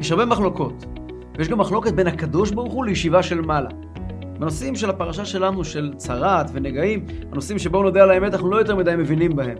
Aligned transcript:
יש 0.00 0.10
הרבה 0.10 0.24
מחלוקות, 0.24 0.84
ויש 1.38 1.48
גם 1.48 1.58
מחלוקת 1.58 1.92
בין 1.92 2.06
הקדוש 2.06 2.50
ברוך 2.50 2.72
הוא 2.72 2.84
לישיבה 2.84 3.22
של 3.22 3.40
מעלה. 3.40 3.68
בנושאים 4.38 4.76
של 4.76 4.90
הפרשה 4.90 5.24
שלנו, 5.24 5.64
של 5.64 5.92
צרת 5.96 6.46
ונגעים, 6.52 7.06
הנושאים 7.32 7.58
שבואו 7.58 7.82
נודה 7.82 8.02
על 8.02 8.10
האמת, 8.10 8.34
אנחנו 8.34 8.50
לא 8.50 8.56
יותר 8.56 8.76
מדי 8.76 8.96
מבינים 8.98 9.36
בהם. 9.36 9.58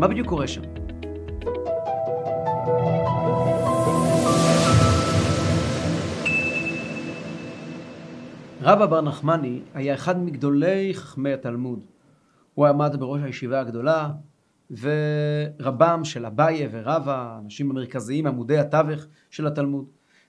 מה 0.00 0.08
בדיוק 0.08 0.28
קורה 0.28 0.46
שם? 0.48 0.60
רבא 8.62 8.86
בר 8.86 9.00
נחמני 9.00 9.60
היה 9.74 9.94
אחד 9.94 10.18
מגדולי 10.24 10.94
חכמי 10.94 11.32
התלמוד. 11.32 11.80
הוא 12.54 12.66
עמד 12.66 12.96
בראש 12.98 13.20
הישיבה 13.24 13.60
הגדולה, 13.60 14.10
ורבם 14.70 16.00
של 16.04 16.26
אביי 16.26 16.68
ורבא, 16.72 17.16
האנשים 17.16 17.70
המרכזיים, 17.70 18.26
עמודי 18.26 18.58
התווך 18.58 19.06
של 19.30 19.46
התלמוד. 19.46 19.84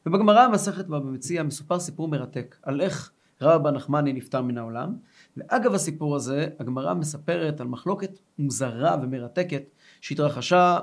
ובגמרא 0.06 0.42
המסכת 0.42 0.86
במציע 0.86 1.44
מסופר 1.44 1.80
סיפור 1.80 2.08
מרתק 2.08 2.56
על 2.64 2.82
איך 2.82 3.12
רבא 3.42 3.72
נחמני 3.72 4.14
נפטר 4.14 4.42
מן 4.42 4.58
העולם. 4.58 4.96
ואגב 5.38 5.74
הסיפור 5.74 6.16
הזה, 6.16 6.48
הגמרא 6.60 6.94
מספרת 6.94 7.62
על 7.62 7.68
מחלוקת 7.68 8.20
מוזרה 8.40 8.98
ומרתקת 9.02 9.64
שהתרחשה 10.02 10.80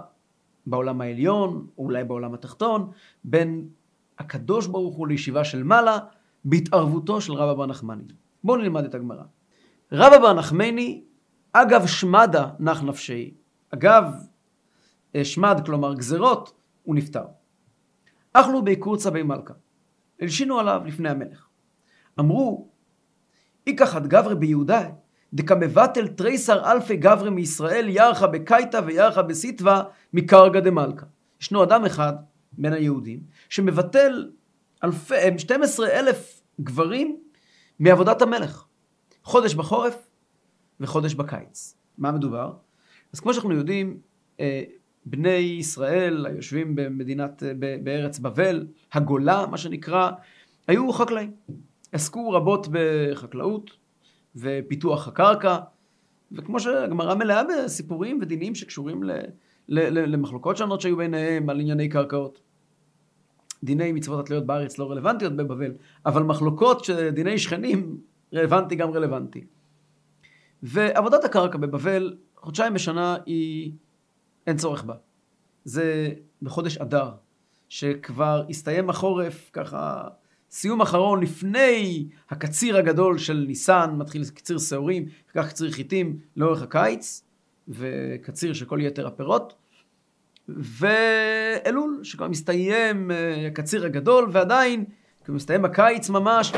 בעולם 0.66 1.00
העליון, 1.00 1.66
או 1.78 1.84
אולי 1.84 2.04
בעולם 2.04 2.34
התחתון, 2.34 2.90
בין 3.24 3.68
הקדוש 4.18 4.66
ברוך 4.66 4.96
הוא 4.96 5.08
לישיבה 5.08 5.44
של 5.44 5.62
מעלה, 5.62 5.98
בהתערבותו 6.44 7.20
של 7.20 7.32
רבא 7.32 7.54
בר 7.54 7.66
נחמני. 7.66 8.02
בואו 8.44 8.56
נלמד 8.56 8.84
את 8.84 8.94
הגמרא. 8.94 9.22
רבא 9.92 10.18
בר 10.18 10.32
נחמני, 10.32 11.02
אגב 11.52 11.86
שמדה 11.86 12.50
נח 12.60 12.82
נפשי. 12.82 13.34
אגב 13.74 14.04
אה, 15.14 15.24
שמד, 15.24 15.60
כלומר 15.66 15.94
גזרות, 15.94 16.52
הוא 16.82 16.94
נפטר. 16.94 17.24
אכלו 18.32 18.64
בעיקור 18.64 18.96
צבי 18.96 19.22
מלכה. 19.22 19.54
הלשינו 20.20 20.58
עליו 20.58 20.82
לפני 20.86 21.08
המלך. 21.08 21.46
אמרו, 22.20 22.68
איקחת 23.66 24.02
גברי 24.02 24.34
ביהודה, 24.34 24.88
דקמבטל 25.32 26.08
תריסר 26.08 26.72
אלפי 26.72 26.96
גברי 26.96 27.30
מישראל 27.30 27.88
ירחה 27.88 28.26
בקייטה 28.26 28.80
וירחה 28.86 29.22
בסיטווה 29.22 29.82
מקרגא 30.12 30.60
דמלכה. 30.60 31.06
ישנו 31.40 31.62
אדם 31.62 31.84
אחד 31.84 32.12
בין 32.52 32.72
היהודים 32.72 33.20
שמבטל 33.48 34.30
אלפי, 34.84 35.38
12 35.38 35.88
אלף 35.88 36.40
גברים 36.60 37.16
מעבודת 37.78 38.22
המלך. 38.22 38.64
חודש 39.22 39.54
בחורף 39.54 40.08
וחודש 40.80 41.14
בקיץ. 41.14 41.74
מה 41.98 42.12
מדובר? 42.12 42.52
אז 43.12 43.20
כמו 43.20 43.34
שאנחנו 43.34 43.54
יודעים, 43.54 44.00
אה, 44.40 44.62
בני 45.06 45.30
ישראל 45.30 46.26
היושבים 46.26 46.74
במדינת, 46.76 47.42
אה, 47.42 47.52
בארץ 47.84 48.18
בבל, 48.18 48.66
הגולה, 48.92 49.46
מה 49.50 49.58
שנקרא, 49.58 50.10
היו 50.68 50.92
חקלאים. 50.92 51.32
עסקו 51.92 52.30
רבות 52.30 52.68
בחקלאות 52.70 53.70
ופיתוח 54.36 55.08
הקרקע, 55.08 55.58
וכמו 56.32 56.60
שהגמרא 56.60 57.14
מלאה 57.14 57.42
בסיפורים 57.44 58.18
ודינים 58.22 58.54
שקשורים 58.54 59.02
ל, 59.02 59.10
ל, 59.68 59.80
ל, 59.80 60.12
למחלוקות 60.12 60.56
שונות 60.56 60.80
שהיו 60.80 60.96
ביניהם 60.96 61.50
על 61.50 61.60
ענייני 61.60 61.88
קרקעות. 61.88 62.40
דיני 63.64 63.92
מצוות 63.92 64.20
התלויות 64.20 64.46
בארץ 64.46 64.78
לא 64.78 64.90
רלוונטיות 64.90 65.36
בבבל, 65.36 65.72
אבל 66.06 66.22
מחלוקות 66.22 66.84
שדיני 66.84 67.38
שכנים 67.38 68.00
רלוונטי 68.34 68.74
גם 68.74 68.90
רלוונטי. 68.90 69.44
ועבודת 70.62 71.24
הקרקע 71.24 71.58
בבבל, 71.58 72.16
חודשיים 72.40 72.74
בשנה 72.74 73.16
היא, 73.26 73.72
אין 74.46 74.56
צורך 74.56 74.84
בה. 74.84 74.94
זה 75.64 76.12
בחודש 76.42 76.76
אדר, 76.76 77.10
שכבר 77.68 78.44
הסתיים 78.50 78.90
החורף, 78.90 79.50
ככה, 79.52 80.08
סיום 80.50 80.80
אחרון 80.80 81.22
לפני 81.22 82.08
הקציר 82.30 82.76
הגדול 82.76 83.18
של 83.18 83.44
ניסן, 83.48 83.90
מתחיל 83.96 84.22
קציר 84.34 84.58
שעורים, 84.58 85.06
וכך 85.30 85.48
קציר 85.48 85.70
חיטים 85.70 86.18
לאורך 86.36 86.62
הקיץ, 86.62 87.24
וקציר 87.68 88.52
של 88.52 88.64
כל 88.64 88.78
יתר 88.82 89.06
הפירות. 89.06 89.54
ואלול, 90.48 92.00
שכבר 92.02 92.28
מסתיים 92.28 93.10
אה, 93.10 93.46
הקציר 93.46 93.84
הגדול, 93.84 94.28
ועדיין, 94.32 94.84
כאילו 95.24 95.36
מסתיים 95.36 95.64
הקיץ 95.64 96.10
ממש, 96.10 96.52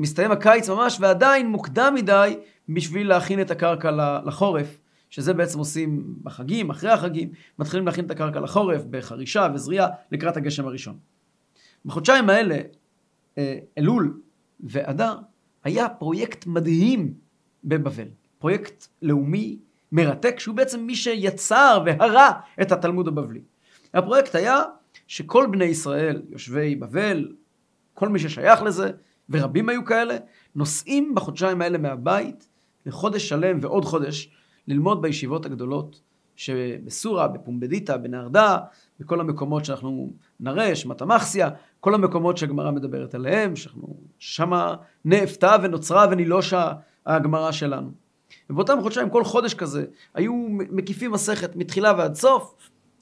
מסתיים 0.00 0.30
הקיץ 0.30 0.68
ממש, 0.68 0.98
ועדיין 1.00 1.46
מוקדם 1.46 1.92
מדי 1.96 2.36
בשביל 2.68 3.08
להכין 3.08 3.40
את 3.40 3.50
הקרקע 3.50 3.90
לחורף, 4.26 4.80
שזה 5.10 5.34
בעצם 5.34 5.58
עושים 5.58 6.14
בחגים, 6.22 6.70
אחרי 6.70 6.90
החגים, 6.90 7.28
מתחילים 7.58 7.86
להכין 7.86 8.04
את 8.04 8.10
הקרקע 8.10 8.40
לחורף, 8.40 8.82
בחרישה 8.90 9.48
וזריעה, 9.54 9.88
לקראת 10.12 10.36
הגשם 10.36 10.66
הראשון. 10.66 10.98
בחודשיים 11.84 12.30
האלה, 12.30 12.58
אה, 13.38 13.58
אלול 13.78 14.20
ואדר, 14.60 15.18
היה 15.64 15.88
פרויקט 15.88 16.46
מדהים 16.46 17.14
בבבל. 17.64 18.08
פרויקט 18.38 18.86
לאומי 19.02 19.58
מרתק, 19.92 20.38
שהוא 20.38 20.56
בעצם 20.56 20.80
מי 20.80 20.94
שיצר 20.94 21.82
והרע 21.86 22.30
את 22.62 22.72
התלמוד 22.72 23.08
הבבלי. 23.08 23.40
הפרויקט 23.94 24.34
היה 24.34 24.62
שכל 25.06 25.46
בני 25.50 25.64
ישראל, 25.64 26.22
יושבי 26.28 26.74
בבל, 26.74 27.32
כל 27.94 28.08
מי 28.08 28.18
ששייך 28.18 28.62
לזה, 28.62 28.90
ורבים 29.30 29.68
היו 29.68 29.84
כאלה, 29.84 30.16
נוסעים 30.54 31.14
בחודשיים 31.14 31.62
האלה 31.62 31.78
מהבית 31.78 32.48
לחודש 32.86 33.28
שלם 33.28 33.58
ועוד 33.62 33.84
חודש 33.84 34.30
ללמוד 34.68 35.02
בישיבות 35.02 35.46
הגדולות 35.46 36.00
שבסורה, 36.36 37.28
בפומבדיטה, 37.28 37.96
בנהרדה, 37.96 38.58
בכל 39.00 39.20
המקומות 39.20 39.64
שאנחנו 39.64 40.12
נראה, 40.40 40.76
שמטמחסיה, 40.76 41.48
כל 41.80 41.94
המקומות 41.94 42.36
שהגמרא 42.36 42.70
מדברת 42.70 43.14
עליהם, 43.14 43.56
שאנחנו 43.56 43.96
שמה 44.18 44.74
נאפתה 45.04 45.56
ונוצרה 45.62 46.06
ונילושה 46.10 46.72
הגמרא 47.06 47.52
שלנו. 47.52 47.90
ובאותם 48.50 48.78
חודשיים, 48.82 49.10
כל 49.10 49.24
חודש 49.24 49.54
כזה, 49.54 49.84
היו 50.14 50.32
מקיפים 50.50 51.12
מסכת 51.12 51.56
מתחילה 51.56 51.92
ועד 51.98 52.14
סוף, 52.14 52.54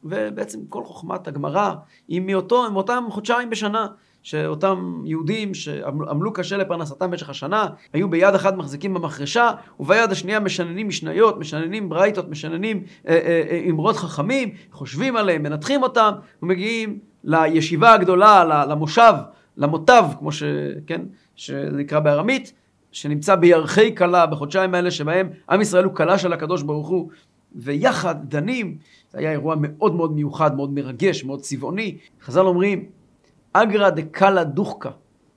ובעצם 0.04 0.66
כל 0.68 0.84
חוכמת 0.84 1.28
הגמרא 1.28 1.74
היא 2.08 2.20
מאותם 2.20 3.04
חודשיים 3.10 3.50
בשנה, 3.50 3.86
שאותם 4.22 5.02
יהודים 5.04 5.54
שעמלו 5.54 6.32
קשה 6.32 6.56
לפרנסתם 6.56 7.10
במשך 7.10 7.30
השנה, 7.30 7.66
היו 7.92 8.10
ביד 8.10 8.34
אחת 8.34 8.56
מחזיקים 8.56 8.94
במחרשה, 8.94 9.50
וביד 9.80 10.10
השנייה 10.10 10.40
משננים 10.40 10.88
משניות, 10.88 11.38
משננים 11.38 11.88
ברייתות, 11.88 12.28
משננים 12.28 12.82
אה, 13.08 13.14
אה, 13.14 13.42
אה, 13.50 13.62
אמרות 13.70 13.96
חכמים, 13.96 14.50
חושבים 14.72 15.16
עליהם, 15.16 15.42
מנתחים 15.42 15.82
אותם, 15.82 16.12
ומגיעים 16.42 16.98
לישיבה 17.24 17.92
הגדולה, 17.92 18.64
למושב, 18.64 19.12
למוטב, 19.56 20.04
כמו 20.18 20.32
שכן, 20.32 21.00
שנקרא 21.36 22.00
בארמית, 22.00 22.52
שנמצא 22.92 23.34
בירחי 23.34 23.94
כלה 23.94 24.26
בחודשיים 24.26 24.74
האלה 24.74 24.90
שבהם 24.90 25.28
עם 25.50 25.60
ישראל 25.60 25.84
הוא 25.84 25.94
כלה 25.94 26.18
של 26.18 26.32
הקדוש 26.32 26.62
ברוך 26.62 26.88
הוא 26.88 27.10
ויחד 27.54 28.14
דנים, 28.28 28.76
זה 29.10 29.18
היה 29.18 29.30
אירוע 29.30 29.56
מאוד 29.58 29.94
מאוד 29.94 30.12
מיוחד, 30.12 30.56
מאוד 30.56 30.72
מרגש, 30.72 31.24
מאוד 31.24 31.40
צבעוני. 31.40 31.96
חז"ל 32.22 32.40
אומרים, 32.46 32.84
אגרא 33.52 33.90
דקלה 33.90 34.44
דוחקה. 34.44 34.90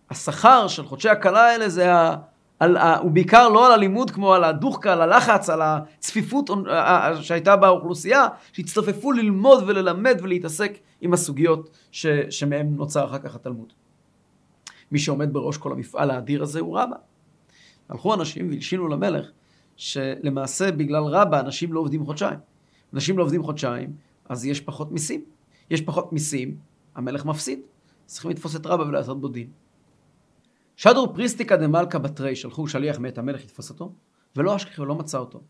השכר 0.09 0.67
של 0.67 0.85
חודשי 0.85 1.09
הכלה 1.09 1.41
האלה 1.41 1.69
זה 1.69 1.93
ה... 1.93 2.15
על, 2.59 2.77
ה... 2.77 2.97
הוא 2.97 3.11
בעיקר 3.11 3.49
לא 3.49 3.65
על 3.65 3.71
הלימוד 3.71 4.11
כמו 4.11 4.33
על 4.33 4.43
הדוחקה, 4.43 4.93
על 4.93 5.01
הלחץ, 5.01 5.49
על 5.49 5.61
הצפיפות 5.61 6.49
שהייתה 7.21 7.55
באוכלוסייה, 7.55 8.27
שהצטופפו 8.53 9.11
ללמוד 9.11 9.63
וללמד 9.67 10.19
ולהתעסק 10.23 10.77
עם 11.01 11.13
הסוגיות 11.13 11.77
ש... 11.91 12.07
שמהם 12.29 12.75
נוצר 12.75 13.05
אחר 13.05 13.19
כך 13.19 13.35
התלמוד. 13.35 13.73
מי 14.91 14.99
שעומד 14.99 15.33
בראש 15.33 15.57
כל 15.57 15.71
המפעל 15.71 16.11
האדיר 16.11 16.43
הזה 16.43 16.59
הוא 16.59 16.79
רבא. 16.79 16.95
הלכו 17.89 18.13
אנשים 18.13 18.49
והלשינו 18.49 18.87
למלך, 18.87 19.27
שלמעשה 19.75 20.71
בגלל 20.71 21.03
רבה 21.03 21.39
אנשים 21.39 21.73
לא 21.73 21.79
עובדים 21.79 22.05
חודשיים. 22.05 22.39
אנשים 22.93 23.17
לא 23.17 23.23
עובדים 23.23 23.43
חודשיים, 23.43 23.93
אז 24.29 24.45
יש 24.45 24.61
פחות 24.61 24.91
מיסים. 24.91 25.21
יש 25.69 25.81
פחות 25.81 26.13
מיסים, 26.13 26.57
המלך 26.95 27.25
מפסיד. 27.25 27.59
צריכים 28.05 28.31
לתפוס 28.31 28.55
את 28.55 28.65
רבה 28.65 28.83
ולעשות 28.83 29.21
בו 29.21 29.27
דין. 29.27 29.47
שדור 30.75 31.13
פריסטיקה 31.13 31.57
דמלכה 31.57 31.99
בתרי, 31.99 32.35
שלחו 32.35 32.67
שליח 32.67 32.99
מאת 32.99 33.17
המלך 33.17 33.43
לתפוס 33.43 33.69
אותו, 33.69 33.93
ולא 34.35 34.55
אשכחי, 34.55 34.81
הוא 34.81 34.87
לא 34.87 34.95
מצא 34.95 35.17
אותו. 35.17 35.41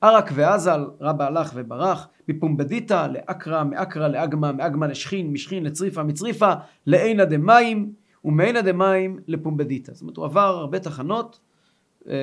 ערק 0.00 0.30
ועזל, 0.34 0.84
רבה 1.00 1.26
הלך 1.26 1.52
וברח, 1.54 2.08
מפומבדיתא 2.28 3.06
לאקרא, 3.06 3.64
מאקרא 3.64 4.08
לאגמא, 4.08 4.52
מאגמא 4.52 4.84
לשכין, 4.84 5.32
משכין 5.32 5.64
לצריפה, 5.64 6.02
מצריפה, 6.02 6.52
לעינא 6.86 7.24
דמים, 7.24 7.92
ומעינא 8.24 8.60
דמים 8.60 9.18
לפומבדיתא. 9.26 9.92
זאת 9.92 10.02
אומרת, 10.02 10.16
הוא 10.16 10.24
עבר 10.24 10.40
הרבה 10.40 10.78
תחנות, 10.78 11.40
אה, 12.08 12.14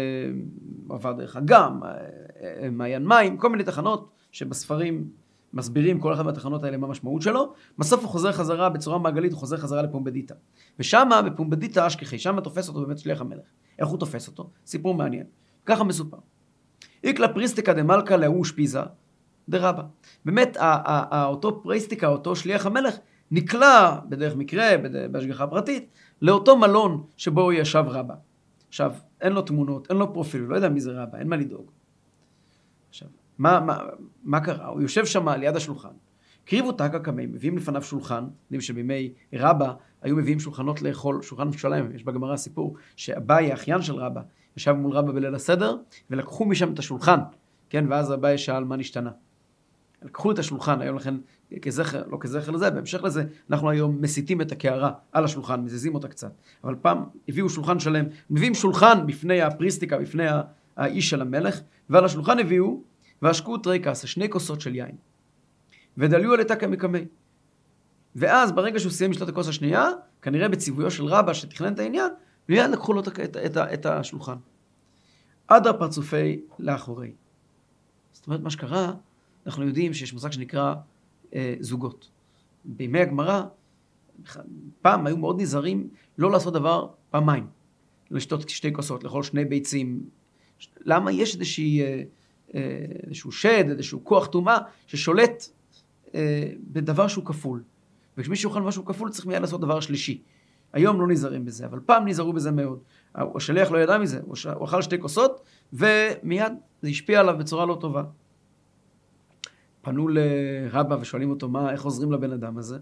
עבר 0.90 1.12
דרך 1.14 1.38
אגם, 1.38 1.84
אה, 1.84 1.90
אה, 2.42 2.69
מעיין 2.72 3.07
מים, 3.07 3.38
כל 3.38 3.50
מיני 3.50 3.64
תחנות 3.64 4.10
שבספרים 4.31 5.10
מסבירים 5.53 6.00
כל 6.00 6.13
אחת 6.13 6.25
מהתחנות 6.25 6.63
האלה 6.63 6.77
מה 6.77 6.88
המשמעות 6.88 7.21
שלו, 7.21 7.53
בסוף 7.77 8.01
הוא 8.01 8.09
חוזר 8.09 8.31
חזרה 8.31 8.69
בצורה 8.69 8.98
מעגלית, 8.98 9.31
הוא 9.31 9.39
חוזר 9.39 9.57
חזרה 9.57 9.81
לפומבדיתא. 9.81 10.36
ושמה, 10.80 11.21
בפומבדיתא 11.21 11.88
אשכחי, 11.88 12.19
שמה 12.19 12.42
תופס 12.42 12.68
אותו 12.68 12.81
באמת 12.81 13.00
שליח 13.00 13.21
המלך. 13.21 13.45
איך 13.80 13.88
הוא 13.88 13.98
תופס 14.00 14.27
אותו? 14.27 14.50
סיפור 14.65 14.94
מעניין. 14.94 15.25
ככה 15.65 15.83
מסופר. 15.83 16.18
איקלה 17.03 17.27
פריסטיקה 17.27 17.74
דמלכה 17.74 18.18
להוא 18.18 18.45
שפיזה 18.45 18.80
דרבה. 19.50 19.83
באמת, 20.25 20.57
אותו 21.13 21.63
פריסטיקה, 21.63 22.07
אותו 22.07 22.36
שליח 22.36 22.65
המלך, 22.65 22.95
נקלע 23.31 24.00
בדרך 24.09 24.36
מקרה, 24.36 24.69
בהשגחה 25.12 25.47
פרטית, 25.47 25.89
לאותו 26.21 26.57
מלון 26.57 27.04
שבו 27.18 27.51
ישב 27.51 27.83
רבא. 27.88 28.13
עכשיו, 28.68 28.92
אין 29.21 29.33
לו 29.33 29.42
תמונות, 29.42 29.89
אין 29.89 29.97
לו 29.97 30.13
פרופיל, 30.13 30.42
לא 30.42 30.56
יודע 30.56 30.69
מי 30.69 30.81
זה 30.81 30.92
רבא, 30.92 31.18
אין 31.18 31.27
מה 31.27 31.36
לדאוג. 31.36 31.71
מה, 33.42 33.60
מה, 33.60 33.78
מה 34.24 34.40
קרה? 34.40 34.68
הוא 34.68 34.82
יושב 34.82 35.06
שם 35.06 35.30
ליד 35.30 35.56
השולחן. 35.56 35.90
קריבו 36.46 36.72
תקא 36.72 37.00
קמי, 37.00 37.26
מביאים 37.26 37.58
לפניו 37.58 37.84
שולחן, 37.84 38.24
יודעים 38.44 38.62
שבימי 38.62 39.14
רבא 39.34 39.74
היו 40.02 40.16
מביאים 40.16 40.40
שולחנות 40.40 40.82
לאכול, 40.82 41.22
שולחן 41.22 41.52
שלם, 41.52 41.96
יש 41.96 42.04
בגמרא 42.04 42.38
סיפור 42.38 42.76
שאביי, 42.96 43.52
האחיין 43.52 43.82
של 43.82 43.96
רבא, 43.96 44.22
ישב 44.58 44.72
מול 44.72 44.92
רבא 44.92 45.12
בליל 45.12 45.36
הסדר, 45.36 45.78
ולקחו 46.10 46.46
משם 46.46 46.74
את 46.74 46.80
השולחן, 46.80 47.20
כן, 47.70 47.86
ואז 47.90 48.14
אביי 48.14 48.38
שאל 48.38 48.64
מה 48.64 48.76
נשתנה. 48.76 49.12
לקחו 50.02 50.32
את 50.32 50.40
השולחן, 50.40 50.82
היום 50.82 50.96
לכן 50.96 51.16
כזכר, 51.62 52.04
לא 52.08 52.18
כזכר 52.20 52.52
לזה, 52.52 52.70
בהמשך 52.70 53.04
לזה, 53.04 53.24
אנחנו 53.50 53.70
היום 53.70 54.02
מסיטים 54.02 54.42
את 54.42 54.52
הקערה 54.52 54.92
על 55.12 55.24
השולחן, 55.24 55.62
מזיזים 55.62 55.96
אותה 55.96 56.08
קצת. 56.08 56.32
אבל 56.64 56.76
פעם 56.82 57.04
הביאו 57.30 57.50
שולחן 57.50 57.80
שלם, 57.80 58.06
מביאים 58.30 58.54
שולחן 58.54 59.08
בפני 59.08 59.42
הפריסטיקה, 59.42 59.98
בפני 59.98 60.24
האיש 60.78 61.10
של 61.10 61.22
המלך, 61.22 61.62
ועל 61.90 62.06
השולחן 62.06 62.40
הביאו, 62.40 62.91
והשקו 63.21 63.57
תרי 63.57 63.79
קסה, 63.79 64.07
שני 64.07 64.29
כוסות 64.29 64.62
של 64.62 64.75
יין. 64.75 64.95
ודליו 65.97 66.33
על 66.33 66.44
תקא 66.44 66.65
מקמי. 66.65 67.06
ואז 68.15 68.51
ברגע 68.51 68.79
שהוא 68.79 68.91
סיים 68.91 69.12
לשתות 69.12 69.29
את 69.29 69.33
הכוס 69.33 69.47
השנייה, 69.47 69.89
כנראה 70.21 70.50
בציוויו 70.50 70.91
של 70.91 71.06
רבא 71.06 71.33
שתכנן 71.33 71.73
את 71.73 71.79
העניין, 71.79 72.12
מיד 72.50 72.69
לקחו 72.69 72.94
לו 72.94 73.01
את, 73.01 73.07
את, 73.07 73.38
את, 73.38 73.57
את 73.57 73.85
השולחן. 73.85 74.35
עד 75.47 75.68
הפרצופי 75.68 76.41
לאחורי. 76.59 77.12
זאת 78.13 78.27
אומרת, 78.27 78.41
מה 78.41 78.50
שקרה, 78.50 78.94
אנחנו 79.45 79.68
יודעים 79.68 79.94
שיש 79.94 80.13
מושג 80.13 80.31
שנקרא 80.31 80.75
אה, 81.35 81.56
זוגות. 81.59 82.09
בימי 82.65 83.00
הגמרא, 83.00 83.44
פעם 84.81 85.07
היו 85.07 85.18
מאוד 85.18 85.41
נזהרים 85.41 85.89
לא 86.18 86.31
לעשות 86.31 86.53
דבר 86.53 86.88
פעמיים. 87.09 87.47
לשתות 88.12 88.50
שתי 88.50 88.73
כוסות, 88.73 89.03
לאכול 89.03 89.23
שני 89.23 89.45
ביצים. 89.45 90.09
למה? 90.85 91.12
יש 91.12 91.35
איזושהי, 91.35 91.81
אה, 91.81 92.03
איזשהו 92.53 93.31
שד, 93.31 93.69
איזשהו 93.69 94.03
כוח 94.03 94.27
טומאה 94.27 94.57
ששולט 94.88 95.44
אה, 96.15 96.51
בדבר 96.71 97.07
שהוא 97.07 97.25
כפול. 97.25 97.63
וכשמישהו 98.18 98.50
יאכל 98.50 98.62
משהו 98.62 98.86
כפול 98.86 99.09
צריך 99.09 99.25
מיד 99.25 99.42
לעשות 99.42 99.62
דבר 99.62 99.80
שלישי. 99.80 100.21
היום 100.74 101.01
לא 101.01 101.07
נזהרים 101.07 101.45
בזה, 101.45 101.65
אבל 101.65 101.80
פעם 101.86 102.07
נזהרו 102.07 102.33
בזה 102.33 102.51
מאוד. 102.51 102.80
השליח 103.15 103.71
לא 103.71 103.77
ידע 103.77 103.98
מזה, 103.98 104.19
הוא 104.53 104.65
אכל 104.65 104.81
שתי 104.81 105.00
כוסות, 105.00 105.42
ומיד 105.74 106.53
זה 106.81 106.89
השפיע 106.89 107.19
עליו 107.19 107.38
בצורה 107.38 107.65
לא 107.65 107.77
טובה. 107.81 108.03
פנו 109.81 110.07
לרבא 110.07 110.97
ושואלים 111.01 111.30
אותו, 111.30 111.50
מה, 111.50 111.71
איך 111.71 111.83
עוזרים 111.83 112.12
לבן 112.12 112.31
אדם 112.31 112.57
הזה? 112.57 112.77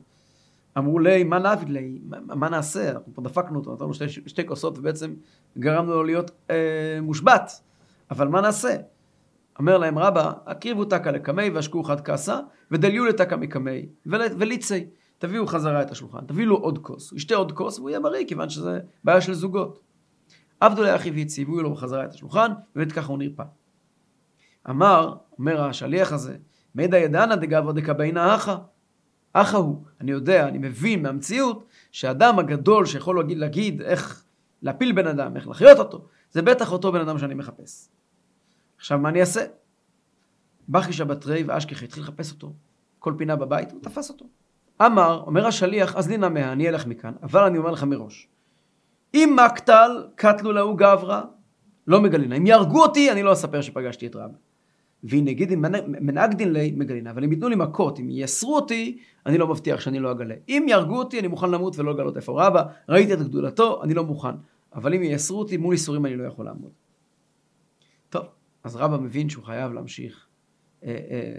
אמרו 0.78 1.00
לי, 1.00 1.24
מה 1.24 1.40
נעביד 1.40 1.70
לי? 1.70 2.00
מה, 2.04 2.36
מה 2.36 2.50
נעשה? 2.50 2.92
אנחנו 2.92 3.14
פה 3.14 3.22
דפקנו 3.22 3.60
אותו, 3.60 3.74
נתנו 3.74 3.94
שתי, 3.94 4.10
שתי 4.10 4.46
כוסות 4.46 4.78
ובעצם 4.78 5.14
גרמנו 5.58 5.94
לו 5.94 6.04
להיות 6.04 6.32
אה, 6.50 7.00
מושבת. 7.02 7.52
אבל 8.12 8.28
מה 8.28 8.42
נעשה? 8.42 8.76
אומר 9.60 9.78
להם 9.78 10.00
רבא, 10.00 10.32
הקריבו 10.46 10.86
תקא 10.86 11.10
לקמי 11.10 11.50
והשקו 11.50 11.84
חד 11.84 12.02
כעסה, 12.02 12.40
ודליו 12.72 13.06
לתקא 13.06 13.36
מקמי, 13.36 13.86
וליצי. 14.06 14.86
תביאו 15.18 15.48
חזרה 15.48 15.82
את 15.82 15.92
השולחן, 15.92 16.26
תביאו 16.28 16.50
לו 16.50 16.56
עוד 16.58 16.78
כוס, 16.78 17.12
הוא 17.12 17.18
ישתה 17.18 17.36
עוד 17.36 17.52
כוס 17.52 17.80
והוא 17.80 17.90
יהיה 17.90 18.00
בריא, 18.00 18.28
כיוון 18.28 18.50
שזה 18.50 18.80
בעיה 19.04 19.22
של 19.22 19.34
זוגות. 19.34 19.80
עבדו 20.60 20.84
לאחיו 20.84 21.14
הציבו 21.14 21.62
לו 21.62 21.74
בחזרה 21.74 22.06
את 22.06 22.14
השולחן, 22.14 22.52
ובאמת 22.76 22.92
ככה 22.92 23.08
הוא 23.08 23.18
נרפא. 23.18 23.44
אמר, 24.70 25.16
אומר 25.40 25.64
השליח 25.64 26.14
הזה, 26.14 26.38
מידא 26.76 26.98
ידענא 26.98 27.36
דגברא 27.36 27.72
דקבעינא 27.72 28.36
אחא. 28.36 28.56
אחא 29.34 29.58
הוא. 29.58 29.84
אני 30.02 30.12
יודע, 30.12 30.48
אני 30.48 30.58
מבין 30.58 31.04
מהמציאות, 31.04 31.66
שהאדם 31.92 32.40
הגדול 32.40 32.86
שיכול 32.86 33.18
להגיד, 33.18 33.38
להגיד 33.38 33.82
איך 33.82 34.24
להפיל 34.62 34.92
בן 34.92 35.08
אדם, 35.08 35.36
איך 35.36 35.48
לחיות 35.48 35.80
אותו, 35.80 36.06
זה 36.32 36.42
בטח 36.42 36.72
אותו 36.72 36.92
בן 36.92 37.02
אדם 37.02 37.20
שאני 37.20 37.34
מחפש. 37.34 37.90
עכשיו, 38.80 39.00
מה 39.00 39.10
אני 39.10 39.22
אעשה? 39.22 39.46
בכי 40.70 40.94
שבתרי 40.94 41.44
ואשכחי 41.44 41.86
התחיל 41.86 42.04
לחפש 42.04 42.32
אותו. 42.32 42.54
כל 43.00 43.14
פינה 43.18 43.36
בבית, 43.36 43.72
הוא 43.72 43.82
תפס 43.82 44.10
אותו. 44.10 44.26
אמר, 44.86 45.24
אומר 45.26 45.48
השליח, 45.48 45.96
אז 45.96 46.10
נינא 46.10 46.30
מאה, 46.30 46.52
אני 46.52 46.70
אלך 46.70 46.88
מכאן, 46.88 47.14
אבל 47.24 47.44
אני 47.44 47.58
אומר 47.58 47.72
לך 47.72 47.84
מראש. 47.84 48.28
אם 49.14 49.38
מקטל, 49.46 50.08
קטלו 50.16 50.52
להו 50.52 50.76
גברא, 50.76 51.22
לא 51.88 52.02
מגלינה. 52.02 52.36
אם 52.36 52.48
יהרגו 52.48 52.82
אותי, 52.82 53.12
אני 53.12 53.24
לא 53.24 53.34
אספר 53.34 53.62
שפגשתי 53.62 54.08
את 54.08 54.16
רבא. 54.16 54.38
והנה 55.04 55.34
גיד 55.34 55.56
מנגדין 55.88 56.54
לי 56.54 56.74
מגלינה, 56.78 57.12
אבל 57.12 57.24
אם 57.24 57.32
ייתנו 57.32 57.50
לי 57.50 57.56
מכות, 57.56 58.00
אם 58.00 58.10
יאסרו 58.10 58.56
אותי, 58.56 58.98
אני 59.26 59.38
לא 59.38 59.48
מבטיח 59.48 59.80
שאני 59.80 60.00
לא 60.00 60.12
אגלה. 60.12 60.36
אם 60.50 60.66
יהרגו 60.70 60.98
אותי, 60.98 61.20
אני 61.20 61.28
מוכן 61.28 61.52
למות 61.52 61.80
ולא 61.80 61.94
לגלות 61.94 62.18
איפה 62.18 62.48
רבא, 62.48 62.64
ראיתי 62.90 63.14
את 63.14 63.20
גדולתו, 63.20 63.84
אני 63.84 63.94
לא 63.94 64.04
מוכן. 64.04 64.36
אבל 64.76 64.94
אם 64.94 65.04
יאסרו 65.04 65.40
אותי, 65.40 65.58
מול 65.58 65.74
ייסורים 65.74 66.06
אני 66.06 66.16
לא 66.16 66.24
יכול 66.24 66.46
לעמוד. 66.46 66.72
אז 68.64 68.76
רבא 68.76 68.98
מבין 68.98 69.30
שהוא 69.30 69.44
חייב 69.44 69.74
להמשיך 69.74 70.28
אה, 70.84 70.98
אה, 71.10 71.34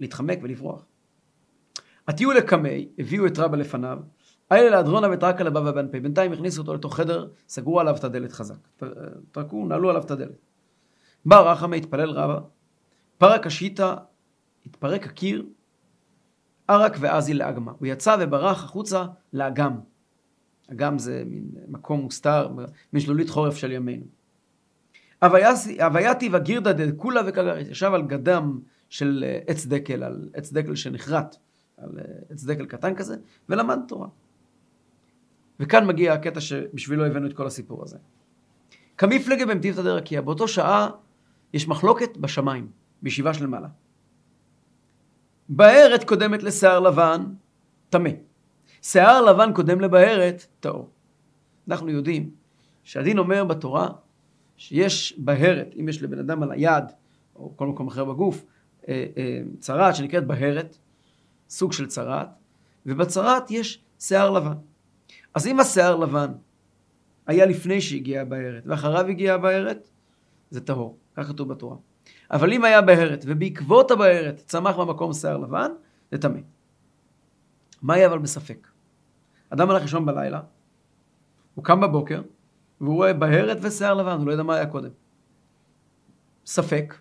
להתחמק, 0.00 0.38
ולברוח. 0.42 0.86
הטיול 2.08 2.36
לקמי, 2.36 2.88
הביאו 2.98 3.26
את 3.26 3.38
רבא 3.38 3.56
לפניו, 3.56 3.98
איילה 4.50 4.70
לאדרונה 4.70 5.08
וטרקה 5.12 5.44
לבבא 5.44 5.70
בן 5.70 5.88
פי. 5.88 6.00
בינתיים 6.00 6.32
הכניסו 6.32 6.60
אותו 6.62 6.74
לתוך 6.74 6.96
חדר, 6.96 7.28
סגרו 7.48 7.80
עליו 7.80 7.96
את 7.96 8.04
הדלת 8.04 8.32
חזק. 8.32 8.68
טרקו, 9.32 9.66
נעלו 9.66 9.90
עליו 9.90 10.02
את 10.02 10.10
הדלת. 10.10 10.46
בא 11.24 11.40
רחמה, 11.40 11.76
התפלל 11.76 12.10
רבא, 12.10 12.40
פרק 13.18 13.46
השיטה, 13.46 13.96
התפרק 14.66 15.06
הקיר, 15.06 15.46
ערק 16.68 16.96
ועזי 17.00 17.34
לאגמה. 17.34 17.72
הוא 17.78 17.86
יצא 17.86 18.16
וברח 18.20 18.64
החוצה 18.64 19.04
לאגם. 19.32 19.80
אגם 20.72 20.98
זה 20.98 21.22
מין 21.26 21.50
מקום 21.68 22.00
מוסתר, 22.00 22.48
מין 22.92 23.02
שלולית 23.02 23.28
חורף 23.28 23.56
של 23.56 23.72
ימינו. 23.72 24.04
הווייתי 25.22 26.30
וגירדא 26.32 26.72
דקולה 26.72 27.20
וקגריס, 27.26 27.68
ישב 27.68 27.90
על 27.94 28.02
גדם 28.02 28.60
של 28.88 29.24
אה, 29.26 29.38
עץ 29.46 29.66
דקל, 29.66 30.02
על 30.02 30.28
עץ 30.34 30.52
דקל 30.52 30.74
שנחרט, 30.74 31.36
על 31.76 31.90
אה, 31.98 32.04
עץ 32.30 32.44
דקל 32.44 32.66
קטן 32.66 32.94
כזה, 32.94 33.16
ולמד 33.48 33.78
תורה. 33.88 34.08
וכאן 35.60 35.86
מגיע 35.86 36.12
הקטע 36.12 36.40
שבשבילו 36.40 37.06
הבאנו 37.06 37.26
את 37.26 37.32
כל 37.32 37.46
הסיפור 37.46 37.82
הזה. 37.82 37.98
כמפלגה 38.96 39.46
במטיבתא 39.46 39.82
דרקיע, 39.82 40.20
באותו 40.20 40.48
שעה 40.48 40.90
יש 41.52 41.68
מחלוקת 41.68 42.16
בשמיים. 42.16 42.70
בישיבה 43.02 43.34
של 43.34 43.46
מעלה. 43.46 43.68
בהרת 45.48 46.04
קודמת 46.04 46.42
לשיער 46.42 46.80
לבן, 46.80 47.24
טמא. 47.90 48.10
שיער 48.82 49.22
לבן 49.22 49.52
קודם 49.52 49.80
לבהרת, 49.80 50.46
טהור. 50.60 50.90
אנחנו 51.68 51.90
יודעים 51.90 52.30
שהדין 52.84 53.18
אומר 53.18 53.44
בתורה 53.44 53.88
שיש 54.58 55.14
בהרת, 55.18 55.74
אם 55.80 55.88
יש 55.88 56.02
לבן 56.02 56.18
אדם 56.18 56.42
על 56.42 56.50
היד, 56.50 56.84
או 57.36 57.52
כל 57.56 57.66
מקום 57.66 57.88
אחר 57.88 58.04
בגוף, 58.04 58.44
אה, 58.88 59.06
אה, 59.16 59.40
צרעת 59.58 59.96
שנקראת 59.96 60.26
בהרת, 60.26 60.78
סוג 61.48 61.72
של 61.72 61.86
צרעת, 61.86 62.28
ובצרעת 62.86 63.50
יש 63.50 63.84
שיער 63.98 64.30
לבן. 64.30 64.56
אז 65.34 65.46
אם 65.46 65.60
השיער 65.60 65.96
לבן 65.96 66.32
היה 67.26 67.46
לפני 67.46 67.80
שהגיעה 67.80 68.22
הבהרת, 68.22 68.62
ואחריו 68.66 69.06
הגיעה 69.06 69.34
הבהרת, 69.34 69.88
זה 70.50 70.60
טהור. 70.60 70.98
כך 71.14 71.26
כתוב 71.28 71.48
בתורה. 71.48 71.76
אבל 72.30 72.52
אם 72.52 72.64
היה 72.64 72.82
בהרת, 72.82 73.24
ובעקבות 73.26 73.90
הבהרת 73.90 74.36
צמח 74.36 74.76
במקום 74.76 75.12
שיער 75.12 75.36
לבן, 75.36 75.70
זה 76.12 76.18
טמא. 76.18 76.38
מה 77.82 77.96
יהיה 77.96 78.08
אבל 78.08 78.18
בספק? 78.18 78.68
אדם 79.50 79.70
הלך 79.70 79.82
לישון 79.82 80.06
בלילה, 80.06 80.40
הוא 81.54 81.64
קם 81.64 81.80
בבוקר, 81.80 82.22
והוא 82.80 82.94
רואה 82.94 83.12
בהרת 83.12 83.58
ושיער 83.62 83.94
לבן, 83.94 84.18
הוא 84.18 84.26
לא 84.26 84.32
יודע 84.32 84.42
מה 84.42 84.54
היה 84.54 84.66
קודם. 84.66 84.90
ספק. 86.46 86.94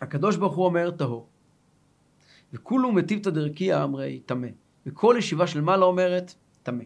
הקדוש 0.00 0.36
ברוך 0.36 0.54
הוא 0.54 0.64
אומר 0.64 0.90
טהור. 0.90 1.28
וכולו 2.52 2.92
מטיבתא 2.92 3.30
דרכיה 3.30 3.84
אמרי 3.84 4.20
טמא. 4.26 4.48
וכל 4.86 5.16
ישיבה 5.18 5.46
של 5.46 5.60
מעלה 5.60 5.84
אומרת 5.84 6.34
טמא. 6.62 6.84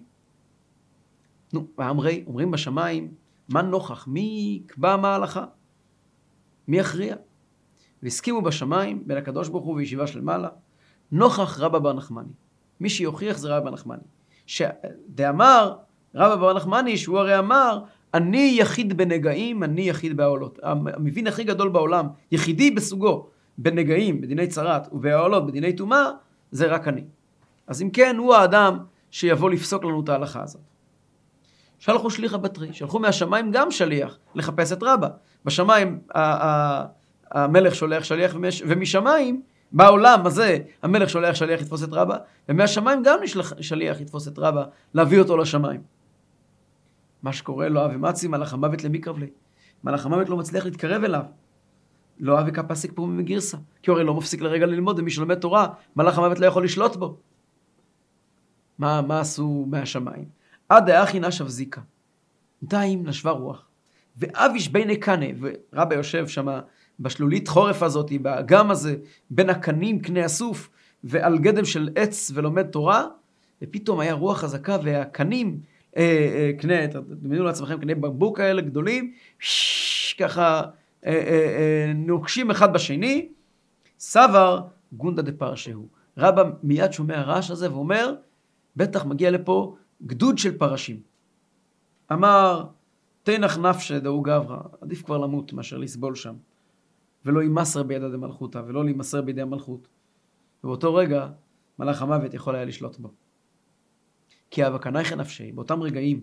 נו, 1.53 1.67
ואמרי, 1.79 2.25
אומרים 2.27 2.51
בשמיים, 2.51 3.15
מה 3.49 3.63
נוכח? 3.63 4.09
מי 4.09 4.61
יקבע 4.65 4.97
מה 4.97 5.09
ההלכה? 5.09 5.45
מי 6.69 6.79
יכריע? 6.79 7.17
והסכימו 8.03 8.43
בשמיים 8.43 9.07
בין 9.07 9.17
הקדוש 9.17 9.49
ברוך 9.49 9.65
הוא 9.65 9.75
וישיבה 9.75 10.07
של 10.07 10.21
מעלה, 10.21 10.49
נוכח 11.13 11.61
רבא 11.61 11.79
בר 11.79 11.93
נחמני. 11.93 12.33
מי 12.81 12.91
שיוכיח 12.91 13.39
זה 13.39 13.49
רבא 13.49 13.65
בר 13.65 13.71
נחמני. 13.71 14.03
דאמר 15.09 15.77
רבא 16.15 16.37
בר 16.37 16.55
נחמני, 16.55 16.97
שהוא 16.97 17.19
הרי 17.19 17.39
אמר, 17.39 17.81
אני 18.15 18.57
יחיד 18.59 18.97
בנגעים, 18.97 19.63
אני 19.63 19.83
יחיד 19.83 20.17
בעולות. 20.17 20.59
המבין 20.63 21.27
הכי 21.27 21.45
גדול 21.45 21.69
בעולם, 21.69 22.07
יחידי 22.33 22.71
בסוגו, 22.71 23.27
בנגעים, 23.59 24.21
בדיני 24.21 24.47
צרת, 24.47 24.89
ובעולות, 24.93 25.47
בדיני 25.47 25.73
טומאה, 25.73 26.11
זה 26.51 26.67
רק 26.67 26.89
אני. 26.89 27.05
אז 27.67 27.83
אם 27.83 27.91
כן, 27.91 28.17
הוא 28.19 28.35
האדם 28.35 28.79
שיבוא 29.11 29.51
לפסוק 29.51 29.85
לנו 29.85 30.01
את 30.01 30.09
ההלכה 30.09 30.43
הזאת. 30.43 30.61
שלחו 31.79 32.11
שליחה 32.11 32.37
בתרי, 32.37 32.73
שלחו 32.73 32.99
מהשמיים 32.99 33.51
גם 33.51 33.71
שליח 33.71 34.19
לחפש 34.35 34.73
את 34.73 34.83
רבא. 34.83 35.09
בשמיים 35.45 35.99
המלך 37.31 37.75
שולח 37.75 38.05
שליח, 38.05 38.37
ומשמיים 38.67 39.43
בעולם 39.73 40.27
הזה 40.27 40.59
המלך 40.83 41.11
שולח 41.11 41.35
שליח 41.35 41.61
לתפוס 41.61 41.85
את 41.85 41.89
רבא, 41.93 42.17
ומהשמיים 42.49 43.03
גם 43.03 43.19
נשלח 43.23 43.53
שליח 43.61 44.01
לתפוס 44.01 44.29
את 44.29 44.39
רבא, 44.39 44.65
להביא 44.95 45.19
אותו 45.19 45.37
לשמיים. 45.37 45.98
מה 47.23 47.33
שקורה 47.33 47.69
לא 47.69 47.87
אבי 47.87 47.97
מצי, 47.97 48.29
מלאך 48.29 48.55
המוות 48.55 48.85
למקרב 48.85 49.19
לי. 49.19 49.27
מלאך 49.85 50.07
המוות 50.07 50.29
לא 50.29 50.37
מצליח 50.37 50.65
להתקרב 50.65 51.05
אליו. 51.05 51.25
לא 52.21 52.41
אבי 52.41 52.53
כפסיק 52.53 52.93
פה 52.95 53.07
מגרסה. 53.07 53.57
כי 53.83 53.91
הרי 53.91 54.05
לא 54.05 54.15
מפסיק 54.15 54.41
לרגע 54.41 54.67
ללמוד, 54.67 54.99
ומי 54.99 55.11
שלומד 55.11 55.39
תורה, 55.39 55.69
מלאך 55.97 56.19
המוות 56.19 56.39
לא 56.39 56.47
יכול 56.47 56.65
לשלוט 56.65 56.97
בו. 56.97 57.17
מה, 58.79 59.03
מה 59.03 59.21
עשו 59.21 59.67
מהשמיים? 59.69 60.25
עד 60.69 60.91
האחי 60.91 61.21
נשב 61.21 61.49
זיקה. 61.49 61.81
בינתיים 62.63 63.07
נשבה 63.07 63.31
רוח. 63.31 63.69
ואביש 64.17 64.69
ביני 64.69 64.97
קנה, 64.97 65.27
ורבא 65.41 65.95
יושב 65.95 66.29
שם 66.29 66.59
בשלולית 67.01 67.49
חורף 67.49 67.83
הזאת, 67.83 68.13
באגם 68.23 68.71
הזה, 68.71 68.97
בין 69.31 69.51
הקנים, 69.51 69.99
קנה 70.01 70.25
הסוף, 70.25 70.71
ועל 71.05 71.39
גדם 71.39 71.65
של 71.65 71.89
עץ 71.97 72.31
ולומד 72.35 72.67
תורה, 72.67 73.07
ופתאום 73.63 74.01
היה 74.01 74.13
רוח 74.13 74.39
חזקה 74.39 74.77
והקנים, 74.85 75.61
אה, 75.97 76.03
אה, 76.03 76.51
קנה, 76.59 76.89
תדמיינו 76.89 77.45
לעצמכם 77.45 77.81
קנה 77.81 77.95
בקבוק 77.95 78.37
כאלה 78.37 78.63
גדולים, 78.63 79.13
שש, 79.39 80.13
ככה 80.13 80.63
אה, 81.07 81.13
אה, 81.13 81.57
אה, 81.87 81.93
נוקשים 81.95 82.51
אחד 82.51 82.73
בשני, 82.73 83.29
סבר 83.99 84.61
גונדה 84.93 85.23
דפרשהו. 85.23 85.89
רבא 86.19 86.43
מיד 86.63 86.93
שומע 86.93 87.19
הרעש 87.19 87.51
הזה 87.51 87.73
ואומר, 87.73 88.15
בטח 88.77 89.05
מגיע 89.05 89.31
לפה 89.31 89.77
גדוד 90.07 90.39
של 90.39 90.59
פרשים. 90.59 91.01
אמר, 92.13 92.65
תנח 93.23 93.59
נפשא 93.59 93.99
דאו 93.99 94.23
גברא, 94.23 94.59
עדיף 94.81 95.03
כבר 95.03 95.19
למות 95.19 95.53
מאשר 95.53 95.79
לסבול 95.79 96.15
שם. 96.15 96.35
ולא 97.25 97.43
יימסר 97.43 97.83
בידע 97.83 98.09
דמלכותא, 98.09 98.63
ולא 98.67 98.85
להימסר 98.85 99.23
בידי 99.23 99.43
המלכות. 99.43 99.89
ובאותו 100.65 100.95
רגע, 100.95 101.29
מלאך 101.79 102.03
המוות 102.03 102.35
יכול 102.35 102.55
היה 102.55 102.65
לשלוט 102.65 102.99
בו. 102.99 103.11
כי 104.51 104.67
אבא 104.67 104.79
קנייכא 104.79 105.15
נפשי, 105.15 105.53
באותם 105.53 105.83
רגעים 105.83 106.21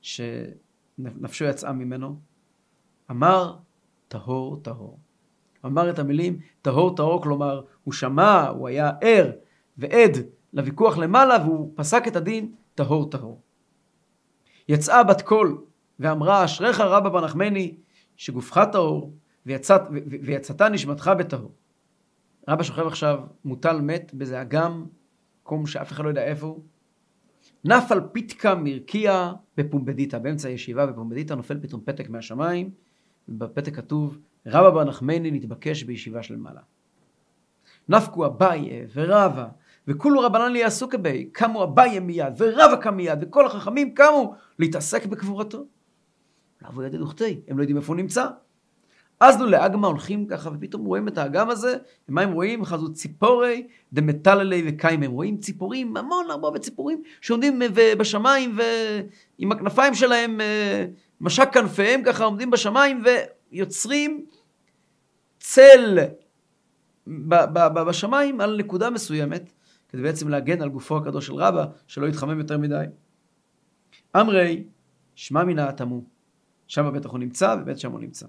שנפשו 0.00 1.44
יצאה 1.44 1.72
ממנו, 1.72 2.20
אמר 3.10 3.56
טהור 4.08 4.60
טהור. 4.62 4.98
אמר 5.64 5.90
את 5.90 5.98
המילים 5.98 6.38
טהור 6.62 6.96
טהור, 6.96 7.22
כלומר, 7.22 7.62
הוא 7.84 7.94
שמע, 7.94 8.48
הוא 8.48 8.68
היה 8.68 8.90
ער 9.00 9.30
ועד 9.78 10.16
לוויכוח 10.52 10.98
למעלה, 10.98 11.36
והוא 11.44 11.72
פסק 11.76 12.08
את 12.08 12.16
הדין 12.16 12.54
טהור 12.74 13.10
טהור. 13.10 13.40
יצאה 14.68 15.04
בת 15.04 15.22
קול 15.22 15.64
ואמרה, 15.98 16.44
אשריך 16.44 16.80
רבא 16.80 17.08
בר 17.08 17.24
נחמני, 17.24 17.76
שגופך 18.16 18.60
טהור, 18.72 19.12
ויצאת, 19.46 19.80
ויצאת 20.22 20.62
נשמתך 20.62 21.10
בטהור. 21.18 21.52
רבא 22.48 22.62
שוכב 22.62 22.86
עכשיו 22.86 23.20
מוטל 23.44 23.80
מת 23.80 24.14
באיזה 24.14 24.42
אגם, 24.42 24.86
מקום 25.42 25.66
שאף 25.66 25.92
אחד 25.92 26.04
לא 26.04 26.08
יודע 26.08 26.24
איפה 26.24 26.46
הוא. 26.46 26.64
נפל 27.64 28.00
פיתקה 28.12 28.54
מרקיע 28.54 29.32
בפומבדיתא, 29.56 30.18
באמצע 30.18 30.48
הישיבה 30.48 30.86
בפומבדיתא 30.86 31.34
נופל 31.34 31.58
פתאום 31.62 31.80
פתק 31.84 32.10
מהשמיים, 32.10 32.70
ובפתק 33.28 33.76
כתוב, 33.76 34.18
רבא 34.46 34.70
בר 34.70 34.84
נחמני 34.84 35.30
נתבקש 35.30 35.82
בישיבה 35.82 36.22
של 36.22 36.36
מעלה. 36.36 36.60
נפקו 37.88 38.26
אביי 38.26 38.86
ורבא 38.94 39.48
וכולו 39.88 40.20
רבנן 40.20 40.52
לי 40.52 40.58
יעשו 40.58 40.88
כבי, 40.88 41.28
קמו 41.32 41.64
אביי 41.64 42.00
מיד, 42.00 42.34
ורבא 42.38 42.76
קם 42.76 42.96
מיד, 42.96 43.18
וכל 43.22 43.46
החכמים 43.46 43.94
קמו 43.94 44.34
להתעסק 44.58 45.06
בקבורתו. 45.06 45.66
לבוא 46.62 46.84
ידי 46.84 46.98
דוכתי, 46.98 47.40
הם 47.48 47.58
לא 47.58 47.62
יודעים 47.62 47.76
איפה 47.76 47.92
הוא 47.92 47.96
נמצא. 47.96 48.26
אז 49.20 49.38
נו 49.38 49.46
לאגמה 49.46 49.86
הולכים 49.86 50.26
ככה, 50.26 50.50
ופתאום 50.54 50.84
רואים 50.84 51.08
את 51.08 51.18
האגם 51.18 51.50
הזה, 51.50 51.76
ומה 52.08 52.22
הם 52.22 52.32
רואים? 52.32 52.64
חזו 52.64 52.92
ציפורי 52.92 53.66
דמטללי 53.92 54.64
וקיים. 54.66 55.02
הם 55.02 55.10
רואים 55.10 55.38
ציפורים, 55.38 55.96
המון 55.96 56.30
הרבה 56.30 56.58
ציפורים, 56.58 57.02
שעומדים 57.20 57.60
בשמיים, 57.98 58.58
ועם 58.58 59.52
הכנפיים 59.52 59.94
שלהם, 59.94 60.40
אה, 60.40 60.86
משק 61.20 61.52
כנפיהם 61.52 62.02
ככה, 62.04 62.24
עומדים 62.24 62.50
בשמיים, 62.50 63.02
ויוצרים 63.52 64.26
צל 65.38 65.98
בשמיים 67.86 68.40
על 68.40 68.56
נקודה 68.56 68.90
מסוימת, 68.90 69.52
כדי 69.88 70.02
בעצם 70.02 70.28
להגן 70.28 70.62
על 70.62 70.68
גופו 70.68 70.96
הקדוש 70.96 71.26
של 71.26 71.34
רבא, 71.34 71.64
שלא 71.86 72.06
יתחמם 72.06 72.38
יותר 72.38 72.58
מדי. 72.58 72.84
אמרי, 74.16 74.64
שמע 75.14 75.44
מן 75.44 75.58
האטמו. 75.58 76.02
שם 76.66 76.92
בטח 76.94 77.10
הוא 77.10 77.18
נמצא, 77.18 77.56
ובית 77.60 77.78
שם 77.78 77.92
הוא 77.92 78.00
נמצא. 78.00 78.26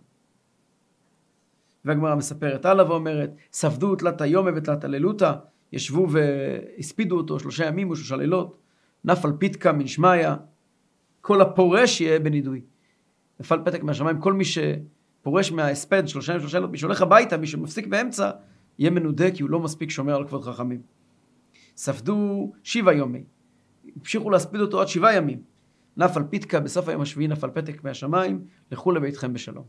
והגמרא 1.86 2.16
מספרת 2.16 2.66
הלאה 2.66 2.90
ואומרת, 2.90 3.36
ספדו 3.54 3.96
תלת 3.96 4.22
היומה 4.22 4.52
ותלת 4.56 4.84
הללותא, 4.84 5.34
ישבו 5.72 6.08
והספידו 6.10 7.18
אותו 7.18 7.40
שלושה 7.40 7.66
ימים 7.66 7.90
ושלושה 7.90 8.16
לילות, 8.16 8.58
נפל 9.06 9.32
פיתקה 9.40 9.72
מן 9.72 9.88
שמיא, 9.88 10.28
כל 11.22 11.42
הפורש 11.42 12.02
יהיה 12.02 12.20
בנידוי. 12.20 12.62
נפל 13.40 13.60
פתק 13.66 13.84
מהשמיים, 13.84 14.20
כל 14.20 14.34
מי 14.34 14.44
שפורש 14.46 15.52
מההספד 15.52 16.08
שלושה 16.08 16.32
ימים 16.32 16.40
ושלושה 16.40 16.58
לילות, 16.58 16.72
מי 16.72 16.78
שהולך 16.78 17.02
הביתה, 17.02 17.38
מי 17.38 17.48
שמפסיק 17.48 17.88
באמצע, 17.88 18.32
יהיה 18.80 18.90
מנודה 18.90 19.32
כי 19.32 19.44
הוא 19.44 19.50
לא 19.50 19.60
מספיק 19.60 19.90
שומר 19.90 20.16
על 20.16 20.28
כבוד 20.28 20.44
חכמים. 20.44 20.82
ספדו 21.78 22.52
שבעה 22.64 22.94
יומי, 22.94 23.24
המשיכו 24.00 24.30
להספיד 24.30 24.62
אותו 24.62 24.82
עד 24.82 24.88
שבעה 24.88 25.16
ימים. 25.16 25.42
נפל 25.98 26.24
פיתקה, 26.24 26.60
בסוף 26.60 26.90
היום 26.90 27.02
השביעי 27.02 27.28
נפל 27.28 27.50
פתק 27.50 27.84
מהשמיים, 27.84 28.46
לכו 28.72 28.92
לביתכם 28.92 29.34
בשלום. 29.34 29.66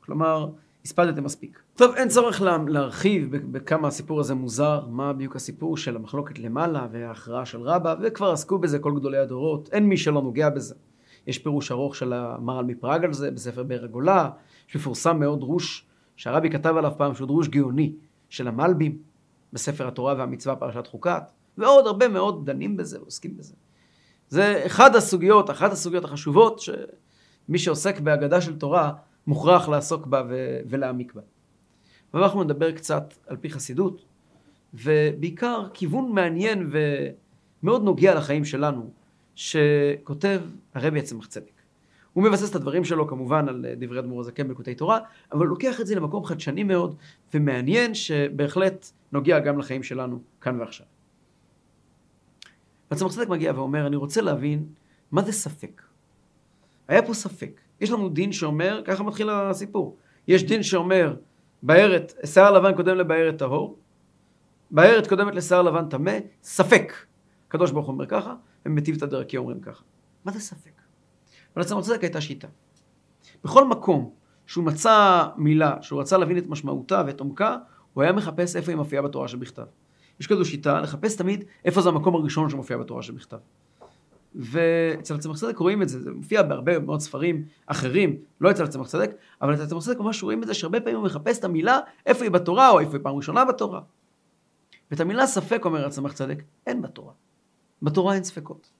כלומר, 0.00 0.48
הספדתם 0.84 1.24
מספיק. 1.24 1.62
טוב, 1.76 1.94
אין 1.94 2.08
צורך 2.08 2.42
לה, 2.42 2.58
להרחיב 2.68 3.36
בכמה 3.36 3.88
הסיפור 3.88 4.20
הזה 4.20 4.34
מוזר, 4.34 4.86
מה 4.86 5.12
בדיוק 5.12 5.36
הסיפור 5.36 5.76
של 5.76 5.96
המחלוקת 5.96 6.38
למעלה 6.38 6.86
וההכרעה 6.92 7.46
של 7.46 7.60
רבא, 7.60 7.94
וכבר 8.02 8.32
עסקו 8.32 8.58
בזה 8.58 8.78
כל 8.78 8.94
גדולי 8.96 9.18
הדורות, 9.18 9.68
אין 9.72 9.84
מי 9.84 9.96
שלא 9.96 10.22
נוגע 10.22 10.50
בזה. 10.50 10.74
יש 11.26 11.38
פירוש 11.38 11.72
ארוך 11.72 11.96
של 11.96 12.12
המהר"ל 12.12 12.64
מפראג 12.64 13.04
על 13.04 13.12
זה, 13.12 13.30
בספר 13.30 13.62
באר 13.62 13.84
הגולה, 13.84 14.30
שמפורסם 14.66 15.20
מאוד 15.20 15.40
דרוש, 15.40 15.86
שהרבי 16.16 16.50
כתב 16.50 16.74
עליו 16.76 16.92
פעם 16.96 17.14
שהוא 17.14 17.26
דרוש 17.26 17.48
גאוני, 17.48 17.92
של 18.28 18.48
המלבים, 18.48 18.98
בספר 19.52 19.88
התורה 19.88 20.14
והמצווה 20.18 20.56
פרשת 20.56 20.86
חוקת, 20.86 21.22
ועוד 21.58 21.86
הרבה 21.86 22.08
מאוד 22.08 22.46
דנים 22.46 22.76
בזה 22.76 23.00
ועוסקים 23.00 23.36
בזה. 23.36 23.54
זה 24.28 24.62
אחד 24.66 24.96
הסוגיות, 24.96 25.50
אחת 25.50 25.72
הסוגיות 25.72 26.04
החשובות 26.04 26.60
שמי 26.60 27.58
שעוסק 27.58 28.00
בהגדה 28.00 28.40
של 28.40 28.58
תורה 28.58 28.92
מוכרח 29.28 29.68
לעסוק 29.68 30.06
בה 30.06 30.22
ו- 30.28 30.60
ולהעמיק 30.66 31.14
בה. 31.14 31.22
ואנחנו 32.14 32.44
נדבר 32.44 32.72
קצת 32.72 33.14
על 33.26 33.36
פי 33.36 33.50
חסידות, 33.50 34.04
ובעיקר 34.74 35.68
כיוון 35.74 36.12
מעניין 36.12 36.70
ומאוד 37.62 37.84
נוגע 37.84 38.14
לחיים 38.14 38.44
שלנו, 38.44 38.90
שכותב 39.34 40.40
הרבי 40.74 40.98
עצמך 40.98 41.26
צדק. 41.26 41.52
הוא 42.12 42.24
מבסס 42.24 42.50
את 42.50 42.54
הדברים 42.54 42.84
שלו 42.84 43.08
כמובן 43.08 43.48
על 43.48 43.66
דברי 43.76 43.98
אדמו"ר 43.98 44.20
הזקן 44.20 44.48
בלקוטי 44.48 44.74
תורה, 44.74 44.98
אבל 45.32 45.40
הוא 45.40 45.48
לוקח 45.48 45.80
את 45.80 45.86
זה 45.86 45.94
למקום 45.94 46.24
חדשני 46.24 46.62
מאוד 46.62 46.96
ומעניין 47.34 47.94
שבהחלט 47.94 48.90
נוגע 49.12 49.38
גם 49.38 49.58
לחיים 49.58 49.82
שלנו 49.82 50.20
כאן 50.40 50.60
ועכשיו. 50.60 50.86
ועצמך 52.90 53.12
צדק 53.12 53.28
מגיע 53.28 53.52
ואומר, 53.54 53.86
אני 53.86 53.96
רוצה 53.96 54.20
להבין 54.20 54.66
מה 55.12 55.22
זה 55.22 55.32
ספק. 55.32 55.82
היה 56.88 57.02
פה 57.02 57.14
ספק. 57.14 57.60
יש 57.80 57.90
לנו 57.90 58.08
דין 58.08 58.32
שאומר, 58.32 58.82
ככה 58.84 59.02
מתחיל 59.02 59.30
הסיפור. 59.30 59.96
יש 60.28 60.44
דין 60.44 60.62
שאומר, 60.62 61.14
בארת, 61.62 62.12
שיער 62.24 62.52
לבן 62.52 62.76
קודם 62.76 62.96
לבארת 62.96 63.38
טהור, 63.38 63.78
בארת 64.70 65.06
קודמת 65.06 65.34
לשיער 65.34 65.62
לבן 65.62 65.88
טמא, 65.88 66.18
ספק. 66.42 66.92
הקדוש 67.48 67.70
ברוך 67.70 67.88
אומר 67.88 68.06
ככה, 68.06 68.34
ומטיב 68.66 68.96
את 68.96 69.02
הדרכי 69.02 69.36
אומרים 69.36 69.60
ככה. 69.60 69.82
מה 70.24 70.32
זה 70.32 70.40
ספק? 70.40 70.70
ולצמח 71.56 71.80
צדק 71.80 72.02
הייתה 72.02 72.20
שיטה. 72.20 72.48
בכל 73.44 73.68
מקום 73.68 74.10
שהוא 74.46 74.64
מצא 74.64 75.26
מילה, 75.36 75.82
שהוא 75.82 76.00
רצה 76.00 76.18
להבין 76.18 76.38
את 76.38 76.46
משמעותה 76.46 77.02
ואת 77.06 77.20
עומקה, 77.20 77.56
הוא 77.94 78.02
היה 78.02 78.12
מחפש 78.12 78.56
איפה 78.56 78.70
היא 78.70 78.76
מופיעה 78.76 79.02
בתורה 79.02 79.28
שבכתב. 79.28 79.66
יש 80.20 80.26
כזו 80.26 80.44
שיטה 80.44 80.80
לחפש 80.80 81.16
תמיד 81.16 81.44
איפה 81.64 81.80
זה 81.80 81.88
המקום 81.88 82.14
הראשון 82.14 82.50
שמופיע 82.50 82.76
בתורה 82.76 83.02
שבכתב. 83.02 83.36
ואצל 84.38 85.14
הצמח 85.14 85.36
צדק 85.36 85.58
רואים 85.58 85.82
את 85.82 85.88
זה, 85.88 86.00
זה 86.00 86.10
מופיע 86.10 86.42
בהרבה 86.42 86.78
מאוד 86.78 87.00
ספרים 87.00 87.44
אחרים, 87.66 88.16
לא 88.40 88.50
אצל 88.50 88.64
הצמח 88.64 88.88
צדק, 88.88 89.10
אבל 89.42 89.54
אצל 89.54 89.62
הצמח 89.62 89.84
צדק 89.84 89.98
ממש 89.98 90.22
רואים 90.22 90.42
את 90.42 90.46
זה 90.46 90.54
שהרבה 90.54 90.80
פעמים 90.80 90.96
הוא 90.96 91.04
מחפש 91.04 91.38
את 91.38 91.44
המילה 91.44 91.80
איפה 92.06 92.24
היא 92.24 92.30
בתורה 92.30 92.70
או 92.70 92.80
איפה 92.80 92.92
היא 92.92 93.00
פעם 93.02 93.16
ראשונה 93.16 93.44
בתורה. 93.44 93.80
ואת 94.90 95.00
המילה 95.00 95.26
ספק, 95.26 95.64
אומר 95.64 95.86
הצמח 95.86 96.12
צדק, 96.12 96.42
אין 96.66 96.82
בתורה. 96.82 97.12
בתורה 97.82 98.14
אין 98.14 98.24
ספקות. 98.24 98.70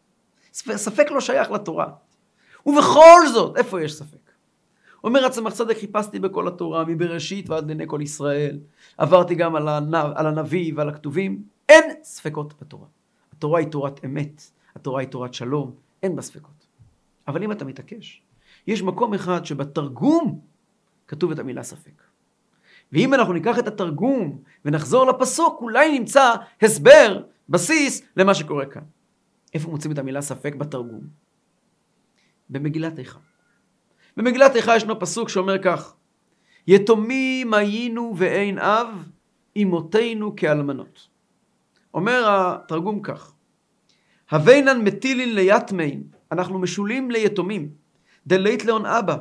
ספק 0.53 1.11
לא 1.11 1.21
שייך 1.21 1.51
לתורה. 1.51 1.87
ובכל 2.67 3.21
זאת, 3.33 3.57
איפה 3.57 3.83
יש 3.83 3.95
ספק? 3.95 4.31
אומר 5.05 5.25
הצמח 5.25 5.53
צדק, 5.53 5.77
חיפשתי 5.79 6.19
בכל 6.19 6.49
התורה, 6.49 6.85
מבראשית 6.85 7.51
ועד 7.51 7.67
לעיני 7.67 7.85
כל 7.87 8.01
ישראל. 8.03 8.59
עברתי 8.99 9.35
גם 9.35 9.57
על, 9.57 9.69
על 10.15 10.27
הנביא 10.27 10.73
ועל 10.77 10.89
הכתובים. 10.89 11.43
אין 11.69 11.85
ספקות 12.03 12.55
בתורה. 12.61 12.87
התורה 13.33 13.61
היא 13.61 13.69
תורת 13.69 14.05
אמת. 14.05 14.58
התורה 14.79 15.01
היא 15.01 15.09
תורת 15.09 15.35
שלום, 15.35 15.75
אין 16.03 16.17
בה 16.17 16.23
ספקות. 16.23 16.67
אבל 17.29 17.43
אם 17.43 17.53
אתה 17.53 17.65
מתעקש, 17.65 18.23
יש 18.67 18.83
מקום 18.83 19.15
אחד 19.15 19.45
שבתרגום 19.45 20.41
כתוב 21.07 21.31
את 21.31 21.39
המילה 21.39 21.63
ספק. 21.63 22.03
ואם 22.93 23.15
אנחנו 23.15 23.33
ניקח 23.33 23.59
את 23.59 23.69
התרגום 23.69 24.43
ונחזור 24.65 25.07
לפסוק, 25.07 25.61
אולי 25.61 25.99
נמצא 25.99 26.35
הסבר, 26.63 27.23
בסיס, 27.49 28.03
למה 28.17 28.35
שקורה 28.35 28.67
כאן. 28.67 28.83
איפה 29.55 29.71
מוצאים 29.71 29.93
את 29.93 29.99
המילה 29.99 30.23
ספק 30.23 30.55
בתרגום? 30.55 31.01
במגילת 32.51 32.99
איכה. 32.99 33.19
במגילת 34.17 34.57
איכה 34.57 34.77
ישנו 34.77 35.01
פסוק 35.01 35.29
שאומר 35.29 35.63
כך: 35.63 35.95
יתומים 36.67 37.55
היינו 37.55 38.15
ואין 38.17 38.59
אב, 38.59 39.09
אמותינו 39.63 40.37
כאלמנות. 40.37 41.09
אומר 41.95 42.25
התרגום 42.29 43.03
כך: 43.03 43.35
הווינן 44.31 44.85
מטילין 44.85 45.35
ליתמין, 45.35 46.03
אנחנו 46.33 46.59
משולים 46.59 47.11
ליתומים, 47.11 47.69
דלית 48.27 48.65
לאון 48.65 48.87
אבא, 48.87 49.17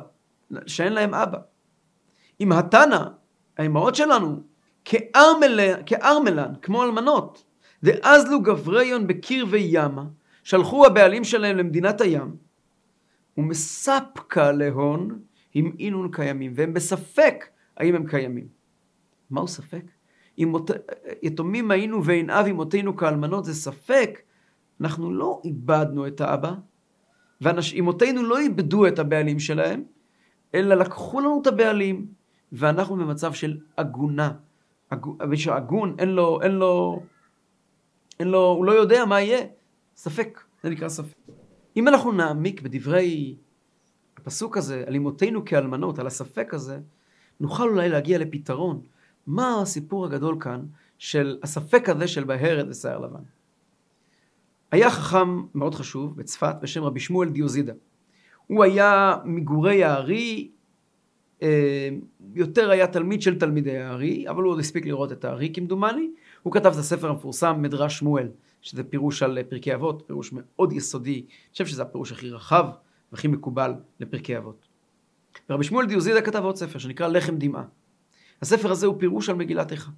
שאין 0.66 0.92
להם 0.92 1.14
אבא. 1.14 1.38
אם 2.40 2.52
התנא, 2.52 3.04
האמהות 3.58 3.94
שלנו, 3.94 4.42
כארמלן, 5.86 6.52
כמו 6.62 6.84
אלמנות, 6.84 7.44
דאזלו 7.84 8.42
גבריון 8.42 9.06
בקרבי 9.06 9.66
ימה, 9.70 10.04
שלחו 10.44 10.86
הבעלים 10.86 11.24
שלהם 11.24 11.56
למדינת 11.56 12.00
הים, 12.00 12.36
ומספקה 13.36 14.52
להון 14.52 15.18
אם 15.56 15.72
אינון 15.78 16.10
קיימים, 16.12 16.52
והם 16.54 16.74
בספק 16.74 17.44
האם 17.76 17.94
הם 17.94 18.06
קיימים. 18.06 18.48
מהו 19.30 19.48
ספק? 19.48 19.82
אם 20.38 20.54
ות... 20.54 20.70
יתומים 21.22 21.70
היינו 21.70 22.04
ואין 22.04 22.30
אב 22.30 22.46
אמותינו 22.46 22.96
כאלמנות, 22.96 23.44
זה 23.44 23.54
ספק. 23.54 24.20
אנחנו 24.80 25.12
לא 25.12 25.40
איבדנו 25.44 26.06
את 26.06 26.20
האבא, 26.20 26.54
ואמותינו 27.40 28.22
לא 28.22 28.38
איבדו 28.38 28.86
את 28.86 28.98
הבעלים 28.98 29.38
שלהם, 29.38 29.82
אלא 30.54 30.74
לקחו 30.74 31.20
לנו 31.20 31.38
את 31.42 31.46
הבעלים, 31.46 32.06
ואנחנו 32.52 32.96
במצב 32.96 33.32
של 33.32 33.58
עגונה. 33.76 34.32
מי 35.28 35.36
שעגון, 35.36 35.94
אין 35.98 36.08
לו, 36.08 36.42
אין 36.42 36.52
לו, 36.52 37.02
אין 38.20 38.28
לו, 38.28 38.46
הוא 38.46 38.64
לא 38.64 38.72
יודע 38.72 39.04
מה 39.04 39.20
יהיה. 39.20 39.46
ספק, 39.96 40.40
זה 40.62 40.70
נקרא 40.70 40.88
ספק. 40.88 41.16
אם 41.76 41.88
אנחנו 41.88 42.12
נעמיק 42.12 42.62
בדברי 42.62 43.36
הפסוק 44.16 44.56
הזה, 44.56 44.84
על 44.86 44.96
אמותינו 44.96 45.44
כאלמנות, 45.44 45.98
על 45.98 46.06
הספק 46.06 46.54
הזה, 46.54 46.80
נוכל 47.40 47.68
אולי 47.68 47.88
להגיע 47.88 48.18
לפתרון. 48.18 48.82
מה 49.26 49.60
הסיפור 49.62 50.06
הגדול 50.06 50.36
כאן 50.40 50.66
של 50.98 51.38
הספק 51.42 51.88
הזה 51.88 52.08
של 52.08 52.24
בהרת 52.24 52.66
ושיער 52.68 52.98
לבן? 52.98 53.22
היה 54.70 54.90
חכם 54.90 55.42
מאוד 55.54 55.74
חשוב 55.74 56.16
בצפת 56.16 56.54
בשם 56.62 56.82
רבי 56.82 57.00
שמואל 57.00 57.28
דיוזידה. 57.28 57.72
הוא 58.46 58.64
היה 58.64 59.16
מגורי 59.24 59.84
הארי, 59.84 60.50
אה, 61.42 61.88
יותר 62.34 62.70
היה 62.70 62.86
תלמיד 62.86 63.22
של 63.22 63.38
תלמידי 63.38 63.78
הארי, 63.78 64.28
אבל 64.28 64.42
הוא 64.42 64.52
עוד 64.52 64.58
הספיק 64.58 64.86
לראות 64.86 65.12
את 65.12 65.24
הארי 65.24 65.50
כמדומני. 65.54 66.10
הוא 66.42 66.52
כתב 66.52 66.72
את 66.72 66.78
הספר 66.78 67.10
המפורסם 67.10 67.62
מדרש 67.62 67.98
שמואל, 67.98 68.28
שזה 68.62 68.84
פירוש 68.84 69.22
על 69.22 69.38
פרקי 69.48 69.74
אבות, 69.74 70.02
פירוש 70.06 70.32
מאוד 70.32 70.72
יסודי. 70.72 71.14
אני 71.14 71.52
חושב 71.52 71.66
שזה 71.66 71.82
הפירוש 71.82 72.12
הכי 72.12 72.30
רחב 72.30 72.66
והכי 73.12 73.28
מקובל 73.28 73.74
לפרקי 74.00 74.38
אבות. 74.38 74.68
ורבי 75.50 75.64
שמואל 75.64 75.86
דיוזידה 75.86 76.20
כתב 76.20 76.44
עוד 76.44 76.56
ספר 76.56 76.78
שנקרא 76.78 77.08
לחם 77.08 77.36
דמעה. 77.36 77.64
הספר 78.42 78.70
הזה 78.70 78.86
הוא 78.86 78.94
פירוש 78.98 79.28
על 79.28 79.36
מגילת 79.36 79.72
איכה. 79.72 79.90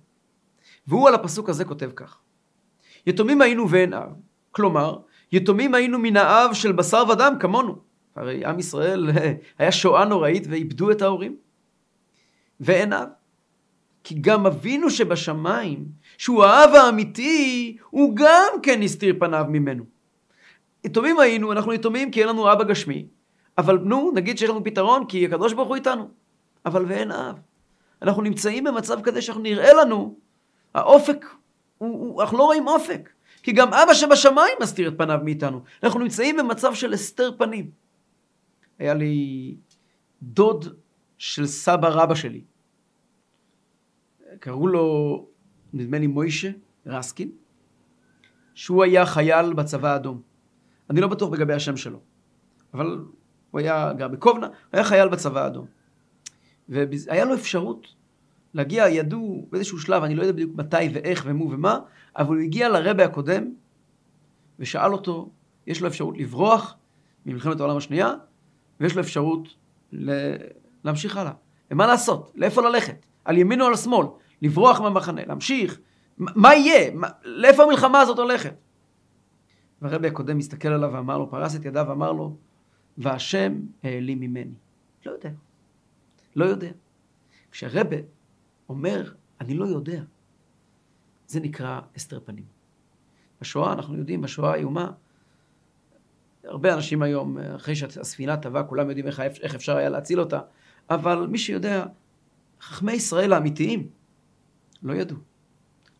והוא 0.86 1.08
על 1.08 1.14
הפסוק 1.14 1.48
הזה 1.48 1.64
כותב 1.64 1.90
כך: 1.96 2.18
יתומים 3.06 3.40
היינו 3.40 3.70
ואין 3.70 3.92
אב, 3.94 4.12
כלומר, 4.52 4.98
יתומים 5.32 5.74
היינו 5.74 5.98
מן 5.98 6.16
האב 6.16 6.54
של 6.54 6.72
בשר 6.72 7.04
ודם 7.08 7.34
כמונו. 7.40 7.76
הרי 8.16 8.44
עם 8.44 8.58
ישראל 8.58 9.10
היה 9.58 9.72
שואה 9.72 10.04
נוראית 10.04 10.46
ואיבדו 10.50 10.90
את 10.90 11.02
ההורים. 11.02 11.36
ואין 12.60 12.92
אב. 12.92 13.08
כי 14.04 14.14
גם 14.20 14.46
אבינו 14.46 14.90
שבשמיים, 14.90 15.84
שהוא 16.18 16.44
האב 16.44 16.74
האמיתי, 16.74 17.76
הוא 17.90 18.16
גם 18.16 18.52
כן 18.62 18.82
הסתיר 18.82 19.14
פניו 19.18 19.44
ממנו. 19.48 19.84
יתומים 20.84 21.20
היינו, 21.20 21.52
אנחנו 21.52 21.72
יתומים 21.72 22.10
כי 22.10 22.20
אין 22.20 22.28
לנו 22.28 22.52
אבא 22.52 22.64
גשמי, 22.64 23.06
אבל 23.58 23.78
נו, 23.78 24.12
נגיד 24.14 24.38
שיש 24.38 24.50
לנו 24.50 24.64
פתרון 24.64 25.06
כי 25.06 25.26
הקדוש 25.26 25.52
ברוך 25.52 25.68
הוא 25.68 25.76
איתנו. 25.76 26.08
אבל 26.66 26.84
ואין 26.88 27.12
אב. 27.12 27.38
אנחנו 28.02 28.22
נמצאים 28.22 28.64
במצב 28.64 29.00
כזה 29.02 29.22
שאנחנו 29.22 29.42
נראה 29.42 29.72
לנו, 29.72 30.14
האופק, 30.74 31.26
הוא, 31.78 31.88
הוא, 31.88 32.22
אנחנו 32.22 32.38
לא 32.38 32.42
רואים 32.42 32.68
אופק. 32.68 33.10
כי 33.42 33.52
גם 33.52 33.74
אבא 33.74 33.94
שבשמיים 33.94 34.54
מסתיר 34.62 34.88
את 34.88 34.94
פניו 34.98 35.18
מאיתנו. 35.24 35.62
אנחנו 35.82 36.00
נמצאים 36.00 36.36
במצב 36.36 36.74
של 36.74 36.92
הסתר 36.92 37.30
פנים. 37.38 37.70
היה 38.78 38.94
לי 38.94 39.56
דוד 40.22 40.64
של 41.18 41.46
סבא 41.46 41.88
רבא 41.88 42.14
שלי. 42.14 42.44
קראו 44.40 44.66
לו, 44.66 45.26
נדמה 45.72 45.98
לי, 45.98 46.06
מוישה 46.06 46.50
רסקין, 46.86 47.30
שהוא 48.54 48.84
היה 48.84 49.06
חייל 49.06 49.52
בצבא 49.52 49.88
האדום. 49.92 50.22
אני 50.90 51.00
לא 51.00 51.08
בטוח 51.08 51.32
לגבי 51.32 51.54
השם 51.54 51.76
שלו, 51.76 52.00
אבל 52.74 53.04
הוא 53.50 53.60
היה 53.60 53.92
גר 53.92 54.08
בקובנה, 54.08 54.46
הוא 54.46 54.54
היה 54.72 54.84
חייל 54.84 55.08
בצבא 55.08 55.44
האדום. 55.44 55.66
והיה 56.68 57.24
לו 57.24 57.34
אפשרות 57.34 57.94
להגיע, 58.54 58.88
ידעו 58.88 59.46
באיזשהו 59.50 59.78
שלב, 59.78 60.02
אני 60.02 60.14
לא 60.14 60.22
יודע 60.22 60.32
בדיוק 60.32 60.56
מתי 60.56 60.88
ואיך 60.92 61.24
ומו 61.26 61.50
ומה, 61.50 61.78
אבל 62.16 62.36
הוא 62.36 62.44
הגיע 62.44 62.68
לרבה 62.68 63.04
הקודם 63.04 63.52
ושאל 64.58 64.92
אותו, 64.92 65.30
יש 65.66 65.80
לו 65.80 65.88
אפשרות 65.88 66.18
לברוח 66.18 66.76
ממלחמת 67.26 67.60
העולם 67.60 67.76
השנייה, 67.76 68.12
ויש 68.80 68.94
לו 68.94 69.00
אפשרות 69.00 69.48
ל... 69.92 70.12
להמשיך 70.84 71.16
הלאה. 71.16 71.32
ומה 71.70 71.86
לעשות? 71.86 72.32
לאיפה 72.34 72.62
ללכת? 72.62 73.06
על 73.24 73.38
ימין 73.38 73.60
או 73.60 73.66
על 73.66 73.76
שמאל? 73.76 74.06
לברוח 74.42 74.80
מהמחנה, 74.80 75.24
להמשיך? 75.26 75.80
מה 76.18 76.54
יהיה? 76.54 76.90
מה... 76.94 77.08
לאיפה 77.24 77.62
המלחמה 77.62 78.00
הזאת 78.00 78.18
הולכת? 78.18 78.54
והרבי 79.82 80.08
הקודם 80.08 80.38
מסתכל 80.38 80.68
עליו 80.68 80.90
ואמר 80.92 81.18
לו, 81.18 81.30
פרס 81.30 81.56
את 81.56 81.64
ידיו 81.64 81.86
ואמר 81.88 82.12
לו, 82.12 82.36
והשם 82.98 83.60
העלים 83.82 84.20
ממני. 84.20 84.54
לא 85.06 85.12
יודע. 85.12 85.30
לא 86.36 86.44
יודע. 86.44 86.70
כשהרבה 87.50 87.96
אומר, 88.70 89.12
אני 89.40 89.54
לא 89.54 89.64
יודע, 89.64 90.02
זה 91.26 91.40
נקרא 91.40 91.80
הסתר 91.96 92.20
פנים. 92.24 92.44
בשואה, 93.40 93.72
אנחנו 93.72 93.96
יודעים, 93.96 94.20
בשואה 94.20 94.52
האיומה, 94.52 94.90
הרבה 96.44 96.74
אנשים 96.74 97.02
היום, 97.02 97.38
אחרי 97.38 97.76
שהספינה 97.76 98.36
טבעה, 98.36 98.64
כולם 98.64 98.88
יודעים 98.88 99.06
איך, 99.06 99.20
איך 99.20 99.54
אפשר 99.54 99.76
היה 99.76 99.88
להציל 99.88 100.20
אותה, 100.20 100.40
אבל 100.90 101.26
מי 101.26 101.38
שיודע, 101.38 101.84
חכמי 102.60 102.92
ישראל 102.92 103.32
האמיתיים 103.32 103.88
לא 104.82 104.92
ידעו. 104.92 105.16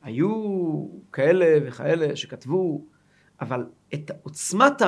היו 0.03 0.87
כאלה 1.13 1.69
וכאלה 1.69 2.17
שכתבו, 2.17 2.85
אבל 3.41 3.67
את 3.95 4.11
עוצמת 4.23 4.83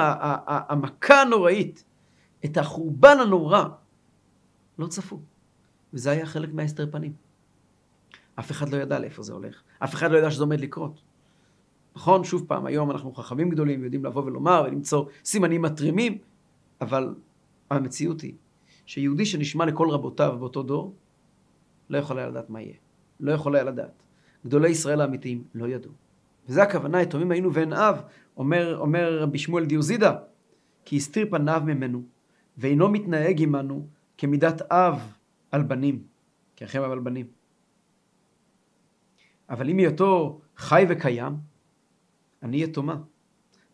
המכה 0.47 1.23
הנוראית, 1.23 1.85
את 2.45 2.57
החורבן 2.57 3.17
הנורא, 3.21 3.65
לא 4.79 4.87
צפו. 4.87 5.21
וזה 5.93 6.11
היה 6.11 6.27
חלק 6.27 6.55
מההסתר 6.55 6.91
פנים. 6.91 7.32
אף 8.39 8.51
אחד 8.51 8.69
לא 8.69 8.77
ידע 8.77 8.99
לאיפה 8.99 9.23
זה 9.23 9.33
הולך. 9.33 9.63
אף 9.79 9.95
אחד 9.95 10.11
לא 10.11 10.19
ידע 10.19 10.31
שזה 10.31 10.43
עומד 10.43 10.61
לקרות. 10.61 11.03
נכון, 11.97 12.25
שוב 12.25 12.45
פעם, 12.49 12.67
היום 12.67 12.91
אנחנו 12.91 13.13
חכמים 13.13 13.51
גדולים 13.51 13.81
ויודעים 13.81 14.05
לבוא 14.05 14.25
ולומר 14.25 14.65
ולמצוא 14.67 15.05
סימנים 15.25 15.63
מתרימים, 15.63 16.19
אבל 16.81 17.15
המציאות 17.71 18.21
היא 18.21 18.35
שיהודי 18.87 19.27
שנשמע 19.27 19.67
לכל 19.67 19.91
רבותיו 19.91 20.37
באותו 20.39 20.63
דור, 20.63 20.95
לא 21.91 21.99
יכול 21.99 22.19
היה 22.19 22.29
לדעת 22.29 22.51
מה 22.51 22.61
יהיה. 22.61 22.75
לא 23.21 23.33
יכול 23.33 23.55
היה 23.55 23.65
לדעת. 23.65 24.03
גדולי 24.47 24.69
ישראל 24.69 25.01
האמיתיים 25.01 25.45
לא 25.55 25.67
ידעו. 25.67 25.93
וזה 26.49 26.63
הכוונה, 26.63 27.03
יתומים 27.03 27.31
היינו 27.31 27.55
ואין 27.55 27.73
אב, 27.73 28.03
אומר, 28.37 28.79
אומר 28.79 29.19
רבי 29.19 29.39
שמואל 29.39 29.65
דיוזידה, 29.65 30.17
כי 30.85 30.97
הסתיר 30.97 31.27
פניו 31.31 31.63
ממנו, 31.65 32.03
ואינו 32.59 32.89
מתנהג 32.89 33.43
עמנו 33.43 33.87
כמידת 34.19 34.63
אב 34.63 35.17
על 35.51 35.63
בנים, 35.63 36.03
כאחים 36.57 36.83
על 36.83 36.99
בנים. 36.99 37.27
אבל 39.53 39.69
אם 39.69 39.79
היותו 39.79 40.41
חי 40.57 40.85
וקיים, 40.89 41.37
אני 42.43 42.63
יתומה. 42.63 42.97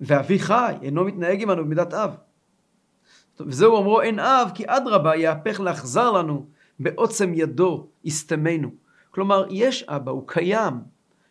ואבי 0.00 0.38
חי, 0.38 0.74
אינו 0.82 1.04
מתנהג 1.04 1.42
עמנו 1.42 1.64
במידת 1.64 1.94
אב. 1.94 2.16
וזהו 3.40 3.76
אומרו 3.76 4.00
אין 4.00 4.18
אב, 4.18 4.50
כי 4.54 4.64
אדרבה 4.66 5.16
יהפך 5.16 5.60
לאכזר 5.60 6.10
לנו 6.10 6.46
בעוצם 6.80 7.32
ידו 7.34 7.88
יסתמנו. 8.04 8.70
כלומר, 9.10 9.46
יש 9.50 9.82
אבא, 9.82 10.10
הוא 10.10 10.22
קיים. 10.26 10.74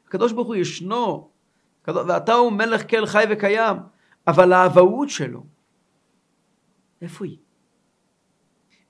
הקדוש 0.08 0.32
ברוך 0.32 0.48
הוא 0.48 0.56
ישנו, 0.56 1.30
ואתה 1.88 2.34
הוא 2.34 2.52
מלך 2.52 2.90
כל 2.90 3.06
חי 3.06 3.24
וקיים, 3.30 3.78
אבל 4.28 4.54
האבהות 4.54 5.10
שלו, 5.10 5.44
איפה 7.02 7.26
היא? 7.26 7.38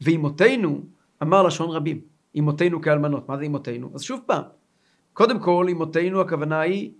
ואימותינו, 0.01 0.81
אמר 1.23 1.43
לשון 1.43 1.69
רבים, 1.69 2.01
אימותינו 2.35 2.81
כאלמנות. 2.81 3.29
מה 3.29 3.37
זה 3.37 3.43
אימותינו? 3.43 3.91
אז 3.93 4.01
שוב 4.01 4.21
פעם, 4.25 4.43
קודם 5.17 5.39
כל, 5.39 5.65
אימותינו 5.67 6.21
הכוונה 6.21 6.59
היא 6.59 6.91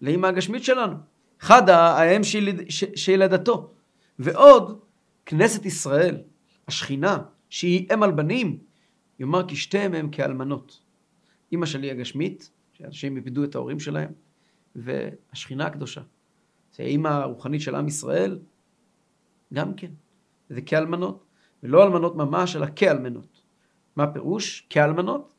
לאמא 0.00 0.26
הגשמית 0.26 0.64
שלנו. 0.64 0.96
חדה, 1.40 1.98
האם 1.98 2.20
שילדתו. 2.94 3.74
ועוד, 4.18 4.80
כנסת 5.26 5.66
ישראל, 5.66 6.16
השכינה, 6.68 7.18
שהיא 7.50 7.86
אם 7.94 8.02
על 8.02 8.12
בנים, 8.12 8.58
יאמר 9.18 9.48
כי 9.48 9.56
שתיהם 9.56 9.94
הם 9.94 10.10
כאלמנות. 10.10 10.80
אימא 11.52 11.66
שלי 11.66 11.90
הגשמית, 11.90 12.50
שאנשים 12.72 13.16
איבדו 13.16 13.44
את 13.44 13.54
ההורים 13.54 13.80
שלהם, 13.80 14.10
והשכינה 14.76 15.66
הקדושה, 15.66 16.00
זה 16.72 16.82
האימא 16.82 17.08
הרוחנית 17.08 17.60
של 17.60 17.74
עם 17.74 17.88
ישראל, 17.88 18.38
גם 19.54 19.74
כן. 19.74 19.90
זה 20.48 20.60
כאלמנות, 20.60 21.24
ולא 21.62 21.84
אלמנות 21.84 22.16
ממש, 22.16 22.56
אלא 22.56 22.66
כאלמנות. 22.76 23.42
מה 23.96 24.04
הפירוש? 24.04 24.66
כאלמנות. 24.70 25.31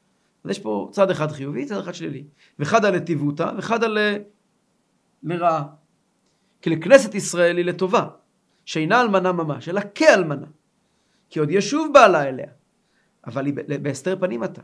אז 0.44 0.50
יש 0.50 0.60
פה 0.60 0.90
צד 0.92 1.12
אחד 1.12 1.32
חיובי, 1.32 1.66
צד 1.66 1.78
אחד 1.78 1.94
שלילי. 1.94 2.24
ואחד 2.60 2.86
על 2.86 2.96
נתיבותה, 2.96 3.52
ואחד 3.56 3.84
על 3.84 3.98
אה, 3.98 4.18
לרעה. 5.24 5.64
כי 6.62 6.70
לכנסת 6.70 7.16
ישראל 7.16 7.58
היא 7.58 7.66
לטובה, 7.66 8.08
שאינה 8.66 9.02
אלמנה 9.02 9.32
ממש, 9.32 9.70
אלא 9.70 9.82
כאלמנה. 9.96 10.46
כי 11.30 11.40
עוד 11.40 11.52
ישוב 11.52 11.94
בעלה 11.94 12.24
אליה, 12.24 12.48
אבל 13.26 13.46
היא 13.46 13.54
בהסתר 13.82 14.20
פנים 14.20 14.44
אתה. 14.44 14.62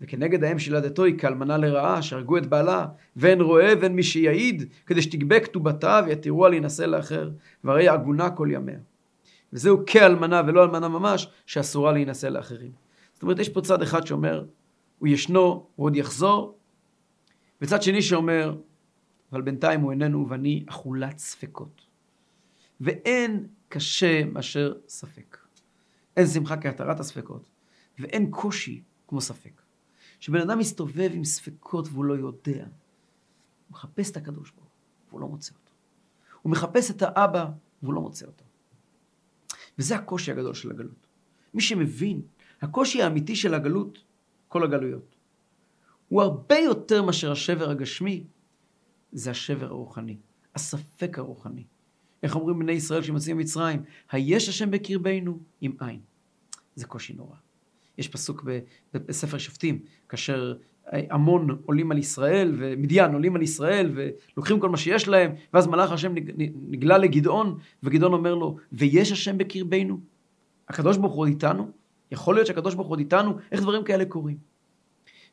וכנגד 0.00 0.44
האם 0.44 0.58
שילדתו 0.58 1.04
היא 1.04 1.18
כאלמנה 1.18 1.56
לרעה, 1.56 2.02
שהרגו 2.02 2.38
את 2.38 2.46
בעלה, 2.46 2.86
ואין 3.16 3.40
רואה 3.40 3.72
ואין 3.80 3.92
מי 3.92 4.02
שיעיד, 4.02 4.72
כדי 4.86 5.02
שתגבה 5.02 5.40
כתובתה 5.40 6.00
ויתירוה 6.06 6.48
להינשא 6.48 6.82
לאחר, 6.82 7.30
והרי 7.64 7.88
עגונה 7.88 8.30
כל 8.30 8.48
ימיה. 8.50 8.78
וזהו 9.52 9.82
כאלמנה 9.86 10.42
ולא 10.46 10.64
אלמנה 10.64 10.88
ממש, 10.88 11.28
שאסורה 11.46 11.92
להינשא 11.92 12.26
לאחרים. 12.26 12.72
זאת 13.14 13.22
אומרת, 13.22 13.38
יש 13.38 13.48
פה 13.48 13.60
צד 13.60 13.82
אחד 13.82 14.06
שאומר, 14.06 14.44
הוא 15.02 15.08
ישנו, 15.08 15.66
הוא 15.76 15.86
עוד 15.86 15.96
יחזור, 15.96 16.58
וצד 17.60 17.82
שני 17.82 18.02
שאומר, 18.02 18.56
אבל 19.32 19.42
בינתיים 19.42 19.80
הוא 19.80 19.90
איננו, 19.90 20.28
ואני 20.28 20.64
אכולת 20.68 21.18
ספקות. 21.18 21.86
ואין 22.80 23.46
קשה 23.68 24.24
מאשר 24.24 24.74
ספק. 24.88 25.38
אין 26.16 26.26
שמחה 26.26 26.56
כהתרת 26.56 27.00
הספקות, 27.00 27.48
ואין 27.98 28.30
קושי 28.30 28.82
כמו 29.08 29.20
ספק. 29.20 29.62
שבן 30.20 30.40
אדם 30.40 30.58
מסתובב 30.58 31.10
עם 31.12 31.24
ספקות 31.24 31.88
והוא 31.88 32.04
לא 32.04 32.14
יודע, 32.14 32.64
הוא 32.64 33.70
מחפש 33.70 34.10
את 34.10 34.16
הקדוש 34.16 34.50
ברוך 34.50 34.70
הוא, 34.70 35.08
והוא 35.08 35.20
לא 35.20 35.28
מוצא 35.28 35.54
אותו. 35.54 35.72
הוא 36.42 36.52
מחפש 36.52 36.90
את 36.90 37.02
האבא 37.02 37.46
והוא 37.82 37.94
לא 37.94 38.00
מוצא 38.00 38.26
אותו. 38.26 38.44
וזה 39.78 39.96
הקושי 39.96 40.32
הגדול 40.32 40.54
של 40.54 40.70
הגלות. 40.70 41.06
מי 41.54 41.62
שמבין, 41.62 42.22
הקושי 42.60 43.02
האמיתי 43.02 43.36
של 43.36 43.54
הגלות, 43.54 44.04
כל 44.52 44.64
הגלויות, 44.64 45.16
הוא 46.08 46.22
הרבה 46.22 46.58
יותר 46.58 47.02
מאשר 47.02 47.32
השבר 47.32 47.70
הגשמי, 47.70 48.24
זה 49.12 49.30
השבר 49.30 49.66
הרוחני, 49.66 50.16
הספק 50.54 51.18
הרוחני. 51.18 51.64
איך 52.22 52.36
אומרים 52.36 52.58
בני 52.58 52.72
ישראל 52.72 53.00
כשמצאים 53.02 53.36
במצרים? 53.36 53.82
היש 54.10 54.48
השם 54.48 54.70
בקרבנו 54.70 55.38
עם 55.60 55.72
עין. 55.80 56.00
זה 56.74 56.86
קושי 56.86 57.12
נורא. 57.12 57.36
יש 57.98 58.08
פסוק 58.08 58.44
בספר 58.94 59.38
שופטים, 59.38 59.78
כאשר 60.08 60.54
עמון 61.10 61.58
עולים 61.64 61.90
על 61.90 61.98
ישראל, 61.98 62.54
ומדיין 62.58 63.12
עולים 63.12 63.36
על 63.36 63.42
ישראל, 63.42 63.90
ולוקחים 63.94 64.60
כל 64.60 64.68
מה 64.68 64.76
שיש 64.76 65.08
להם, 65.08 65.32
ואז 65.52 65.66
מלאך 65.66 65.92
השם 65.92 66.14
נגלה 66.68 66.98
לגדעון, 66.98 67.58
וגדעון 67.82 68.12
אומר 68.12 68.34
לו, 68.34 68.56
ויש 68.72 69.12
השם 69.12 69.38
בקרבנו? 69.38 70.00
הקדוש 70.68 70.96
ברוך 70.96 71.14
הוא 71.14 71.26
איתנו? 71.26 71.81
יכול 72.12 72.34
להיות 72.34 72.46
שהקדוש 72.46 72.74
ברוך 72.74 72.88
הוא 72.88 72.92
עוד 72.92 72.98
איתנו? 72.98 73.36
איך 73.52 73.60
דברים 73.60 73.84
כאלה 73.84 74.04
קורים? 74.04 74.36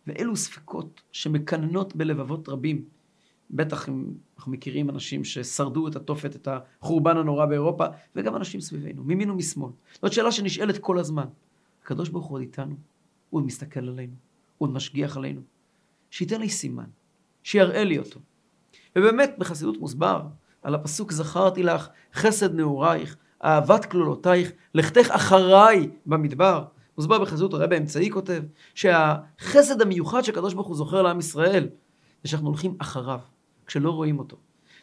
ואלו 0.07 0.35
ספקות 0.35 1.01
שמקננות 1.11 1.95
בלבבות 1.95 2.49
רבים. 2.49 2.85
בטח 3.51 3.89
אם 3.89 4.13
אנחנו 4.37 4.51
מכירים 4.51 4.89
אנשים 4.89 5.23
ששרדו 5.23 5.87
את 5.87 5.95
התופת, 5.95 6.35
את 6.35 6.47
החורבן 6.47 7.17
הנורא 7.17 7.45
באירופה, 7.45 7.85
וגם 8.15 8.35
אנשים 8.35 8.61
סביבנו, 8.61 9.03
מימין 9.03 9.29
ומשמאל. 9.29 9.71
זאת 10.01 10.13
שאלה 10.13 10.31
שנשאלת 10.31 10.77
כל 10.77 10.99
הזמן. 10.99 11.25
הקדוש 11.83 12.09
ברוך 12.09 12.25
הוא 12.25 12.35
עוד 12.35 12.41
איתנו, 12.41 12.75
הוא 13.29 13.39
עוד 13.39 13.45
מסתכל 13.45 13.79
עלינו, 13.79 14.13
הוא 14.57 14.67
עוד 14.67 14.75
משגיח 14.75 15.17
עלינו. 15.17 15.41
שייתן 16.09 16.41
לי 16.41 16.49
סימן, 16.49 16.89
שיראה 17.43 17.83
לי 17.83 17.97
אותו. 17.97 18.19
ובאמת 18.95 19.35
בחסידות 19.37 19.77
מוסבר 19.77 20.21
על 20.61 20.75
הפסוק 20.75 21.11
זכרתי 21.11 21.63
לך 21.63 21.89
חסד 22.13 22.55
נעורייך, 22.55 23.17
אהבת 23.43 23.85
כלולותייך, 23.85 24.51
לכתך 24.73 25.11
אחריי 25.11 25.89
במדבר. 26.05 26.63
מוסבר 26.97 27.19
בחסידות 27.19 27.53
הרבה 27.53 27.77
אמצעי 27.77 28.11
כותב 28.11 28.43
שהחסד 28.75 29.81
המיוחד 29.81 30.21
שהקדוש 30.21 30.53
ברוך 30.53 30.67
הוא 30.67 30.75
זוכר 30.75 31.01
לעם 31.01 31.19
ישראל 31.19 31.69
זה 32.23 32.29
שאנחנו 32.29 32.47
הולכים 32.47 32.75
אחריו 32.79 33.19
כשלא 33.65 33.91
רואים 33.91 34.19
אותו. 34.19 34.37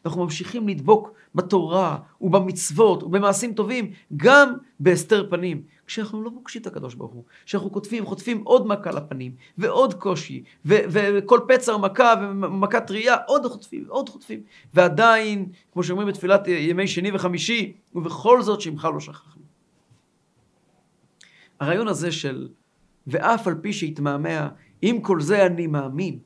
אנחנו 0.06 0.24
ממשיכים 0.24 0.68
לדבוק 0.68 1.12
בתורה 1.34 1.98
ובמצוות 2.20 3.02
ובמעשים 3.02 3.54
טובים 3.54 3.90
גם 4.16 4.54
בהסתר 4.80 5.26
פנים. 5.30 5.62
כשאנחנו 5.86 6.22
לא 6.22 6.30
פוגשים 6.34 6.62
את 6.62 6.66
הקדוש 6.66 6.94
ברוך 6.94 7.12
הוא, 7.12 7.24
כשאנחנו 7.46 7.72
כותבים, 7.72 8.06
חוטפים 8.06 8.42
עוד 8.44 8.66
מכה 8.66 8.90
לפנים, 8.90 9.32
ועוד 9.58 9.94
קושי, 9.94 10.42
וכל 10.64 11.40
פצע 11.48 11.76
מכה 11.76 12.14
ומכה 12.20 12.80
טריה, 12.80 13.16
עוד 13.26 13.46
חוטפים, 13.46 13.84
עוד 13.88 14.08
חוטפים, 14.08 14.40
ועדיין, 14.74 15.46
כמו 15.72 15.82
שאומרים 15.82 16.08
בתפילת 16.08 16.48
ימי 16.48 16.88
שני 16.88 17.10
וחמישי, 17.14 17.72
ובכל 17.94 18.42
זאת 18.42 18.60
שמך 18.60 18.84
לא 18.84 19.00
שכחנו. 19.00 19.42
הרעיון 21.60 21.88
הזה 21.88 22.12
של 22.12 22.48
ואף 23.06 23.46
על 23.46 23.54
פי 23.54 23.72
שהתמהמה, 23.72 24.48
עם 24.82 25.00
כל 25.00 25.20
זה 25.20 25.46
אני 25.46 25.66
מאמין, 25.66 26.18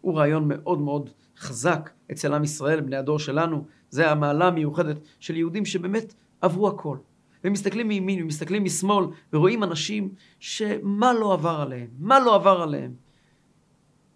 הוא 0.00 0.18
רעיון 0.18 0.48
מאוד 0.48 0.80
מאוד 0.80 1.10
חזק 1.38 1.90
אצל 2.12 2.34
עם 2.34 2.44
ישראל, 2.44 2.80
בני 2.80 2.96
הדור 2.96 3.18
שלנו. 3.18 3.64
זה 3.90 4.10
המעלה 4.10 4.46
המיוחדת 4.46 4.96
של 5.20 5.36
יהודים 5.36 5.64
שבאמת 5.64 6.14
עברו 6.40 6.68
הכל. 6.68 6.96
ומסתכלים 7.44 7.88
מימין 7.88 8.22
ומסתכלים 8.22 8.64
משמאל, 8.64 9.06
ורואים 9.32 9.64
אנשים 9.64 10.14
שמה 10.38 11.12
לא 11.12 11.32
עבר 11.32 11.60
עליהם, 11.60 11.88
מה 11.98 12.20
לא 12.20 12.34
עבר 12.34 12.62
עליהם. 12.62 12.94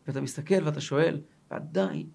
ואתה 0.07 0.21
מסתכל 0.21 0.65
ואתה 0.65 0.81
שואל, 0.81 1.21
ועדיין 1.51 2.07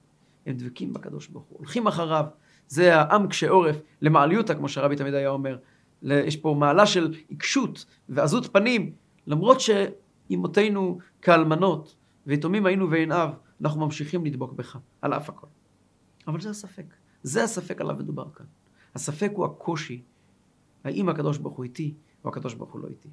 הם 0.46 0.58
דבקים 0.58 0.94
בקדוש 0.94 1.28
ברוך 1.28 1.46
הוא, 1.46 1.58
הולכים 1.58 1.88
אחריו. 1.88 2.26
זה 2.68 2.96
העם 2.96 3.28
קשה 3.28 3.50
עורף 3.50 3.76
למעליותא, 4.02 4.54
כמו 4.54 4.70
שהרבי 4.70 4.96
תמיד 4.96 5.14
היה 5.14 5.30
אומר. 5.30 5.58
יש 6.04 6.36
פה 6.36 6.56
מעלה 6.60 6.86
של 6.86 7.14
עיקשות 7.28 7.86
ועזות 8.10 8.54
פנים, 8.54 8.92
למרות 9.28 9.58
שאימותינו 9.60 10.98
כאלמנות, 11.22 11.96
ויתומים 12.28 12.66
היינו 12.66 12.92
ואין 12.92 13.12
אב, 13.12 13.30
אנחנו 13.62 13.80
ממשיכים 13.80 14.26
לדבוק 14.26 14.54
בך, 14.54 14.78
על 15.02 15.14
אף 15.14 15.30
הכל. 15.30 15.48
אבל 16.28 16.42
זה 16.42 16.50
הספק. 16.50 16.86
זה 17.24 17.44
הספק 17.44 17.82
עליו 17.82 17.96
מדובר 17.96 18.26
כאן. 18.36 18.46
הספק 18.96 19.32
הוא 19.36 19.46
הקושי 19.46 20.02
האם 20.88 21.10
הקדוש 21.10 21.38
ברוך 21.38 21.58
הוא 21.58 21.64
איתי, 21.64 21.94
או 22.24 22.30
הקדוש 22.30 22.54
ברוך 22.54 22.74
הוא 22.74 22.82
לא 22.82 22.88
איתי. 22.88 23.10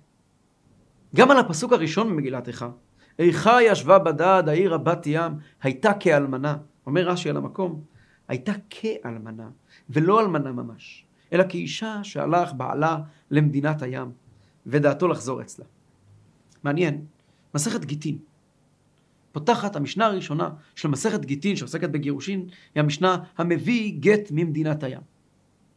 גם 1.17 1.31
על 1.31 1.39
הפסוק 1.39 1.73
הראשון 1.73 2.11
במגילת 2.11 2.49
איכה, 2.49 2.71
איכה 3.19 3.63
ישבה 3.63 3.99
בדד 3.99 4.43
העיר 4.47 4.75
הבת 4.75 5.07
ים, 5.07 5.33
הייתה 5.63 5.93
כאלמנה. 6.01 6.57
אומר 6.87 7.09
רש"י 7.09 7.31
על 7.31 7.37
המקום, 7.37 7.85
הייתה 8.29 8.53
כאלמנה, 8.71 9.51
ולא 9.91 10.21
אלמנה 10.21 10.53
ממש, 10.53 11.07
אלא 11.33 11.45
כאישה 11.49 12.01
שהלך 12.03 12.53
בעלה 12.53 12.99
למדינת 13.31 13.83
הים, 13.83 14.13
ודעתו 14.67 15.09
לחזור 15.09 15.41
אצלה. 15.41 15.65
מעניין, 16.65 17.05
מסכת 17.55 17.85
גיטין. 17.85 18.19
פותחת 19.33 19.77
המשנה 19.77 20.07
הראשונה 20.07 20.51
של 20.75 20.89
מסכת 20.89 21.25
גיטין 21.25 21.57
שעוסקת 21.57 21.91
בגירושין, 21.91 22.41
היא 22.75 22.83
המשנה 22.83 23.17
המביא 23.39 23.97
גט 24.01 24.29
ממדינת 24.31 24.83
הים. 24.83 25.14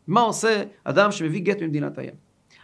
מה 0.07 0.21
עושה 0.21 0.63
אדם 0.83 1.11
שמביא 1.11 1.41
גט 1.41 1.61
ממדינת 1.61 1.97
הים? 1.97 2.13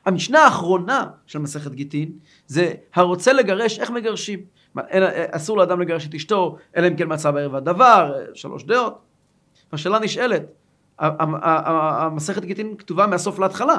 המשנה 0.05 0.39
האחרונה 0.39 1.05
של 1.25 1.39
מסכת 1.39 1.71
גיטין 1.71 2.11
זה 2.47 2.73
הרוצה 2.93 3.33
לגרש, 3.33 3.79
איך 3.79 3.91
מגרשים? 3.91 4.39
אסור 5.31 5.57
לאדם 5.57 5.81
לגרש 5.81 6.07
את 6.07 6.15
אשתו, 6.15 6.57
אלא 6.77 6.87
אם 6.87 6.95
כן 6.95 7.13
מצא 7.13 7.31
בערב 7.31 7.55
הדבר, 7.55 8.13
שלוש 8.33 8.63
דעות. 8.63 9.01
השאלה 9.71 9.99
נשאלת, 9.99 10.43
המסכת 10.99 12.45
גיטין 12.45 12.75
כתובה 12.77 13.07
מהסוף 13.07 13.39
להתחלה. 13.39 13.77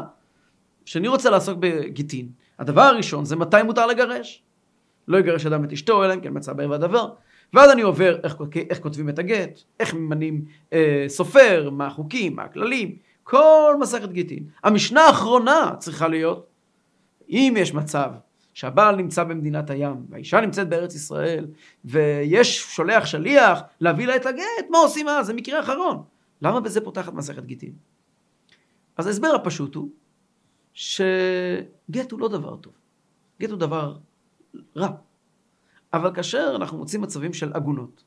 כשאני 0.85 1.09
רוצה 1.09 1.31
לעסוק 1.31 1.59
בגיטין, 1.61 2.29
הדבר 2.59 2.81
הראשון 2.81 3.25
זה 3.25 3.37
מתי 3.37 3.63
מותר 3.63 3.87
לגרש. 3.87 4.43
לא 5.09 5.19
יגרש 5.19 5.47
אדם 5.47 5.65
את 5.65 5.73
אשתו, 5.73 6.05
אלא 6.05 6.15
אם 6.15 6.21
כן 6.21 6.31
מצא 6.33 6.53
בערב 6.53 6.73
הדבר. 6.73 7.09
ואז 7.55 7.71
אני 7.71 7.83
עובר 7.83 8.17
איך, 8.25 8.37
איך 8.71 8.81
כותבים 8.81 9.09
את 9.09 9.19
הגט, 9.19 9.61
איך 9.81 9.95
ממנים 9.95 10.45
אה, 10.73 11.05
סופר, 11.09 11.71
מה 11.71 11.87
החוקים, 11.87 12.37
מה 12.37 12.43
הכללים, 12.43 12.97
כל 13.25 13.77
מסכת 13.81 14.13
גיטין. 14.13 14.47
המשנה 14.65 15.01
האחרונה 15.01 15.71
צריכה 15.79 16.09
להיות, 16.09 16.47
אם 17.29 17.55
יש 17.59 17.75
מצב 17.75 18.11
שהבעל 18.55 18.97
נמצא 18.97 19.25
במדינת 19.25 19.71
הים, 19.71 20.07
והאישה 20.09 20.41
נמצאת 20.41 20.69
בארץ 20.69 20.95
ישראל, 20.95 21.47
ויש 21.85 22.63
שולח 22.63 23.07
שליח 23.07 23.61
להביא 23.81 24.07
לה 24.07 24.17
את 24.17 24.27
הגט, 24.27 24.71
מה 24.71 24.79
עושים 24.79 25.09
אז? 25.09 25.27
זה 25.27 25.33
מקרה 25.33 25.61
אחרון. 25.61 26.03
למה 26.43 26.61
בזה 26.61 26.81
פותחת 26.81 27.13
מסכת 27.13 27.45
גיטין? 27.45 27.73
אז 28.97 29.07
ההסבר 29.07 29.35
הפשוט 29.35 29.75
הוא, 29.75 29.89
שגט 30.73 32.11
הוא 32.11 32.21
לא 32.21 32.29
דבר 32.29 32.57
טוב. 32.57 32.73
גט 33.41 33.51
הוא 33.51 33.59
דבר 33.59 33.97
רע. 34.77 34.89
אבל 35.93 36.15
כאשר 36.15 36.53
אנחנו 36.57 36.79
מוצאים 36.79 37.03
מצבים 37.03 37.33
של 37.33 37.53
עגונות, 37.53 38.05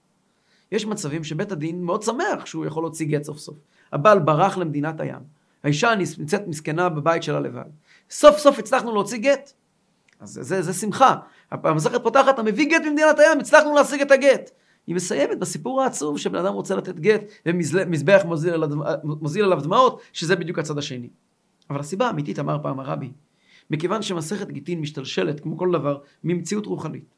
יש 0.72 0.86
מצבים 0.86 1.24
שבית 1.24 1.52
הדין 1.52 1.84
מאוד 1.84 2.04
שמח 2.04 2.46
שהוא 2.46 2.66
יכול 2.66 2.84
להוציא 2.84 3.08
גט 3.08 3.24
סוף 3.24 3.38
סוף. 3.38 3.58
הבעל 3.92 4.20
ברח 4.20 4.58
למדינת 4.58 5.00
הים. 5.00 5.38
האישה 5.64 5.94
נמצאת 6.18 6.48
מסכנה 6.48 6.90
בבית 6.90 7.24
שלה 7.24 7.40
לבד. 7.40 7.70
סוף 8.10 8.38
סוף 8.38 8.60
הצלחנו 8.60 8.94
להוציא 8.94 9.18
גט. 9.18 9.52
אז 10.20 10.30
זה, 10.30 10.44
זה, 10.44 10.62
זה 10.62 10.74
שמחה. 10.74 11.16
המסכת 11.52 12.04
פותחת, 12.04 12.34
אתה 12.34 12.44
מביא 12.44 12.70
גט 12.70 12.86
ממדינת 12.86 13.20
הים, 13.20 13.40
הצלחנו 13.40 13.76
להשיג 13.76 14.02
את 14.02 14.12
הגט. 14.12 14.52
היא 14.88 14.96
מסיימת 14.96 15.40
בסיפור 15.40 15.82
העצוב 15.82 16.18
שבן 16.18 16.40
אדם 16.40 16.54
רוצה 16.54 16.76
לתת 16.76 17.00
גט 17.00 17.22
ומזבח 17.46 18.22
מוזיל 19.06 19.44
עליו, 19.44 19.62
דמעות, 19.62 20.02
שזה 20.14 20.36
בדיוק 20.36 20.60
הצד 20.60 20.78
השני. 20.78 21.10
אבל 21.70 21.80
הסיבה 21.80 22.08
האמיתית, 22.08 22.40
אמר 22.40 22.58
פעם 22.64 22.80
הרבי, 22.80 23.12
מכיוון 23.70 24.02
שמסכת 24.02 24.48
גיטין 24.48 24.82
משתלשלת, 24.82 25.40
כמו 25.40 25.58
כל 25.58 25.72
דבר, 25.72 25.98
ממציאות 26.24 26.66
רוחנית. 26.66 27.14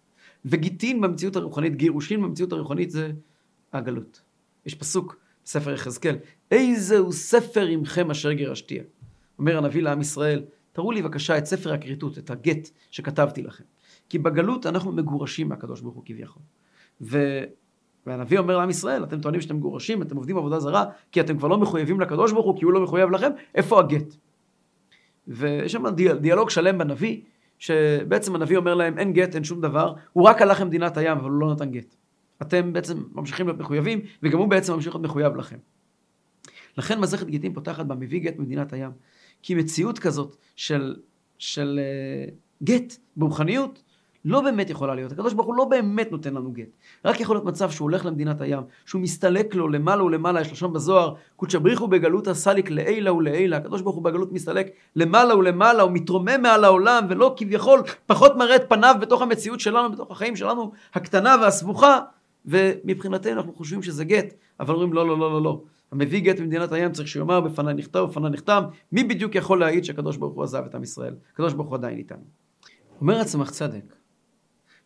וגיטין 0.45 1.01
במציאות 1.01 1.35
הרוחנית, 1.35 1.75
גירושין 1.75 2.21
במציאות 2.21 2.51
הרוחנית 2.51 2.91
זה 2.91 3.11
הגלות. 3.73 4.21
יש 4.65 4.75
פסוק 4.75 5.15
בספר 5.45 5.71
יחזקאל, 5.71 6.15
איזהו 6.51 7.11
ספר 7.11 7.65
עמכם 7.65 8.11
אשר 8.11 8.31
גירשתיה. 8.31 8.83
אומר 9.39 9.57
הנביא 9.57 9.81
לעם 9.81 10.01
ישראל, 10.01 10.43
תראו 10.71 10.91
לי 10.91 11.01
בבקשה 11.01 11.37
את 11.37 11.45
ספר 11.45 11.73
הכריתות, 11.73 12.17
את 12.17 12.29
הגט 12.29 12.69
שכתבתי 12.91 13.41
לכם. 13.41 13.63
כי 14.09 14.19
בגלות 14.19 14.65
אנחנו 14.65 14.91
מגורשים 14.91 15.49
מהקדוש 15.49 15.81
ברוך 15.81 15.95
הוא 15.95 16.03
כביכול. 16.05 16.41
ו... 17.01 17.43
והנביא 18.05 18.39
אומר 18.39 18.57
לעם 18.57 18.69
ישראל, 18.69 19.03
אתם 19.03 19.21
טוענים 19.21 19.41
שאתם 19.41 19.55
מגורשים, 19.55 20.01
אתם 20.01 20.15
עובדים 20.15 20.37
עבודה 20.37 20.59
זרה, 20.59 20.85
כי 21.11 21.21
אתם 21.21 21.37
כבר 21.37 21.47
לא 21.47 21.57
מחויבים 21.57 21.99
לקדוש 21.99 22.31
ברוך 22.31 22.45
הוא, 22.45 22.57
כי 22.57 22.65
הוא 22.65 22.73
לא 22.73 22.83
מחויב 22.83 23.11
לכם, 23.11 23.29
איפה 23.55 23.79
הגט? 23.79 24.15
ויש 25.27 25.71
שם 25.71 25.83
דיאלוג 26.21 26.49
שלם 26.49 26.77
בנביא, 26.77 27.21
שבעצם 27.59 28.35
הנביא 28.35 28.57
אומר 28.57 28.75
להם, 28.75 28.97
אין 28.97 29.13
גט, 29.13 29.35
אין 29.35 29.43
שום 29.43 29.61
דבר, 29.61 29.93
הוא 30.13 30.23
רק 30.23 30.41
הלך 30.41 30.61
למדינת 30.61 30.97
הים, 30.97 31.17
אבל 31.17 31.29
הוא 31.29 31.39
לא 31.39 31.51
נתן 31.51 31.71
גט. 31.71 31.95
אתם 32.41 32.73
בעצם 32.73 33.03
ממשיכים 33.11 33.47
להיות 33.47 33.59
מחויבים, 33.59 33.99
וגם 34.23 34.39
הוא 34.39 34.47
בעצם 34.47 34.73
ממשיך 34.73 34.95
להיות 34.95 35.05
מחויב 35.05 35.35
לכם. 35.35 35.57
לכן 36.79 36.99
מסכת 36.99 37.27
גיטין 37.27 37.53
פותחת 37.53 37.85
במביא 37.85 38.19
גט 38.19 38.37
ממדינת 38.37 38.73
הים. 38.73 38.91
כי 39.41 39.55
מציאות 39.55 39.99
כזאת 39.99 40.35
של, 40.55 40.95
של 41.37 41.79
uh, 41.79 42.33
גט 42.63 42.95
ברוחניות, 43.17 43.83
לא 44.25 44.41
באמת 44.41 44.69
יכולה 44.69 44.95
להיות. 44.95 45.11
הקדוש 45.11 45.33
ברוך 45.33 45.47
הוא 45.47 45.55
לא 45.55 45.65
באמת 45.65 46.11
נותן 46.11 46.33
לנו 46.33 46.51
גט. 46.51 46.67
רק 47.05 47.19
יכול 47.19 47.35
להיות 47.35 47.45
מצב 47.45 47.71
שהוא 47.71 47.85
הולך 47.85 48.05
למדינת 48.05 48.41
הים, 48.41 48.63
שהוא 48.85 49.01
מסתלק 49.01 49.55
לו 49.55 49.67
למעלה 49.67 50.03
ולמעלה, 50.03 50.41
יש 50.41 50.47
שם 50.47 50.73
בזוהר, 50.73 51.13
קודשא 51.35 51.59
בריחו 51.59 51.87
בגלות 51.87 52.27
הסליק 52.27 52.69
לעילה 52.69 53.13
ולעילה. 53.13 53.57
הקדוש 53.57 53.81
ברוך 53.81 53.95
הוא 53.95 54.03
בגלות 54.03 54.31
מסתלק 54.31 54.67
למעלה 54.95 55.35
ולמעלה, 55.35 55.83
הוא 55.83 55.91
מתרומם 55.91 56.41
מעל 56.41 56.63
העולם, 56.63 57.05
ולא 57.09 57.33
כביכול 57.37 57.83
פחות 58.05 58.35
מראה 58.37 58.55
את 58.55 58.69
פניו 58.69 58.95
בתוך 59.01 59.21
המציאות 59.21 59.59
שלנו, 59.59 59.91
בתוך 59.91 60.11
החיים 60.11 60.35
שלנו, 60.35 60.71
הקטנה 60.93 61.35
והסבוכה, 61.41 61.99
ומבחינתנו 62.45 63.31
אנחנו 63.31 63.53
חושבים 63.53 63.83
שזה 63.83 64.05
גט, 64.05 64.33
אבל 64.59 64.73
אומרים 64.73 64.93
לא, 64.93 65.07
לא, 65.07 65.19
לא, 65.19 65.31
לא, 65.31 65.43
לא. 65.43 65.61
המביא 65.91 66.19
גט 66.19 66.39
ממדינת 66.39 66.71
הים 66.71 66.91
צריך 66.91 67.07
שיאמר 67.07 67.41
בפניי 67.41 67.73
נכתב 67.73 67.99
ובפניי 67.99 68.31
נחתם, 68.31 68.63
מי 68.91 69.03
בדיוק 69.03 69.35
יכול 69.35 69.59
להעיד 69.59 69.83
שהקדוש 69.83 70.17
ברוך 70.17 70.35
הוא 70.35 70.43
עזב 70.43 70.63
את 70.65 70.75
עם 70.75 70.83
ישראל? 70.83 71.15
הקדוש 71.33 71.53
ברוך 71.53 71.67
הוא 71.67 71.75
עדיין 71.75 71.97
איתנו. 71.97 72.23
אומר 73.01 73.19
הצמח 73.19 73.49
צדק, 73.49 73.95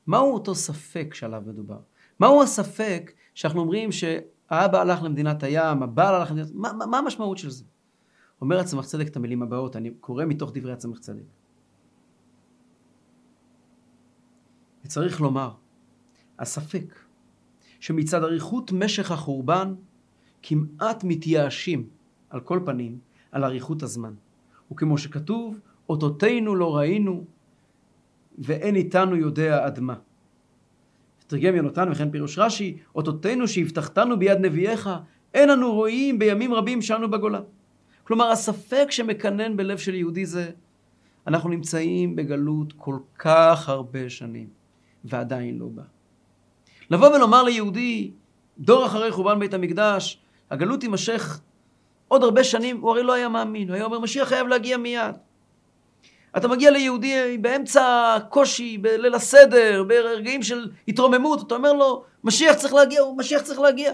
מהו 0.08 0.34
אותו 0.34 0.56
ספק 0.56 1.14
שעליו 1.14 1.42
מדובר? 1.46 1.80
מהו 2.20 2.44
הספק 2.44 3.12
שאנחנו 3.34 3.60
אומרים 3.62 3.92
שהאבא 3.92 4.82
הלך 4.82 5.04
למדינת 5.04 5.44
הים, 5.44 5.84
הבעל 5.84 6.16
הלך 6.16 6.32
למדינת... 6.32 6.50
מה, 6.54 6.74
מה, 6.74 6.86
מה 6.86 6.98
המשמעות 6.98 7.38
של 7.38 7.50
זה? 7.50 7.64
אומר 8.42 8.60
הצמח 8.60 8.86
צדק 8.86 9.08
את 9.08 9.16
המילים 9.16 9.44
הבאות, 9.44 9.76
אני 9.76 9.92
קורא 9.92 10.26
מתוך 10.26 10.52
דברי 10.54 10.74
הצמח 10.74 11.00
צדק. 11.00 11.24
וצריך 14.86 15.22
לומר, 15.22 15.52
הספק 16.40 17.00
שמצד 17.80 18.24
אריכות 18.24 18.72
משך 18.72 19.12
החורבן 19.12 19.76
כמעט 20.44 21.04
מתייאשים, 21.04 21.88
על 22.30 22.40
כל 22.40 22.60
פנים, 22.66 22.98
על 23.32 23.44
אריכות 23.44 23.84
הזמן. 23.84 24.14
וכמו 24.72 24.98
שכתוב, 24.98 25.60
אותותינו 25.90 26.56
לא 26.56 26.78
ראינו, 26.78 27.26
ואין 28.38 28.76
איתנו 28.76 29.16
יודע 29.16 29.66
עד 29.66 29.80
מה. 29.80 29.96
תרגם 31.28 31.56
יונתן 31.56 31.92
וכן 31.92 32.12
פירוש 32.12 32.40
רש"י, 32.40 32.78
אותותינו 32.96 33.48
שהבטחתנו 33.48 34.20
ביד 34.20 34.38
נביאיך, 34.40 34.90
אין 35.34 35.50
אנו 35.50 35.74
רואים 35.74 36.20
בימים 36.20 36.54
רבים 36.54 36.82
שאנו 36.82 37.12
בגולה. 37.12 37.42
כלומר, 38.04 38.32
הספק 38.32 38.88
שמקנן 38.90 39.58
בלב 39.58 39.78
של 39.78 39.96
יהודי 39.96 40.26
זה, 40.26 40.52
אנחנו 41.28 41.50
נמצאים 41.50 42.16
בגלות 42.16 42.74
כל 42.74 42.98
כך 43.20 43.70
הרבה 43.70 44.10
שנים, 44.10 44.48
ועדיין 45.06 45.58
לא 45.58 45.68
בא. 45.68 45.84
לבוא 46.90 47.08
ולומר 47.16 47.44
ליהודי, 47.44 48.12
דור 48.60 48.86
אחרי 48.86 49.12
חורבן 49.12 49.40
בית 49.40 49.54
המקדש, 49.54 50.23
הגלות 50.54 50.80
תימשך 50.80 51.40
עוד 52.08 52.24
הרבה 52.24 52.44
שנים, 52.44 52.82
הוא 52.82 52.92
הרי 52.92 53.04
לא 53.04 53.14
היה 53.14 53.30
מאמין, 53.30 53.68
הוא 53.68 53.76
היה 53.76 53.86
אומר, 53.86 54.00
משיח 54.00 54.28
חייב 54.28 54.48
להגיע 54.48 54.78
מיד. 54.78 55.16
אתה 56.38 56.48
מגיע 56.48 56.72
ליהודי 56.72 57.38
באמצע 57.38 58.18
קושי, 58.30 58.78
בליל 58.78 59.14
הסדר, 59.14 59.84
ברגעים 59.88 60.44
של 60.44 60.72
התרוממות, 60.88 61.48
אתה 61.48 61.56
אומר 61.56 61.74
לו, 61.74 62.04
משיח 62.24 62.56
צריך 62.56 62.74
להגיע, 62.74 63.02
הוא 63.02 63.18
משיח 63.18 63.42
צריך 63.42 63.60
להגיע. 63.60 63.94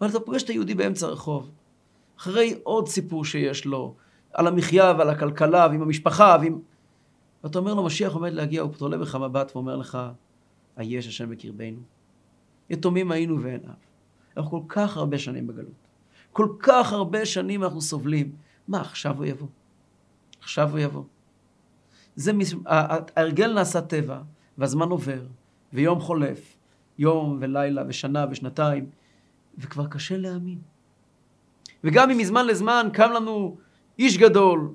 אבל 0.00 0.10
אתה 0.10 0.20
פוגש 0.20 0.42
את 0.42 0.48
היהודי 0.48 0.74
באמצע 0.74 1.06
הרחוב, 1.06 1.50
אחרי 2.18 2.58
עוד 2.62 2.88
סיפור 2.88 3.24
שיש 3.24 3.64
לו, 3.64 3.94
על 4.32 4.46
המחיה 4.46 4.94
ועל 4.98 5.10
הכלכלה 5.10 5.66
ועם 5.70 5.82
המשפחה, 5.82 6.36
ועם... 6.40 6.58
ואתה 7.44 7.58
אומר 7.58 7.74
לו, 7.74 7.82
משיח 7.84 8.12
עומד 8.12 8.32
להגיע, 8.32 8.62
הוא 8.62 8.72
תולה 8.72 8.98
בך 8.98 9.14
מבט 9.14 9.52
ואומר 9.54 9.76
לך, 9.76 9.98
היש 10.76 11.06
השם 11.08 11.30
בקרבנו. 11.30 11.80
יתומים 12.70 13.12
היינו 13.12 13.42
ואין 13.42 13.60
אב. 13.64 13.74
אנחנו 14.36 14.50
כל 14.50 14.74
כך 14.74 14.96
הרבה 14.96 15.18
שנים 15.18 15.46
בגלות. 15.46 15.81
כל 16.32 16.48
כך 16.58 16.92
הרבה 16.92 17.26
שנים 17.26 17.64
אנחנו 17.64 17.80
סובלים. 17.80 18.32
מה, 18.68 18.80
עכשיו 18.80 19.16
הוא 19.16 19.24
יבוא? 19.24 19.48
עכשיו 20.40 20.70
הוא 20.70 20.78
יבוא. 20.78 21.02
זה, 22.16 22.32
ההרגל 22.66 23.52
נעשה 23.52 23.80
טבע, 23.80 24.18
והזמן 24.58 24.88
עובר, 24.88 25.22
ויום 25.72 26.00
חולף, 26.00 26.56
יום 26.98 27.38
ולילה 27.40 27.82
ושנה 27.88 28.26
ושנתיים, 28.30 28.86
וכבר 29.58 29.86
קשה 29.86 30.16
להאמין. 30.16 30.58
וגם 31.84 32.10
אם 32.10 32.18
מזמן 32.18 32.46
לזמן 32.46 32.88
קם 32.92 33.10
לנו 33.12 33.56
איש 33.98 34.18
גדול, 34.18 34.70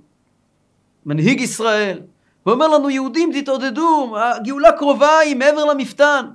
מנהיג 1.06 1.42
ישראל, 1.42 2.00
ואומר 2.46 2.68
לנו, 2.68 2.90
יהודים 2.90 3.30
תתעודדו, 3.34 4.16
הגאולה 4.18 4.72
קרובה 4.72 5.20
היא 5.20 5.36
מעבר 5.36 5.66
למפתן. 5.66 6.26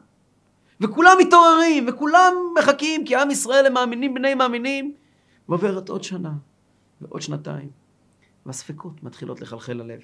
וכולם 0.80 1.16
מתעוררים, 1.20 1.84
וכולם 1.88 2.34
מחכים, 2.58 3.04
כי 3.04 3.16
עם 3.16 3.30
ישראל 3.30 3.66
הם 3.66 3.72
מאמינים 3.72 4.14
בני 4.14 4.34
מאמינים. 4.34 4.94
ועוברת 5.52 5.88
עוד 5.88 6.02
שנה, 6.02 6.32
ועוד 7.00 7.22
שנתיים, 7.22 7.70
והספקות 8.46 9.02
מתחילות 9.02 9.40
לחלחל 9.40 9.72
ללב. 9.72 10.00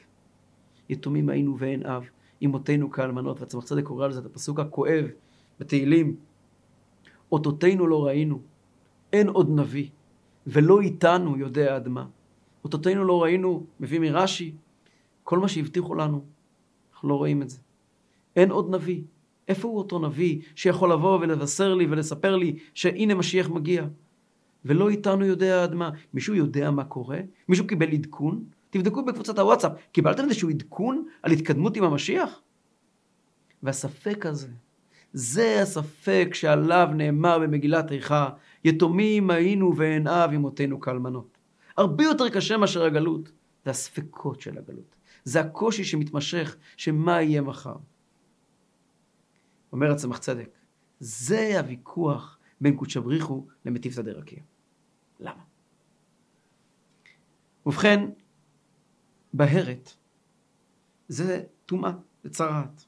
יתומים 0.88 1.28
היינו 1.28 1.58
ואין 1.58 1.86
אב, 1.86 2.04
אמותינו 2.44 2.90
כאלמנות, 2.90 3.40
והצמח 3.40 3.64
צדק 3.64 3.84
קורא 3.84 4.06
לזה 4.06 4.20
את 4.20 4.26
הפסוק 4.26 4.60
הכואב 4.60 5.06
בתהילים. 5.60 6.16
אותותינו 7.32 7.86
לא 7.86 8.06
ראינו, 8.06 8.40
אין 9.12 9.28
עוד 9.28 9.50
נביא, 9.50 9.88
ולא 10.46 10.80
איתנו 10.80 11.36
יודע 11.36 11.76
עד 11.76 11.88
מה. 11.88 12.06
אותותינו 12.64 13.04
לא 13.04 13.22
ראינו, 13.22 13.66
מביא 13.80 14.00
מרש"י, 14.00 14.54
כל 15.24 15.38
מה 15.38 15.48
שהבטיחו 15.48 15.94
לנו, 15.94 16.24
אנחנו 16.92 17.08
לא 17.08 17.14
רואים 17.14 17.42
את 17.42 17.50
זה. 17.50 17.58
אין 18.36 18.50
עוד 18.50 18.74
נביא, 18.74 19.02
איפה 19.48 19.68
הוא 19.68 19.78
אותו 19.78 19.98
נביא 19.98 20.40
שיכול 20.54 20.92
לבוא 20.92 21.18
ולבשר 21.20 21.74
לי 21.74 21.86
ולספר 21.90 22.36
לי 22.36 22.58
שהנה 22.74 23.14
משיח 23.14 23.48
מגיע? 23.50 23.86
ולא 24.64 24.88
איתנו 24.88 25.24
יודע 25.24 25.62
עד 25.62 25.74
מה. 25.74 25.90
מישהו 26.14 26.34
יודע 26.34 26.70
מה 26.70 26.84
קורה? 26.84 27.20
מישהו 27.48 27.66
קיבל 27.66 27.92
עדכון? 27.92 28.44
תבדקו 28.70 29.04
בקבוצת 29.04 29.38
הוואטסאפ, 29.38 29.72
קיבלתם 29.92 30.24
איזשהו 30.24 30.50
עדכון 30.50 31.04
על 31.22 31.32
התקדמות 31.32 31.76
עם 31.76 31.84
המשיח? 31.84 32.40
והספק 33.62 34.26
הזה, 34.26 34.48
זה 35.12 35.62
הספק 35.62 36.28
שעליו 36.32 36.88
נאמר 36.94 37.38
במגילת 37.38 37.92
איכה, 37.92 38.28
יתומים 38.64 39.30
היינו 39.30 39.76
ואין 39.76 40.06
אב 40.06 40.30
אמותינו 40.34 40.80
כאלמנות. 40.80 41.38
הרבה 41.76 42.04
יותר 42.04 42.28
קשה 42.28 42.56
מאשר 42.56 42.84
הגלות, 42.84 43.32
זה 43.64 43.70
הספקות 43.70 44.40
של 44.40 44.58
הגלות. 44.58 44.94
זה 45.24 45.40
הקושי 45.40 45.84
שמתמשך, 45.84 46.56
שמה 46.76 47.22
יהיה 47.22 47.42
מחר. 47.42 47.76
אומר 49.72 49.90
הצמח 49.92 50.18
צדק, 50.18 50.48
זה 51.00 51.58
הוויכוח 51.58 52.37
בין 52.60 52.76
קודשא 52.76 53.00
בריחו 53.00 53.46
למטיפתא 53.64 54.02
דרקיע. 54.02 54.38
למה? 55.20 55.42
ובכן, 57.66 58.10
בהרת 59.32 59.94
זה 61.08 61.42
טומאה, 61.66 61.92
זה 62.24 62.30
צרעת. 62.30 62.84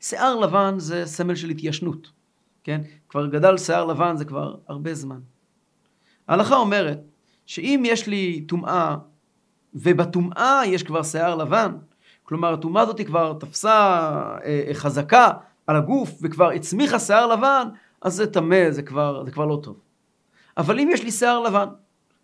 שיער 0.00 0.36
לבן 0.36 0.74
זה 0.78 1.06
סמל 1.06 1.34
של 1.34 1.48
התיישנות, 1.48 2.10
כן? 2.64 2.80
כבר 3.08 3.26
גדל 3.26 3.58
שיער 3.58 3.84
לבן 3.84 4.16
זה 4.16 4.24
כבר 4.24 4.56
הרבה 4.68 4.94
זמן. 4.94 5.20
ההלכה 6.28 6.56
אומרת 6.56 7.00
שאם 7.46 7.82
יש 7.86 8.06
לי 8.06 8.44
טומאה 8.48 8.96
ובטומאה 9.74 10.62
יש 10.66 10.82
כבר 10.82 11.02
שיער 11.02 11.34
לבן, 11.34 11.76
כלומר 12.22 12.54
הטומאה 12.54 12.82
הזאת 12.82 13.00
כבר 13.06 13.36
תפסה 13.40 13.70
אה, 14.44 14.64
אה 14.68 14.74
חזקה 14.74 15.30
על 15.66 15.76
הגוף 15.76 16.18
וכבר 16.22 16.50
הצמיחה 16.50 16.98
שיער 16.98 17.26
לבן, 17.26 17.68
אז 18.02 18.14
זה 18.14 18.32
טמא, 18.32 18.70
זה 18.70 18.82
זה 19.24 19.30
כבר 19.32 19.46
לא 19.46 19.60
טוב. 19.62 19.80
אבל 20.56 20.80
אם 20.80 20.88
יש 20.92 21.02
לי 21.02 21.10
שיער 21.10 21.40
לבן, 21.40 21.68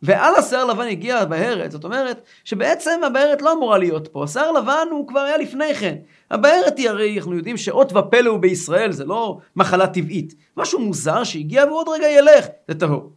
ועל 0.02 0.34
השיער 0.34 0.64
לבן 0.64 0.86
הגיע 0.86 1.18
הבהרת, 1.18 1.70
זאת 1.70 1.84
אומרת 1.84 2.22
שבעצם 2.44 3.00
הבהרת 3.06 3.42
לא 3.42 3.52
אמורה 3.52 3.78
להיות 3.78 4.08
פה, 4.08 4.24
השיער 4.24 4.52
לבן 4.52 4.86
הוא 4.90 5.08
כבר 5.08 5.20
היה 5.20 5.36
לפני 5.36 5.74
כן. 5.74 5.96
הבהרת 6.30 6.78
היא 6.78 6.88
הרי, 6.88 7.18
אנחנו 7.18 7.36
יודעים 7.36 7.56
שאות 7.56 7.92
ופלא 7.92 8.30
הוא 8.30 8.38
בישראל, 8.38 8.92
זה 8.92 9.04
לא 9.04 9.40
מחלה 9.56 9.86
טבעית. 9.86 10.34
משהו 10.56 10.80
מוזר 10.80 11.24
שהגיע 11.24 11.64
ועוד 11.64 11.88
רגע 11.88 12.06
ילך, 12.08 12.46
זה 12.68 12.80
טהור. 12.80 13.12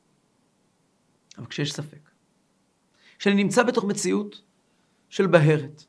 אבל 1.38 1.46
כשיש 1.46 1.74
ספק, 1.74 2.10
כשאני 3.20 3.44
נמצא 3.44 3.64
בתוך 3.64 3.84
מציאות 3.84 4.42
של 5.10 5.28
בהרת, 5.28 5.84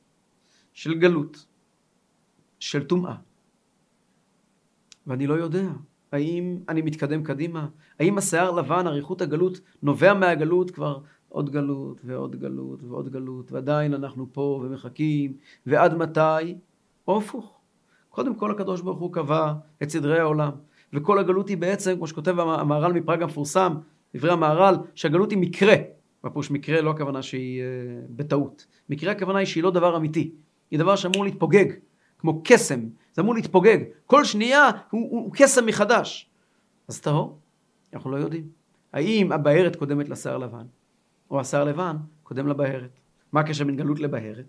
של 0.73 0.95
גלות, 0.95 1.47
של 2.59 2.85
טומאה, 2.85 3.15
ואני 5.07 5.27
לא 5.27 5.35
יודע 5.35 5.69
האם 6.13 6.59
אני 6.69 6.83
מתקדם 6.83 7.23
קדימה, 7.23 7.67
האם 8.01 8.19
השיער 8.19 8.51
לבן, 8.51 8.87
אריכות 8.87 9.23
הגלות, 9.23 9.61
נובע 9.83 10.15
מהגלות 10.15 10.71
כבר 10.71 10.99
עוד 11.29 11.51
גלות 11.51 12.01
ועוד 12.05 12.37
גלות 12.37 12.85
ועוד 12.85 13.09
גלות, 13.09 13.53
ועדיין 13.53 13.95
אנחנו 13.95 14.27
פה 14.33 14.61
ומחכים, 14.65 15.33
ועד 15.67 15.97
מתי? 15.97 16.55
או 17.09 17.19
הפוך. 17.19 17.59
קודם 18.09 18.35
כל 18.35 18.51
הקדוש 18.51 18.81
ברוך 18.81 18.99
הוא 18.99 19.13
קבע 19.13 19.53
את 19.83 19.91
סדרי 19.91 20.19
העולם, 20.19 20.51
וכל 20.93 21.19
הגלות 21.19 21.49
היא 21.49 21.57
בעצם, 21.57 21.97
כמו 21.97 22.07
שכותב 22.07 22.41
המהר"ל 22.41 22.93
מפראג 22.93 23.23
המפורסם, 23.23 23.75
דברי 24.15 24.33
המהר"ל, 24.33 24.77
שהגלות 24.95 25.31
היא 25.31 25.39
מקרה. 25.39 25.75
בפירוש 26.25 26.51
מקרה 26.51 26.81
לא 26.81 26.91
הכוונה 26.91 27.23
שהיא 27.23 27.63
uh, 27.63 27.65
בטעות. 28.11 28.67
מקרה 28.89 29.13
הכוונה 29.13 29.39
היא 29.39 29.47
שהיא 29.47 29.63
לא 29.63 29.71
דבר 29.71 29.97
אמיתי. 29.97 30.31
היא 30.71 30.79
דבר 30.79 30.97
שאמור 30.97 31.25
להתפוגג, 31.25 31.65
כמו 32.19 32.41
קסם. 32.45 32.81
זה 33.19 33.23
אמור 33.23 33.35
להתפוגג. 33.35 33.79
כל 34.07 34.25
שנייה 34.25 34.71
הוא, 34.91 35.11
הוא, 35.11 35.25
הוא 35.25 35.33
קסם 35.35 35.67
מחדש. 35.67 36.31
אז 36.89 37.01
טהור, 37.01 37.39
אנחנו 37.95 38.11
לא 38.11 38.17
יודעים. 38.17 38.49
האם 38.93 39.33
הבהרת 39.33 39.77
קודמת 39.77 40.09
לשיער 40.09 40.39
לבן, 40.39 40.67
או 41.31 41.41
השיער 41.41 41.65
לבן 41.65 41.97
קודם 42.23 42.49
לבהרת? 42.49 42.91
מה 43.33 43.41
הקשר 43.41 43.65
בין 43.65 43.77
גלות 43.77 44.01
לבהרת? 44.01 44.45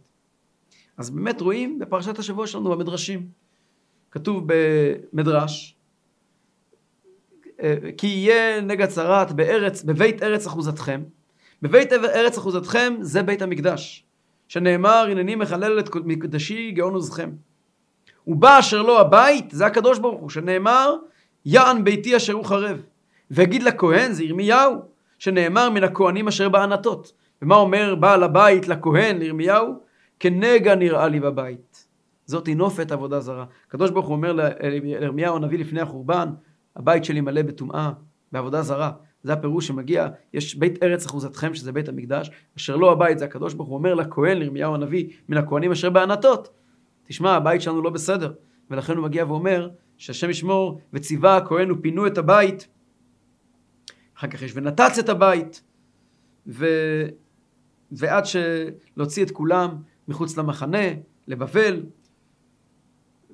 אז 0.98 1.10
באמת 1.10 1.42
רואים 1.42 1.80
בפרשת 1.80 2.20
השבוע 2.20 2.48
שלנו 2.48 2.70
במדרשים. 2.70 3.28
כתוב 4.12 4.44
במדרש, 4.48 5.76
אה, 7.62 7.76
כי 7.98 8.08
יהיה 8.08 8.62
נגע 8.62 8.88
צרת 8.88 9.32
בארץ, 9.32 9.84
בבית 9.84 10.24
ארץ 10.24 10.48
אחוזתכם. 10.48 11.04
בבית 11.62 11.94
ארץ 11.94 12.38
אחוזתכם 12.38 12.94
זה 13.02 13.24
בית 13.24 13.42
המקדש, 13.42 14.06
שנאמר 14.48 15.08
הנני 15.12 15.36
מחלל 15.36 15.80
את 15.80 15.96
מקדשי 15.96 16.72
גאון 16.72 16.94
עוזכם. 16.94 17.30
ובא 18.30 18.60
אשר 18.60 18.82
לו 18.82 19.00
הבית, 19.00 19.52
זה 19.52 19.66
הקדוש 19.66 20.00
ברוך 20.00 20.22
הוא, 20.22 20.30
שנאמר 20.30 20.96
יען 21.46 21.84
ביתי 21.84 22.18
אשר 22.18 22.34
הוא 22.34 22.46
חרב. 22.46 22.82
ויגיד 23.32 23.64
לכהן, 23.64 24.12
זה 24.12 24.24
ירמיהו, 24.24 24.76
שנאמר 25.20 25.70
מן 25.70 25.84
הכהנים 25.84 26.28
אשר 26.28 26.50
בענתות. 26.50 27.14
ומה 27.42 27.56
אומר 27.56 27.96
בעל 27.96 28.24
הבית 28.24 28.68
לכהן, 28.68 29.18
לירמיהו? 29.18 29.74
כנגע 30.20 30.76
נראה 30.76 31.08
לי 31.08 31.20
בבית. 31.20 31.86
זאת 32.26 32.48
היא 32.48 32.56
נופת 32.56 32.92
עבודה 32.92 33.20
זרה. 33.20 33.46
הקדוש 33.68 33.92
ברוך 33.92 34.08
הוא 34.08 34.16
אומר 34.16 34.50
לירמיהו 34.62 35.36
הנביא 35.36 35.60
לפני 35.60 35.82
החורבן, 35.82 36.30
הבית 36.76 37.06
שלי 37.06 37.22
מלא 37.22 37.42
בטומאה, 37.42 37.92
בעבודה 38.32 38.62
זרה. 38.62 38.92
זה 39.24 39.34
הפירוש 39.34 39.68
שמגיע, 39.68 40.08
יש 40.34 40.56
בית 40.56 40.84
ארץ 40.84 41.06
אחוזתכם, 41.06 41.54
שזה 41.54 41.72
בית 41.72 41.90
המקדש, 41.90 42.32
אשר 42.58 42.76
לא 42.76 42.92
הבית, 42.92 43.20
זה 43.20 43.26
הקדוש 43.26 43.54
ברוך 43.54 43.70
הוא 43.70 43.78
אומר 43.78 43.94
לכהן, 43.94 44.38
לירמיהו 44.38 44.76
הנביא, 44.76 45.10
מן 45.30 45.38
הכהנים 45.38 45.72
אשר 45.72 45.90
בענתות. 45.90 46.59
תשמע, 47.10 47.36
הבית 47.36 47.62
שלנו 47.62 47.82
לא 47.82 47.90
בסדר. 47.90 48.34
ולכן 48.70 48.96
הוא 48.96 49.04
מגיע 49.04 49.26
ואומר, 49.26 49.70
שהשם 49.98 50.30
ישמור, 50.30 50.82
וציווה 50.94 51.38
הכהן 51.38 51.72
ופינו 51.72 52.08
את 52.08 52.18
הבית. 52.18 52.68
אחר 54.18 54.28
כך 54.28 54.42
יש 54.42 54.52
ונתץ 54.56 54.98
את 55.00 55.10
הבית. 55.10 55.64
ו... 56.48 56.66
ועד 57.92 58.24
שלהוציא 58.26 59.26
את 59.26 59.32
כולם 59.32 59.76
מחוץ 60.08 60.38
למחנה, 60.38 60.88
לבבל, 61.28 61.84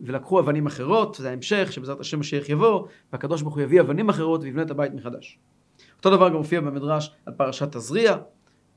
ולקחו 0.01 0.39
אבנים 0.39 0.65
אחרות, 0.65 1.15
זה 1.19 1.29
ההמשך, 1.29 1.71
שבעזרת 1.71 1.99
השם 1.99 2.19
משיח 2.19 2.49
יבוא, 2.49 2.87
והקדוש 3.13 3.41
ברוך 3.41 3.55
הוא 3.55 3.63
יביא 3.63 3.81
אבנים 3.81 4.09
אחרות 4.09 4.41
ויבנה 4.43 4.61
את 4.61 4.71
הבית 4.71 4.93
מחדש. 4.93 5.39
אותו 5.97 6.09
דבר 6.09 6.29
גם 6.29 6.35
מופיע 6.35 6.61
במדרש 6.61 7.15
על 7.25 7.33
פרשת 7.33 7.71
תזריע, 7.71 8.17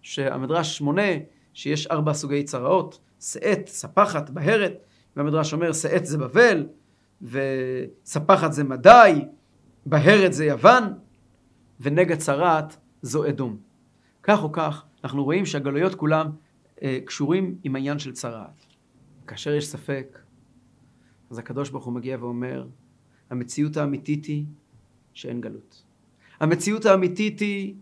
שהמדרש 0.02 0.80
מונה 0.80 1.12
שיש 1.54 1.86
ארבע 1.86 2.12
סוגי 2.12 2.44
צרעות, 2.44 3.00
שאת, 3.20 3.68
ספחת, 3.68 4.30
בהרת, 4.30 4.87
והמדרש 5.18 5.52
אומר 5.52 5.72
שאת 5.72 6.06
זה 6.06 6.18
בבל, 6.18 6.66
וספחת 7.22 8.52
זה 8.52 8.64
מדי, 8.64 9.24
בהרת 9.86 10.32
זה 10.32 10.44
יוון, 10.44 10.84
ונגע 11.80 12.16
צרעת 12.16 12.76
זו 13.02 13.28
אדום. 13.28 13.56
כך 14.22 14.42
או 14.42 14.52
כך, 14.52 14.84
אנחנו 15.04 15.24
רואים 15.24 15.46
שהגלויות 15.46 15.94
כולם 15.94 16.30
אה, 16.82 16.98
קשורים 17.04 17.54
עם 17.64 17.74
העניין 17.74 17.98
של 17.98 18.12
צרעת. 18.12 18.66
כאשר 19.26 19.54
יש 19.54 19.68
ספק, 19.68 20.18
אז 21.30 21.38
הקדוש 21.38 21.70
ברוך 21.70 21.84
הוא 21.84 21.94
מגיע 21.94 22.16
ואומר, 22.20 22.66
המציאות 23.30 23.76
האמיתית 23.76 24.24
היא 24.24 24.44
שאין 25.14 25.40
גלות. 25.40 25.82
המציאות 26.40 26.86
האמיתית 26.86 27.40
היא 27.40 27.74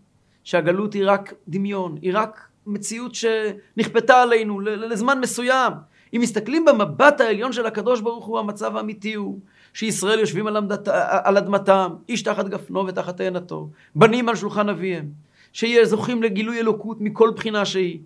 שהגלות 0.43 0.93
היא 0.93 1.03
רק 1.05 1.33
דמיון, 1.47 1.97
היא 2.01 2.11
רק 2.13 2.49
מציאות 2.65 3.15
שנכפתה 3.15 4.21
עלינו 4.21 4.59
לזמן 4.59 5.19
מסוים. 5.19 5.73
אם 6.13 6.21
מסתכלים 6.21 6.65
במבט 6.65 7.21
העליון 7.21 7.53
של 7.53 7.65
הקדוש 7.65 8.01
ברוך 8.01 8.25
הוא, 8.25 8.39
המצב 8.39 8.77
האמיתי 8.77 9.13
הוא 9.13 9.39
שישראל 9.73 10.19
יושבים 10.19 10.47
על, 10.47 10.57
עמדת, 10.57 10.87
על 11.23 11.37
אדמתם, 11.37 11.91
איש 12.09 12.21
תחת 12.21 12.47
גפנו 12.47 12.87
ותחת 12.87 13.17
תאנתו, 13.17 13.69
בנים 13.95 14.29
על 14.29 14.35
שולחן 14.35 14.69
אביהם, 14.69 15.09
שזוכים 15.53 16.23
לגילוי 16.23 16.59
אלוקות 16.59 16.97
מכל 17.01 17.31
בחינה 17.35 17.65
שהיא. 17.65 17.99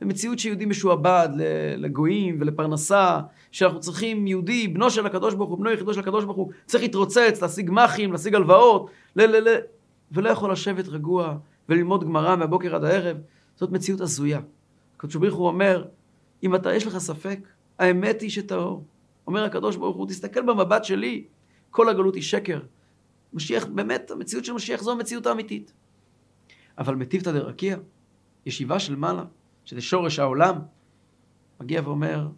זו 0.00 0.06
מציאות 0.06 0.38
שיהודי 0.38 0.66
משועבד 0.66 1.28
לגויים 1.76 2.36
ולפרנסה, 2.40 3.20
שאנחנו 3.50 3.80
צריכים 3.80 4.26
יהודי, 4.26 4.68
בנו 4.68 4.90
של 4.90 5.06
הקדוש 5.06 5.34
ברוך 5.34 5.50
הוא, 5.50 5.58
בנו 5.58 5.70
יחידו 5.70 5.94
של 5.94 6.00
הקדוש 6.00 6.24
ברוך 6.24 6.36
הוא, 6.36 6.50
צריך 6.66 6.82
להתרוצץ, 6.82 7.42
להשיג 7.42 7.70
מחים, 7.72 8.12
להשיג 8.12 8.34
הלוואות, 8.34 8.90
ל- 9.16 9.22
ל- 9.22 9.48
ל- 9.48 9.58
ולא 10.12 10.28
יכול 10.30 10.52
לשבת 10.52 10.88
רגוע 10.88 11.36
וללמוד 11.68 12.04
גמרא 12.04 12.36
מהבוקר 12.36 12.74
עד 12.74 12.84
הערב. 12.84 13.16
זאת 13.56 13.70
מציאות 13.70 14.00
הזויה. 14.00 14.40
הקדוש 14.96 15.16
ברוך 15.16 15.34
הוא 15.34 15.46
אומר, 15.46 15.84
אם 16.42 16.54
אתה, 16.54 16.74
יש 16.74 16.86
לך 16.86 16.98
ספק, 16.98 17.38
האמת 17.78 18.20
היא 18.20 18.30
שטהור. 18.30 18.84
אומר 19.26 19.44
הקדוש 19.44 19.76
ברוך 19.76 19.96
הוא, 19.96 20.08
תסתכל 20.08 20.42
במבט 20.42 20.84
שלי, 20.84 21.24
כל 21.70 21.88
הגלות 21.88 22.14
היא 22.14 22.22
שקר. 22.22 22.60
משיח, 23.32 23.66
באמת, 23.66 24.10
המציאות 24.10 24.44
של 24.44 24.52
משיח 24.52 24.82
זו 24.82 24.92
המציאות 24.92 25.26
האמיתית. 25.26 25.72
אבל 26.78 26.94
מטיבתא 26.94 27.32
דרקיע, 27.32 27.76
ישיבה 28.46 28.78
של 28.78 28.96
מעלה, 28.96 29.24
שזה 29.64 29.80
שורש 29.80 30.18
העולם, 30.18 30.54
מגיע 31.60 31.80
ואומר, 31.84 32.28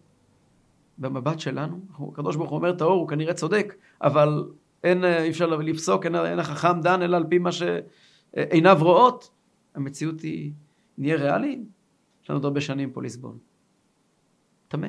במבט 0.99 1.41
שלנו, 1.41 1.81
הקדוש 2.13 2.37
ברוך 2.37 2.51
הוא 2.51 2.57
אומר 2.59 2.73
טהור, 2.73 3.01
הוא 3.01 3.09
כנראה 3.09 3.35
צודק, 3.35 3.75
אבל 4.03 4.45
אין, 4.85 5.05
אי 5.05 5.31
אפשר 5.31 5.47
לפסוק, 5.47 6.05
אין, 6.05 6.15
אין 6.15 6.39
החכם 6.39 6.81
דן 6.81 7.03
אלא 7.03 7.17
על 7.17 7.25
פי 7.29 7.39
מה 7.39 7.51
שעיניו 7.53 8.79
רואות. 8.81 9.31
המציאות 9.75 10.21
היא, 10.21 10.53
נהיה 10.99 11.17
ריאליים, 11.17 11.67
יש 12.23 12.31
לנו 12.31 12.37
עוד 12.37 12.45
הרבה 12.45 12.61
שנים 12.61 12.91
פה 12.91 13.03
לסבול. 13.03 13.35
טמא. 14.69 14.89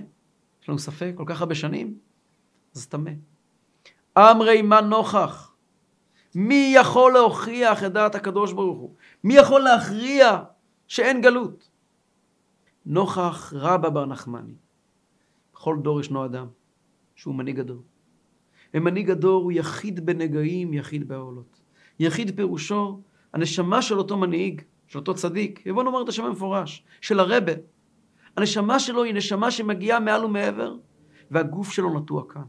יש 0.62 0.70
לנו 0.70 0.80
ספק 0.80 1.14
כל 1.16 1.24
כך 1.28 1.42
הרבה 1.42 1.56
שנים, 1.56 1.98
אז 2.76 2.88
טמא. 2.88 3.12
אמרי 4.18 4.62
מה 4.62 4.82
נוכח? 4.82 5.54
מי 6.36 6.74
יכול 6.76 7.14
להוכיח 7.14 7.84
את 7.84 7.92
דעת 7.94 8.16
הקדוש 8.16 8.54
ברוך 8.54 8.80
הוא? 8.80 8.96
מי 9.24 9.34
יכול 9.34 9.62
להכריע 9.62 10.44
שאין 10.88 11.22
גלות? 11.22 11.70
נוכח 12.86 13.54
רבא 13.56 13.90
בר 13.90 14.06
נחמני. 14.06 14.54
בכל 15.54 15.78
דור 15.82 16.00
ישנו 16.00 16.26
אדם 16.26 16.48
שהוא 17.16 17.36
מנהיג 17.36 17.60
הדור. 17.60 17.82
ומנהיג 18.74 19.12
הדור 19.12 19.44
הוא 19.44 19.52
יחיד 19.52 20.06
בנגעים, 20.06 20.74
יחיד 20.74 21.08
בעולות. 21.08 21.60
יחיד 22.00 22.36
פירושו 22.36 23.02
הנשמה 23.34 23.82
של 23.82 23.98
אותו 23.98 24.18
מנהיג, 24.18 24.62
של 24.88 25.00
אותו 25.00 25.14
צדיק, 25.14 25.64
ובוא 25.66 25.84
נאמר 25.84 26.04
את 26.04 26.10
השם 26.10 26.24
המפורש, 26.24 26.84
של 27.02 27.20
הרבה. 27.20 27.52
הנשמה 28.40 28.80
שלו 28.80 29.04
היא 29.04 29.14
נשמה 29.14 29.52
שמגיעה 29.52 30.00
מעל 30.00 30.26
ומעבר, 30.26 30.76
והגוף 31.32 31.72
שלו 31.72 32.00
נטוע 32.00 32.24
כאן. 32.30 32.42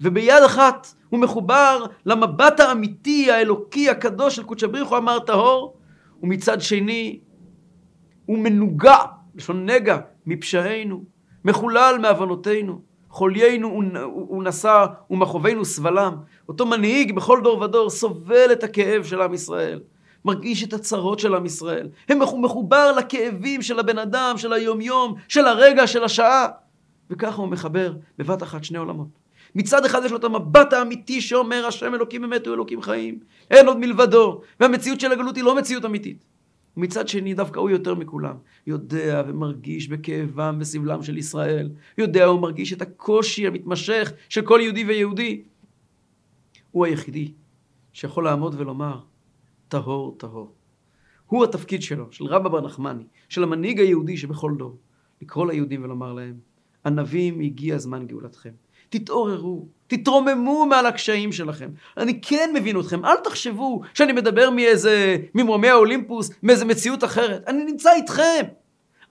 וביד 0.00 0.42
אחת 0.46 0.94
הוא 1.08 1.20
מחובר 1.20 1.84
למבט 2.06 2.60
האמיתי, 2.60 3.30
האלוקי, 3.30 3.88
הקדוש 3.90 4.36
של 4.36 4.42
קודש 4.42 4.64
הבריחו 4.64 4.96
אמר 4.96 5.18
טהור, 5.18 5.76
ומצד 6.22 6.60
שני 6.60 7.20
הוא 8.26 8.38
מנוגע, 8.38 8.96
לשון 9.34 9.70
נגע, 9.70 9.98
מפשעינו, 10.26 11.04
מחולל 11.44 11.96
מעוונותינו, 12.02 12.80
חוליינו 13.08 13.68
הוא 14.12 14.44
נשא 14.44 14.86
ומחובנו 15.10 15.64
סבלם. 15.64 16.16
אותו 16.48 16.66
מנהיג 16.66 17.16
בכל 17.16 17.40
דור 17.42 17.60
ודור 17.60 17.90
סובל 17.90 18.52
את 18.52 18.64
הכאב 18.64 19.04
של 19.04 19.22
עם 19.22 19.34
ישראל. 19.34 19.80
מרגיש 20.24 20.64
את 20.64 20.72
הצרות 20.72 21.18
של 21.18 21.34
עם 21.34 21.46
ישראל. 21.46 21.88
הם 22.08 22.18
מחובר 22.42 22.92
לכאבים 22.92 23.62
של 23.62 23.78
הבן 23.78 23.98
אדם, 23.98 24.34
של 24.38 24.52
היומיום, 24.52 25.14
של 25.28 25.46
הרגע, 25.46 25.86
של 25.86 26.04
השעה. 26.04 26.46
וככה 27.10 27.42
הוא 27.42 27.48
מחבר 27.48 27.92
בבת 28.18 28.42
אחת 28.42 28.64
שני 28.64 28.78
עולמות. 28.78 29.08
מצד 29.54 29.84
אחד 29.84 30.00
יש 30.04 30.10
לו 30.10 30.16
את 30.16 30.24
המבט 30.24 30.72
האמיתי 30.72 31.20
שאומר 31.20 31.66
השם 31.66 31.94
אלוקים 31.94 32.24
אמת 32.24 32.46
הוא 32.46 32.54
אלוקים 32.54 32.82
חיים. 32.82 33.18
אין 33.50 33.66
עוד 33.66 33.78
מלבדו. 33.78 34.40
והמציאות 34.60 35.00
של 35.00 35.12
הגלות 35.12 35.36
היא 35.36 35.44
לא 35.44 35.56
מציאות 35.56 35.84
אמיתית. 35.84 36.24
ומצד 36.76 37.08
שני 37.08 37.34
דווקא 37.34 37.60
הוא 37.60 37.70
יותר 37.70 37.94
מכולם. 37.94 38.34
יודע 38.66 39.22
ומרגיש 39.28 39.88
בכאבם 39.88 40.58
וסבלם 40.60 41.02
של 41.02 41.18
ישראל. 41.18 41.70
יודע 41.98 42.30
ומרגיש 42.30 42.72
את 42.72 42.82
הקושי 42.82 43.46
המתמשך 43.46 44.12
של 44.28 44.42
כל 44.42 44.60
יהודי 44.62 44.84
ויהודי. 44.84 45.42
הוא 46.70 46.86
היחידי 46.86 47.32
שיכול 47.92 48.24
לעמוד 48.24 48.54
ולומר, 48.58 49.00
טהור, 49.70 50.14
טהור. 50.18 50.52
הוא 51.26 51.44
התפקיד 51.44 51.82
שלו, 51.82 52.12
של 52.12 52.24
רבא 52.24 52.48
בר 52.48 52.60
נחמני, 52.60 53.04
של 53.28 53.42
המנהיג 53.42 53.80
היהודי 53.80 54.16
שבכל 54.16 54.52
דור, 54.58 54.76
לקרוא 55.22 55.46
ליהודים 55.46 55.84
ולומר 55.84 56.12
להם, 56.12 56.34
ענבים 56.86 57.40
הגיע 57.40 57.78
זמן 57.78 58.06
גאולתכם. 58.06 58.50
תתעוררו, 58.88 59.66
תתרוממו 59.86 60.66
מעל 60.66 60.86
הקשיים 60.86 61.32
שלכם. 61.32 61.70
אני 61.96 62.20
כן 62.22 62.50
מבין 62.54 62.80
אתכם, 62.80 63.04
אל 63.04 63.16
תחשבו 63.24 63.80
שאני 63.94 64.12
מדבר 64.12 64.50
מאיזה, 64.50 65.16
ממרומי 65.34 65.68
האולימפוס, 65.68 66.30
מאיזה 66.42 66.64
מציאות 66.64 67.04
אחרת. 67.04 67.48
אני 67.48 67.64
נמצא 67.64 67.92
איתכם. 67.92 68.46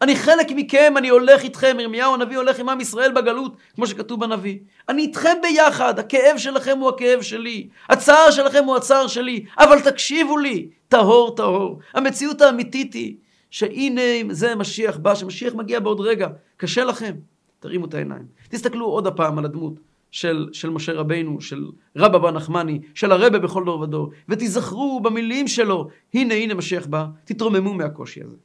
אני 0.02 0.16
חלק 0.16 0.52
מכם, 0.56 0.94
אני 0.98 1.10
הולך 1.10 1.44
איתכם, 1.44 1.78
ירמיהו 1.80 2.14
הנביא 2.14 2.38
הולך 2.38 2.60
עם 2.60 2.70
עם 2.70 2.82
ישראל 2.82 3.12
בגלות, 3.12 3.58
כמו 3.76 3.88
שכתוב 3.88 4.20
בנביא. 4.20 4.58
אני 4.90 5.02
איתכם 5.02 5.38
ביחד, 5.42 6.00
הכאב 6.00 6.38
שלכם 6.38 6.78
הוא 6.80 6.90
הכאב 6.90 7.22
שלי, 7.22 7.68
הצער 7.90 8.32
שלכם 8.32 8.64
הוא 8.64 8.76
הצער 8.76 9.08
שלי, 9.08 9.46
אבל 9.58 9.80
תקשיבו 9.80 10.38
לי, 10.38 10.70
טהור 10.88 11.36
טהור. 11.36 11.80
המציאות 11.94 12.42
האמיתית 12.42 12.94
היא 12.94 13.16
שהנה 13.52 14.02
זה 14.30 14.56
משיח 14.56 14.98
בא, 14.98 15.16
שמשיח 15.16 15.56
מגיע 15.56 15.80
בעוד 15.80 16.00
רגע. 16.00 16.28
קשה 16.58 16.84
לכם, 16.84 17.14
תרימו 17.60 17.86
את 17.86 17.94
העיניים. 17.94 18.26
תסתכלו 18.50 18.86
עוד 18.86 19.08
הפעם 19.08 19.40
על 19.40 19.46
הדמות 19.46 19.74
של, 20.12 20.48
של 20.54 20.70
משה 20.70 20.94
רבינו, 20.94 21.42
של 21.42 21.66
רבא 21.96 22.18
בר 22.18 22.32
נחמני, 22.32 22.80
של 22.94 23.12
הרבה 23.12 23.40
בכל 23.40 23.64
דור 23.66 23.80
ודור, 23.80 24.10
ותיזכרו 24.30 25.00
במילים 25.00 25.48
שלו, 25.48 25.88
הנה 26.14 26.34
הנה 26.34 26.54
משיח 26.54 26.86
בא, 26.86 27.06
תתרוממו 27.26 27.74
מהקושי 27.74 28.24
הזה. 28.24 28.38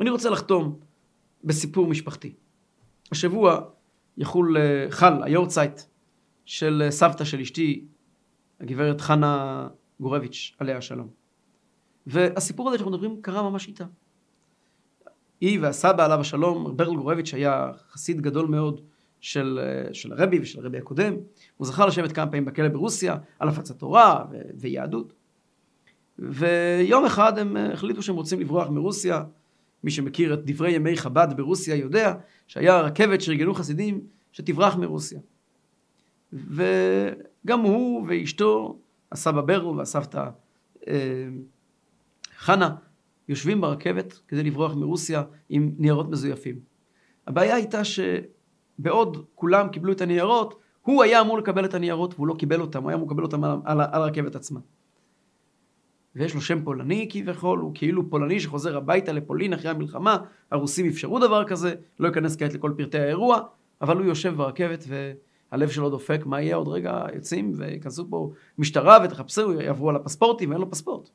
אני 0.00 0.10
רוצה 0.10 0.30
לחתום 0.30 0.85
בסיפור 1.46 1.86
משפחתי. 1.86 2.34
השבוע 3.12 3.60
יחול, 4.16 4.56
אה, 4.56 4.86
חל 4.90 5.22
היורצייט 5.22 5.80
של 6.44 6.82
אה, 6.84 6.90
סבתא 6.90 7.24
של 7.24 7.40
אשתי, 7.40 7.84
הגברת 8.60 9.00
חנה 9.00 9.68
גורביץ', 10.00 10.56
עליה 10.58 10.76
השלום. 10.76 11.08
והסיפור 12.06 12.68
הזה 12.68 12.78
שאנחנו 12.78 12.92
מדברים 12.92 13.22
קרה 13.22 13.50
ממש 13.50 13.68
איתה. 13.68 13.84
היא 15.40 15.58
והסבא 15.62 16.04
עליו 16.04 16.20
השלום, 16.20 16.76
ברל 16.76 16.96
גורביץ' 16.96 17.34
היה 17.34 17.70
חסיד 17.90 18.20
גדול 18.20 18.46
מאוד 18.46 18.80
של, 19.20 19.60
אה, 19.62 19.94
של 19.94 20.12
הרבי 20.12 20.38
ושל 20.40 20.60
הרבי 20.60 20.78
הקודם. 20.78 21.14
הוא 21.56 21.66
זכה 21.66 21.86
לשבת 21.86 22.12
כמה 22.12 22.26
פעמים 22.26 22.44
בכלא 22.44 22.68
ברוסיה 22.68 23.16
על 23.38 23.48
הפצת 23.48 23.78
תורה 23.78 24.24
ו- 24.30 24.36
ויהדות. 24.54 25.12
ויום 26.18 27.04
אחד 27.04 27.38
הם 27.38 27.56
החליטו 27.56 28.02
שהם 28.02 28.16
רוצים 28.16 28.40
לברוח 28.40 28.68
מרוסיה 28.68 29.24
מי 29.86 29.90
שמכיר 29.90 30.34
את 30.34 30.40
דברי 30.44 30.72
ימי 30.72 30.96
חב"ד 30.96 31.28
ברוסיה 31.36 31.76
יודע 31.76 32.14
שהיה 32.46 32.80
רכבת 32.80 33.20
שארגנו 33.20 33.54
חסידים 33.54 34.00
שתברח 34.32 34.76
מרוסיה. 34.76 35.20
וגם 36.32 37.60
הוא 37.60 38.06
ואשתו, 38.08 38.78
הסבא 39.12 39.40
ברל 39.40 39.66
והסבתא 39.66 40.28
אה, 40.88 41.28
חנה, 42.36 42.74
יושבים 43.28 43.60
ברכבת 43.60 44.20
כדי 44.28 44.42
לברוח 44.42 44.74
מרוסיה 44.74 45.22
עם 45.48 45.72
ניירות 45.78 46.10
מזויפים. 46.10 46.58
הבעיה 47.26 47.54
הייתה 47.54 47.82
שבעוד 47.84 49.24
כולם 49.34 49.68
קיבלו 49.68 49.92
את 49.92 50.00
הניירות, 50.00 50.60
הוא 50.82 51.02
היה 51.02 51.20
אמור 51.20 51.38
לקבל 51.38 51.64
את 51.64 51.74
הניירות 51.74 52.14
והוא 52.14 52.26
לא 52.26 52.34
קיבל 52.38 52.60
אותם, 52.60 52.82
הוא 52.82 52.90
היה 52.90 52.96
אמור 52.96 53.08
לקבל 53.08 53.22
אותם 53.22 53.44
על, 53.44 53.58
על, 53.64 53.80
על 53.80 54.02
הרכבת 54.02 54.36
עצמה. 54.36 54.60
ויש 56.16 56.34
לו 56.34 56.40
שם 56.40 56.64
פולני 56.64 57.08
כביכול, 57.10 57.58
הוא 57.58 57.72
כאילו 57.74 58.10
פולני 58.10 58.40
שחוזר 58.40 58.76
הביתה 58.76 59.12
לפולין 59.12 59.52
אחרי 59.52 59.70
המלחמה, 59.70 60.18
הרוסים 60.50 60.86
אפשרו 60.86 61.18
דבר 61.18 61.44
כזה, 61.44 61.74
לא 62.00 62.08
אכנס 62.08 62.36
כעת 62.36 62.54
לכל 62.54 62.72
פרטי 62.76 62.98
האירוע, 62.98 63.40
אבל 63.80 63.96
הוא 63.96 64.04
יושב 64.06 64.34
ברכבת 64.36 64.84
והלב 64.88 65.68
שלו 65.68 65.90
דופק, 65.90 66.26
מה 66.26 66.42
יהיה 66.42 66.56
עוד 66.56 66.68
רגע 66.68 67.06
יוצאים 67.14 67.52
ויכנסו 67.56 68.10
פה 68.10 68.32
משטרה 68.58 68.98
ותחפשו, 69.04 69.52
יעברו 69.52 69.90
על 69.90 69.96
הפספורטים 69.96 70.50
ואין 70.50 70.60
לו 70.60 70.70
פספורט. 70.70 71.10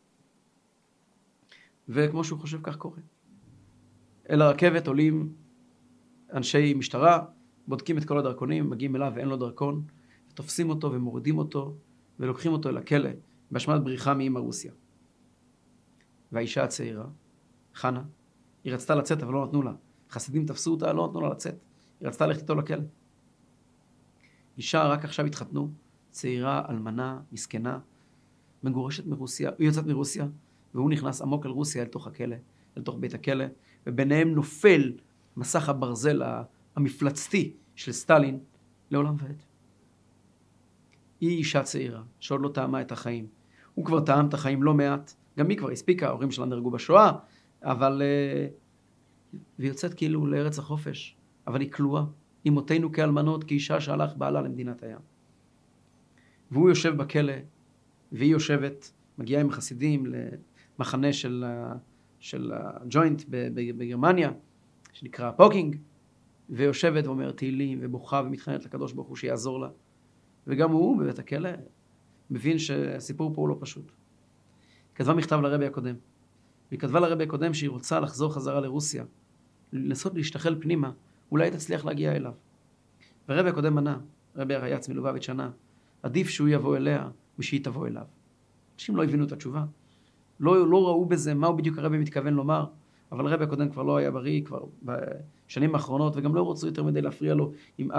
וכמו 1.89 2.23
שהוא 2.23 2.39
חושב 2.39 2.59
כך 2.63 2.75
קורה. 2.75 2.99
אל 4.29 4.41
הרכבת 4.41 4.87
עולים 4.87 5.33
אנשי 6.33 6.73
משטרה, 6.73 7.19
בודקים 7.67 7.97
את 7.97 8.05
כל 8.05 8.17
הדרכונים, 8.17 8.69
מגיעים 8.69 8.95
אליו 8.95 9.11
ואין 9.15 9.27
לו 9.27 9.37
דרכון, 9.37 9.81
תופסים 10.33 10.69
אותו 10.69 10.91
ומורידים 10.91 11.37
אותו 11.37 11.75
ולוקחים 12.19 12.51
אותו 12.51 12.69
אל 12.69 12.77
הכלא 12.77 13.09
באשמת 13.51 13.83
בריחה 13.83 14.13
מאמא 14.13 14.39
רוסיה. 14.39 14.71
והאישה 16.31 16.63
הצעירה, 16.63 17.05
חנה, 17.75 18.03
היא 18.63 18.73
רצתה 18.73 18.95
לצאת 18.95 19.23
אבל 19.23 19.33
לא 19.33 19.45
נתנו 19.45 19.61
לה. 19.61 19.73
חסידים 20.09 20.45
תפסו 20.45 20.71
אותה, 20.71 20.93
לא 20.93 21.07
נתנו 21.07 21.21
לה 21.21 21.29
לצאת. 21.29 21.55
היא 21.99 22.07
רצתה 22.07 22.27
ללכת 22.27 22.41
איתו 22.41 22.55
לכלא. 22.55 22.83
אישה 24.57 24.83
רק 24.83 25.05
עכשיו 25.05 25.25
התחתנו, 25.25 25.71
צעירה, 26.11 26.65
אלמנה, 26.69 27.19
מסכנה, 27.31 27.79
מגורשת 28.63 29.05
מרוסיה, 29.05 29.51
היא 29.59 29.67
יוצאת 29.67 29.85
מרוסיה, 29.85 30.27
והוא 30.73 30.89
נכנס 30.89 31.21
עמוק 31.21 31.45
אל 31.45 31.51
רוסיה, 31.51 31.83
אל 31.83 31.87
תוך 31.87 32.07
הכלא, 32.07 32.35
אל 32.77 32.83
תוך 32.83 32.97
בית 32.99 33.13
הכלא, 33.13 33.45
וביניהם 33.87 34.29
נופל 34.29 34.93
מסך 35.37 35.69
הברזל 35.69 36.21
המפלצתי 36.75 37.53
של 37.75 37.91
סטלין 37.91 38.39
לעולם 38.91 39.15
ועד. 39.19 39.43
היא 41.21 41.37
אישה 41.37 41.63
צעירה, 41.63 42.03
שעוד 42.19 42.41
לא 42.41 42.49
טעמה 42.49 42.81
את 42.81 42.91
החיים. 42.91 43.27
הוא 43.75 43.85
כבר 43.85 43.99
טעם 43.99 44.27
את 44.27 44.33
החיים 44.33 44.63
לא 44.63 44.73
מעט, 44.73 45.15
גם 45.37 45.49
היא 45.49 45.57
כבר 45.57 45.71
הספיקה, 45.71 46.07
ההורים 46.07 46.31
שלה 46.31 46.45
נהרגו 46.45 46.71
בשואה, 46.71 47.11
אבל... 47.63 48.01
אה, 48.01 48.47
והיא 49.59 49.69
יוצאת 49.69 49.93
כאילו 49.93 50.27
לארץ 50.27 50.59
החופש, 50.59 51.15
אבל 51.47 51.61
היא 51.61 51.71
כלואה. 51.71 52.03
אמותינו 52.47 52.91
כאלמנות, 52.91 53.43
כאישה 53.43 53.81
שהלך 53.81 54.15
בעלה 54.17 54.41
למדינת 54.41 54.83
הים. 54.83 54.99
והוא 56.51 56.69
יושב 56.69 56.97
בכלא, 56.97 57.33
והיא 58.11 58.31
יושבת, 58.31 58.91
מגיעה 59.17 59.41
עם 59.41 59.51
חסידים 59.51 60.05
למחנה 60.79 61.13
של, 61.13 61.45
של 62.19 62.51
הג'וינט 62.55 63.23
בגרמניה, 63.29 64.31
שנקרא 64.93 65.31
פוקינג, 65.31 65.75
ויושבת 66.49 67.07
ואומרת 67.07 67.37
תהילים, 67.37 67.79
ובוכה 67.81 68.21
ומתחננת 68.25 68.65
לקדוש 68.65 68.93
ברוך 68.93 69.07
הוא 69.07 69.17
שיעזור 69.17 69.59
לה. 69.59 69.69
וגם 70.47 70.71
הוא 70.71 70.99
בבית 70.99 71.19
הכלא 71.19 71.49
מבין 72.29 72.59
שהסיפור 72.59 73.33
פה 73.33 73.41
הוא 73.41 73.49
לא 73.49 73.57
פשוט. 73.59 73.91
כתבה 74.95 75.13
מכתב 75.13 75.39
לרבי 75.39 75.65
הקודם. 75.65 75.95
והיא 76.69 76.79
כתבה 76.79 76.99
לרבי 76.99 77.23
הקודם 77.23 77.53
שהיא 77.53 77.69
רוצה 77.69 77.99
לחזור 77.99 78.33
חזרה 78.33 78.59
לרוסיה, 78.59 79.03
לנסות 79.73 80.15
להשתחל 80.15 80.55
פנימה, 80.61 80.91
אולי 81.31 81.51
תצליח 81.51 81.85
להגיע 81.85 82.15
אליו. 82.15 82.33
והרבי 83.29 83.49
הקודם 83.49 83.77
ענה, 83.77 83.97
רבי 84.35 84.55
הרייץ 84.55 84.89
מלובביץ' 84.89 85.29
ענה, 85.29 85.49
עדיף 86.03 86.29
שהוא 86.29 86.47
יבוא 86.47 86.77
אליה 86.77 87.09
משהיא 87.39 87.63
תבוא 87.63 87.87
אליו. 87.87 88.05
אנשים 88.75 88.95
לא 88.95 89.03
הבינו 89.03 89.25
את 89.25 89.31
התשובה. 89.31 89.63
לא, 90.39 90.67
לא 90.69 90.87
ראו 90.87 91.05
בזה 91.05 91.33
מה 91.33 91.51
בדיוק 91.51 91.77
הרבי 91.77 91.97
מתכוון 91.97 92.33
לומר, 92.33 92.65
אבל 93.11 93.27
הרבי 93.27 93.43
הקודם 93.43 93.69
כבר 93.69 93.83
לא 93.83 93.97
היה 93.97 94.11
בריא, 94.11 94.41
כבר 94.45 94.63
בשנים 94.83 95.75
האחרונות, 95.75 96.17
וגם 96.17 96.35
לא 96.35 96.51
רצו 96.51 96.67
יותר 96.67 96.83
מדי 96.83 97.01
להפריע 97.01 97.33
לו 97.33 97.51
עם 97.77 97.89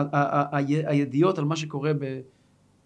הידיעות 0.86 1.38
על 1.38 1.44
מה 1.44 1.56
שקורה, 1.56 1.92
ב, 1.98 2.20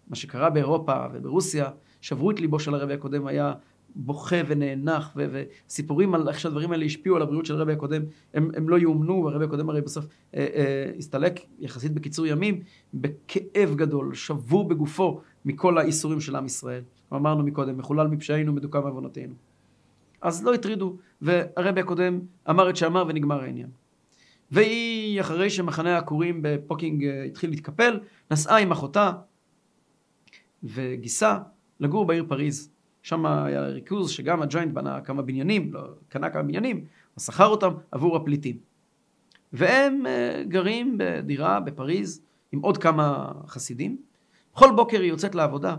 מה 0.07 0.15
שקרה 0.15 0.49
באירופה 0.49 1.05
וברוסיה, 1.13 1.69
שברו 2.01 2.31
את 2.31 2.39
ליבו 2.39 2.59
של 2.59 2.75
הרבי 2.75 2.93
הקודם, 2.93 3.27
היה 3.27 3.53
בוכה 3.97 4.35
ונאנח, 4.47 5.15
וסיפורים 5.15 6.15
על 6.15 6.29
איך 6.29 6.39
שהדברים 6.39 6.71
האלה 6.71 6.85
השפיעו 6.85 7.15
על 7.15 7.21
הבריאות 7.21 7.45
של 7.45 7.55
הרבי 7.55 7.73
הקודם, 7.73 8.01
הם, 8.33 8.51
הם 8.55 8.69
לא 8.69 8.79
יאומנו, 8.79 9.29
הרבי 9.29 9.45
הקודם 9.45 9.69
הרי 9.69 9.81
בסוף 9.81 10.05
אה, 10.35 10.47
אה, 10.55 10.91
הסתלק 10.97 11.39
יחסית 11.59 11.91
בקיצור 11.91 12.25
ימים, 12.27 12.61
בכאב 12.93 13.75
גדול, 13.75 14.13
שבור 14.13 14.67
בגופו 14.67 15.21
מכל 15.45 15.77
הייסורים 15.77 16.21
של 16.21 16.35
עם 16.35 16.45
ישראל. 16.45 16.83
אמרנו 17.13 17.43
מקודם, 17.43 17.77
מחולל 17.77 18.07
מפשעינו, 18.07 18.53
מדוכא 18.53 18.77
מעוונותינו. 18.77 19.33
אז 20.21 20.43
לא 20.43 20.53
הטרידו, 20.53 20.97
והרבי 21.21 21.81
הקודם 21.81 22.19
אמר 22.49 22.69
את 22.69 22.75
שאמר 22.75 23.05
ונגמר 23.07 23.41
העניין. 23.41 23.69
והיא, 24.51 25.21
אחרי 25.21 25.49
שמחנה 25.49 25.95
העקורים 25.95 26.39
בפוקינג 26.41 27.05
אה, 27.05 27.23
התחיל 27.23 27.49
להתקפל, 27.49 27.99
נסעה 28.31 28.57
עם 28.57 28.71
אחותה 28.71 29.11
וגיסה 30.63 31.37
לגור 31.79 32.05
בעיר 32.05 32.25
פריז. 32.27 32.76
שם 33.07 33.25
היה 33.25 33.61
ריכוז 33.61 34.09
שגם 34.09 34.41
הג'וינט 34.41 34.73
בנה 34.73 35.01
כמה 35.01 35.21
בניינים, 35.21 35.73
לא, 35.73 35.81
קנה 36.09 36.29
כמה 36.29 36.43
בניינים, 36.43 36.85
הוא 37.13 37.21
שכר 37.21 37.45
אותם 37.45 37.71
עבור 37.91 38.15
הפליטים. 38.15 38.57
והם 39.53 40.05
אה, 40.05 40.43
גרים 40.47 40.95
בדירה 40.99 41.59
בפריז 41.59 42.21
עם 42.51 42.59
עוד 42.59 42.77
כמה 42.77 43.31
חסידים. 43.47 43.97
בכל 44.53 44.69
בוקר 44.75 45.01
היא 45.01 45.09
יוצאת 45.09 45.35
לעבודה 45.35 45.75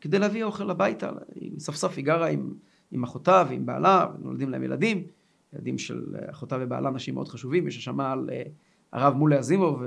כדי 0.00 0.18
להביא 0.18 0.44
אוכל 0.44 0.70
הביתה. 0.70 1.10
סוף 1.58 1.76
סוף 1.76 1.96
היא 1.96 2.04
גרה 2.04 2.28
עם 2.28 2.54
עם 2.90 3.04
אחותה 3.04 3.44
ועם 3.48 3.66
בעלה, 3.66 4.06
ונולדים 4.14 4.48
להם 4.48 4.62
ילדים, 4.62 5.06
ילדים 5.52 5.78
של 5.78 6.16
אחותה 6.30 6.56
ובעלה 6.60 6.88
אנשים 6.88 7.14
מאוד 7.14 7.28
חשובים, 7.28 7.64
מי 7.64 7.70
ששמע 7.70 8.12
על 8.12 8.30
אה, 8.32 8.42
הרב 8.92 9.14
מולי 9.14 9.38
אזימוב, 9.38 9.82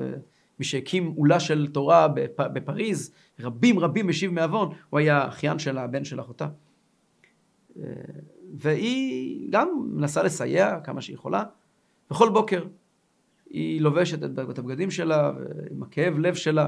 מי 0.62 0.66
שהקים 0.66 1.14
עולה 1.18 1.40
של 1.40 1.68
תורה 1.74 2.08
בפ, 2.08 2.40
בפריז, 2.40 3.14
רבים 3.40 3.80
רבים 3.80 4.08
משיב 4.08 4.32
מעוון, 4.32 4.70
הוא 4.90 5.00
היה 5.00 5.28
אחיין 5.28 5.60
של 5.60 5.78
הבן 5.78 6.04
של 6.04 6.22
אחותה. 6.22 6.48
אה, 7.78 7.84
והיא 8.54 9.48
גם 9.52 9.70
מנסה 9.92 10.24
לסייע 10.24 10.80
כמה 10.80 11.02
שהיא 11.02 11.14
יכולה. 11.14 11.44
בכל 12.10 12.30
בוקר 12.30 12.64
היא 13.50 13.82
לובשת 13.82 14.24
את 14.24 14.60
הבגדים 14.60 14.92
שלה, 14.92 15.32
עם 15.72 15.84
הכאב 15.84 16.20
לב 16.20 16.36
שלה, 16.36 16.68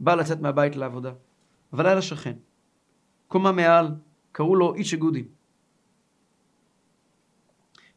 באה 0.00 0.16
לצאת 0.16 0.40
מהבית 0.40 0.76
לעבודה. 0.76 1.12
אבל 1.72 1.86
היה 1.86 1.94
לה 1.94 2.02
שכן. 2.02 2.36
קומה 3.28 3.52
מעל, 3.52 3.88
קראו 4.32 4.56
לו 4.56 4.74
איצ'ה 4.74 4.96
גודין. 4.96 5.24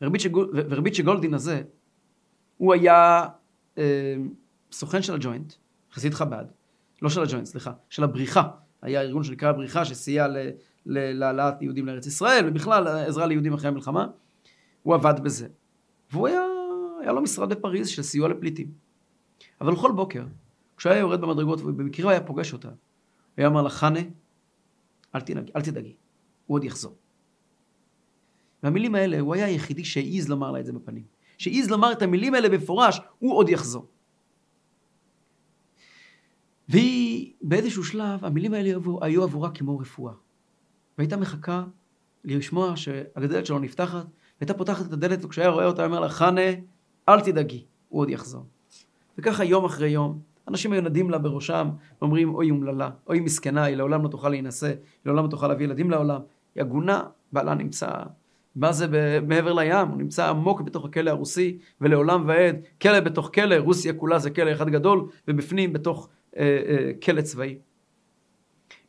ורביצ'ה 0.01 1.03
גולדין 1.03 1.33
הזה, 1.33 1.61
הוא 2.57 2.73
היה 2.73 3.27
אה, 3.77 4.15
סוכן 4.71 5.01
של 5.01 5.13
הג'וינט, 5.13 5.53
חסיד 5.93 6.13
חב"ד, 6.13 6.45
לא 7.01 7.09
של 7.09 7.21
הג'וינט, 7.21 7.45
סליחה, 7.45 7.71
של 7.89 8.03
הבריחה. 8.03 8.43
היה 8.81 9.01
ארגון 9.01 9.23
שנקרא 9.23 9.49
הבריחה, 9.49 9.85
שסייע 9.85 10.27
להעלאת 10.85 11.61
יהודים 11.61 11.85
לארץ 11.85 12.07
ישראל, 12.07 12.45
ובכלל 12.47 12.87
עזרה 12.87 13.25
ליהודים 13.25 13.53
אחרי 13.53 13.67
המלחמה. 13.67 14.07
הוא 14.83 14.95
עבד 14.95 15.19
בזה. 15.23 15.47
והוא 16.11 16.27
היה, 16.27 16.41
היה 17.01 17.11
לו 17.11 17.21
משרד 17.21 17.49
בפריז 17.49 17.87
של 17.87 18.01
סיוע 18.01 18.29
לפליטים. 18.29 18.71
אבל 19.61 19.75
כל 19.75 19.91
בוקר, 19.91 20.25
כשהוא 20.77 20.91
היה 20.91 20.99
יורד 20.99 21.21
במדרגות, 21.21 21.61
ובמקרה 21.61 22.03
הוא 22.03 22.11
היה 22.11 22.21
פוגש 22.21 22.53
אותה, 22.53 22.67
הוא 22.67 22.75
היה 23.37 23.47
אומר 23.47 23.61
לה, 23.61 23.69
חנה, 23.69 23.99
אל 25.15 25.21
אל 25.55 25.61
תדאגי, 25.61 25.95
הוא 26.45 26.55
עוד 26.55 26.63
יחזור. 26.63 26.95
והמילים 28.63 28.95
האלה, 28.95 29.19
הוא 29.19 29.35
היה 29.35 29.45
היחידי 29.45 29.85
שהעז 29.85 30.29
לומר 30.29 30.51
לה 30.51 30.59
את 30.59 30.65
זה 30.65 30.73
בפנים. 30.73 31.03
שהעז 31.37 31.69
לומר 31.69 31.91
את 31.91 32.01
המילים 32.01 32.33
האלה 32.33 32.49
במפורש, 32.49 33.01
הוא 33.19 33.37
עוד 33.37 33.49
יחזור. 33.49 33.87
והיא, 36.69 37.33
באיזשהו 37.41 37.83
שלב, 37.83 38.25
המילים 38.25 38.53
האלה 38.53 38.79
היו 39.01 39.23
עבורה 39.23 39.51
כמו 39.51 39.79
רפואה. 39.79 40.13
והייתה 40.97 41.17
מחכה 41.17 41.63
לשמוע 42.25 42.75
שהדלת 42.75 43.45
שלו 43.45 43.59
נפתחת, 43.59 44.05
והייתה 44.41 44.53
פותחת 44.53 44.85
את 44.85 44.93
הדלת, 44.93 45.25
וכשהיה 45.25 45.49
רואה 45.49 45.65
אותה, 45.65 45.85
אומר 45.85 45.99
לה, 45.99 46.09
חנה, 46.09 46.41
אל 47.09 47.21
תדאגי, 47.21 47.65
הוא 47.89 48.01
עוד 48.01 48.09
יחזור. 48.09 48.45
וככה 49.17 49.43
יום 49.43 49.65
אחרי 49.65 49.89
יום, 49.89 50.19
אנשים 50.47 50.73
היו 50.73 50.81
נדים 50.81 51.09
לה 51.09 51.17
בראשם, 51.17 51.69
ואומרים, 52.01 52.35
אוי 52.35 52.51
אומללה, 52.51 52.89
אוי 53.07 53.19
מסכנה, 53.19 53.63
היא 53.63 53.75
לעולם 53.75 54.03
לא 54.03 54.07
תוכל 54.07 54.29
להינשא, 54.29 54.67
היא 54.67 54.75
לעולם 55.05 55.25
לא 55.25 55.29
תוכל 55.29 55.47
להביא 55.47 55.65
ילדים 55.65 55.91
לעולם. 55.91 56.21
היא 56.55 56.63
עגונה, 56.63 57.03
בעלה 57.31 57.53
נמצא, 57.53 57.89
מה 58.55 58.71
זה 58.71 58.87
מעבר 59.27 59.53
לים? 59.53 59.87
הוא 59.87 59.97
נמצא 59.97 60.29
עמוק 60.29 60.61
בתוך 60.61 60.85
הכלא 60.85 61.09
הרוסי, 61.09 61.57
ולעולם 61.81 62.23
ועד, 62.27 62.55
כלא 62.81 62.99
בתוך 62.99 63.31
כלא, 63.33 63.55
רוסיה 63.55 63.93
כולה 63.93 64.19
זה 64.19 64.29
כלא 64.29 64.51
אחד 64.51 64.69
גדול, 64.69 65.07
ובפנים 65.27 65.73
בתוך 65.73 66.09
כלא 67.03 67.21
צבאי. 67.21 67.57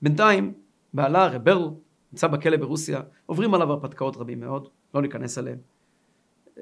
בינתיים, 0.02 0.54
בעלה, 0.94 1.26
רברל, 1.26 1.70
נמצא 2.12 2.26
בכלא 2.26 2.56
ברוסיה, 2.56 3.00
עוברים 3.26 3.54
עליו 3.54 3.72
הרפתקאות 3.72 4.16
רבים 4.16 4.40
מאוד, 4.40 4.68
לא 4.94 5.02
ניכנס 5.02 5.38
אליהם. 5.38 5.58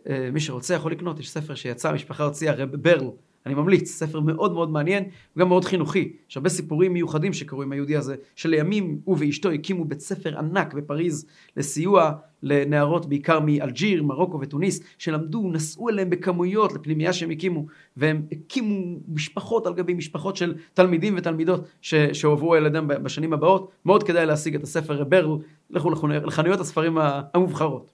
אה, 0.09 0.29
מי 0.33 0.41
שרוצה 0.41 0.75
יכול 0.75 0.93
לקנות, 0.93 1.21
יש 1.21 1.31
ספר 1.31 1.55
שיצא, 1.55 1.89
המשפחה 1.89 2.25
הוציאה, 2.25 2.55
רב 2.55 2.77
ברל, 2.77 3.11
אני 3.49 3.55
ממליץ, 3.55 3.91
ספר 3.91 4.21
מאוד 4.21 4.53
מאוד 4.53 4.71
מעניין, 4.71 5.05
וגם 5.37 5.49
מאוד 5.49 5.65
חינוכי. 5.65 6.13
יש 6.31 6.37
הרבה 6.37 6.49
סיפורים 6.49 6.93
מיוחדים 6.93 7.33
שקרו 7.33 7.63
עם 7.63 7.73
היהודי 7.73 7.97
הזה, 7.97 8.17
שלימים 8.35 8.99
הוא 9.05 9.17
ואשתו 9.21 9.51
הקימו 9.51 9.85
בית 9.85 10.01
ספר 10.01 10.39
ענק 10.39 10.75
בפריז 10.75 11.27
לסיוע 11.57 12.13
לנערות 12.43 13.07
בעיקר 13.07 13.41
מאלג'יר, 13.41 14.03
מרוקו 14.03 14.41
ותוניס, 14.41 14.81
שלמדו, 14.99 15.51
נסעו 15.53 15.89
אליהם 15.89 16.11
בכמויות 16.11 16.73
לפנימייה 16.73 17.13
שהם 17.13 17.31
הקימו, 17.31 17.67
והם 17.97 18.23
הקימו 18.33 18.99
משפחות 19.09 19.67
על 19.67 19.75
גבי 19.75 19.95
משפחות 19.95 20.37
של 20.37 20.55
תלמידים 20.75 21.15
ותלמידות 21.17 21.69
שהועברו 21.83 22.55
על 22.55 22.67
ידם 22.67 22.89
בשנים 22.89 23.33
הבאות. 23.33 23.71
מאוד 23.85 24.03
כדאי 24.03 24.27
להשיג 24.27 24.55
את 24.55 24.63
הספר 24.63 25.05
ברל, 25.05 25.39
לכו 25.71 25.91
לחנויות 26.25 26.61
הספרים 26.61 26.99
המובחרות. 27.35 27.91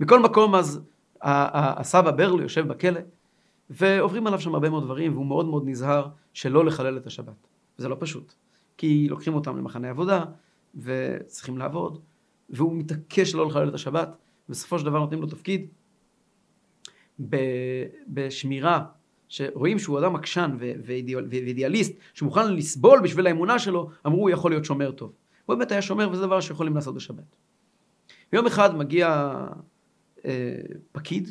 מכל 0.00 0.20
מקום 0.20 0.54
אז 0.54 0.80
הסבא 1.22 2.10
ברל 2.10 2.40
יושב 2.40 2.68
בכלא, 2.68 3.00
ועוברים 3.70 4.26
עליו 4.26 4.40
שם 4.40 4.54
הרבה 4.54 4.70
מאוד 4.70 4.84
דברים, 4.84 5.12
והוא 5.12 5.26
מאוד 5.26 5.46
מאוד 5.46 5.62
נזהר 5.66 6.08
שלא 6.32 6.64
לחלל 6.64 6.96
את 6.96 7.06
השבת. 7.06 7.46
וזה 7.78 7.88
לא 7.88 7.96
פשוט, 8.00 8.34
כי 8.76 9.06
לוקחים 9.10 9.34
אותם 9.34 9.56
למחנה 9.56 9.90
עבודה, 9.90 10.24
וצריכים 10.74 11.58
לעבוד, 11.58 12.00
והוא 12.50 12.74
מתעקש 12.74 13.34
לא 13.34 13.46
לחלל 13.46 13.68
את 13.68 13.74
השבת, 13.74 14.16
ובסופו 14.48 14.78
של 14.78 14.84
דבר 14.84 14.98
נותנים 14.98 15.20
לו 15.20 15.26
תפקיד 15.26 15.66
בשמירה, 18.08 18.84
שרואים 19.28 19.78
שהוא 19.78 19.98
אדם 19.98 20.16
עקשן 20.16 20.56
ואידיאליסט, 20.58 21.92
שמוכן 22.14 22.54
לסבול 22.54 23.00
בשביל 23.00 23.26
האמונה 23.26 23.58
שלו, 23.58 23.90
אמרו 24.06 24.20
הוא 24.20 24.30
יכול 24.30 24.50
להיות 24.50 24.64
שומר 24.64 24.90
טוב. 24.90 25.12
הוא 25.46 25.56
באמת 25.56 25.72
היה 25.72 25.82
שומר, 25.82 26.10
וזה 26.10 26.22
דבר 26.22 26.40
שיכולים 26.40 26.74
לעשות 26.74 26.94
בשבת. 26.94 27.36
ויום 28.32 28.46
אחד 28.46 28.76
מגיע 28.76 29.36
אה, 30.24 30.56
פקיד, 30.92 31.30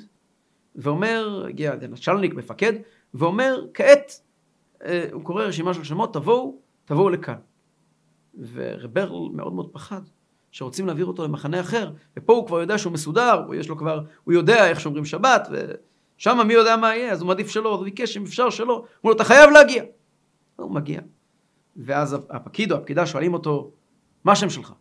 ואומר, 0.75 1.45
הגיע 1.49 1.75
נשלניק, 1.89 2.33
מפקד, 2.33 2.73
ואומר, 3.13 3.65
כעת, 3.73 4.21
אה, 4.85 5.05
הוא 5.11 5.23
קורא 5.23 5.43
רשימה 5.43 5.73
של 5.73 5.83
שמות, 5.83 6.13
תבואו, 6.13 6.57
תבואו 6.85 7.09
לכאן. 7.09 7.35
ורברל 8.53 9.29
מאוד 9.33 9.53
מאוד 9.53 9.69
פחד, 9.71 10.01
שרוצים 10.51 10.85
להעביר 10.85 11.05
אותו 11.05 11.23
למחנה 11.23 11.59
אחר, 11.59 11.91
ופה 12.17 12.33
הוא 12.33 12.47
כבר 12.47 12.61
יודע 12.61 12.77
שהוא 12.77 12.93
מסודר, 12.93 13.45
יש 13.53 13.69
לו 13.69 13.77
כבר, 13.77 14.03
הוא 14.23 14.33
יודע 14.33 14.69
איך 14.69 14.79
שומרים 14.79 15.05
שבת, 15.05 15.47
ושם 15.51 16.39
מי 16.47 16.53
יודע 16.53 16.77
מה 16.77 16.95
יהיה, 16.95 17.11
אז 17.11 17.21
הוא 17.21 17.27
מעדיף 17.27 17.49
שלא, 17.49 17.73
אז 17.73 17.79
הוא 17.79 17.85
ביקש 17.85 18.17
אם 18.17 18.23
אפשר 18.23 18.49
שלא, 18.49 18.73
אומר 18.73 18.85
לו, 19.03 19.11
אתה 19.11 19.23
חייב 19.23 19.49
להגיע. 19.49 19.83
הוא 20.55 20.71
מגיע. 20.71 21.01
ואז 21.75 22.17
הפקיד 22.29 22.71
או 22.71 22.77
הפקידה 22.77 23.05
שואלים 23.05 23.33
אותו, 23.33 23.71
מה 24.23 24.31
השם 24.31 24.49
שלך? 24.49 24.73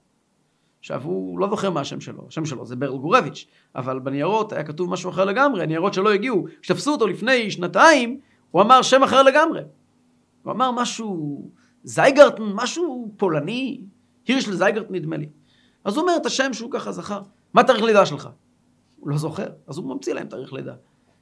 עכשיו, 0.82 1.02
הוא 1.04 1.38
לא 1.38 1.48
זוכר 1.50 1.70
מה 1.70 1.80
השם 1.80 2.00
שלו, 2.00 2.24
השם 2.28 2.44
שלו 2.44 2.66
זה 2.66 2.76
ברל 2.76 2.98
גורביץ', 2.98 3.46
אבל 3.74 3.98
בניירות 3.98 4.52
היה 4.52 4.64
כתוב 4.64 4.90
משהו 4.90 5.10
אחר 5.10 5.24
לגמרי, 5.24 5.66
ניירות 5.66 5.94
שלא 5.94 6.12
הגיעו. 6.12 6.46
כשתפסו 6.62 6.92
אותו 6.92 7.06
לפני 7.06 7.50
שנתיים, 7.50 8.20
הוא 8.50 8.62
אמר 8.62 8.82
שם 8.82 9.02
אחר 9.02 9.22
לגמרי. 9.22 9.60
הוא 10.42 10.52
אמר 10.52 10.70
משהו, 10.70 11.40
זייגרטן, 11.84 12.42
משהו 12.42 13.12
פולני, 13.16 13.80
הירש 14.26 14.48
לזייגרטן 14.48 14.94
נדמה 14.94 15.16
לי. 15.16 15.28
אז 15.84 15.96
הוא 15.96 16.02
אומר 16.02 16.16
את 16.16 16.26
השם 16.26 16.52
שהוא 16.52 16.70
ככה 16.72 16.92
זכר. 16.92 17.22
מה 17.54 17.64
תאריך 17.64 17.82
לידה 17.82 18.06
שלך? 18.06 18.28
הוא 19.00 19.10
לא 19.10 19.16
זוכר, 19.16 19.46
אז 19.66 19.78
הוא 19.78 19.94
ממציא 19.94 20.14
להם 20.14 20.26
תאריך 20.26 20.52
לידה. 20.52 20.74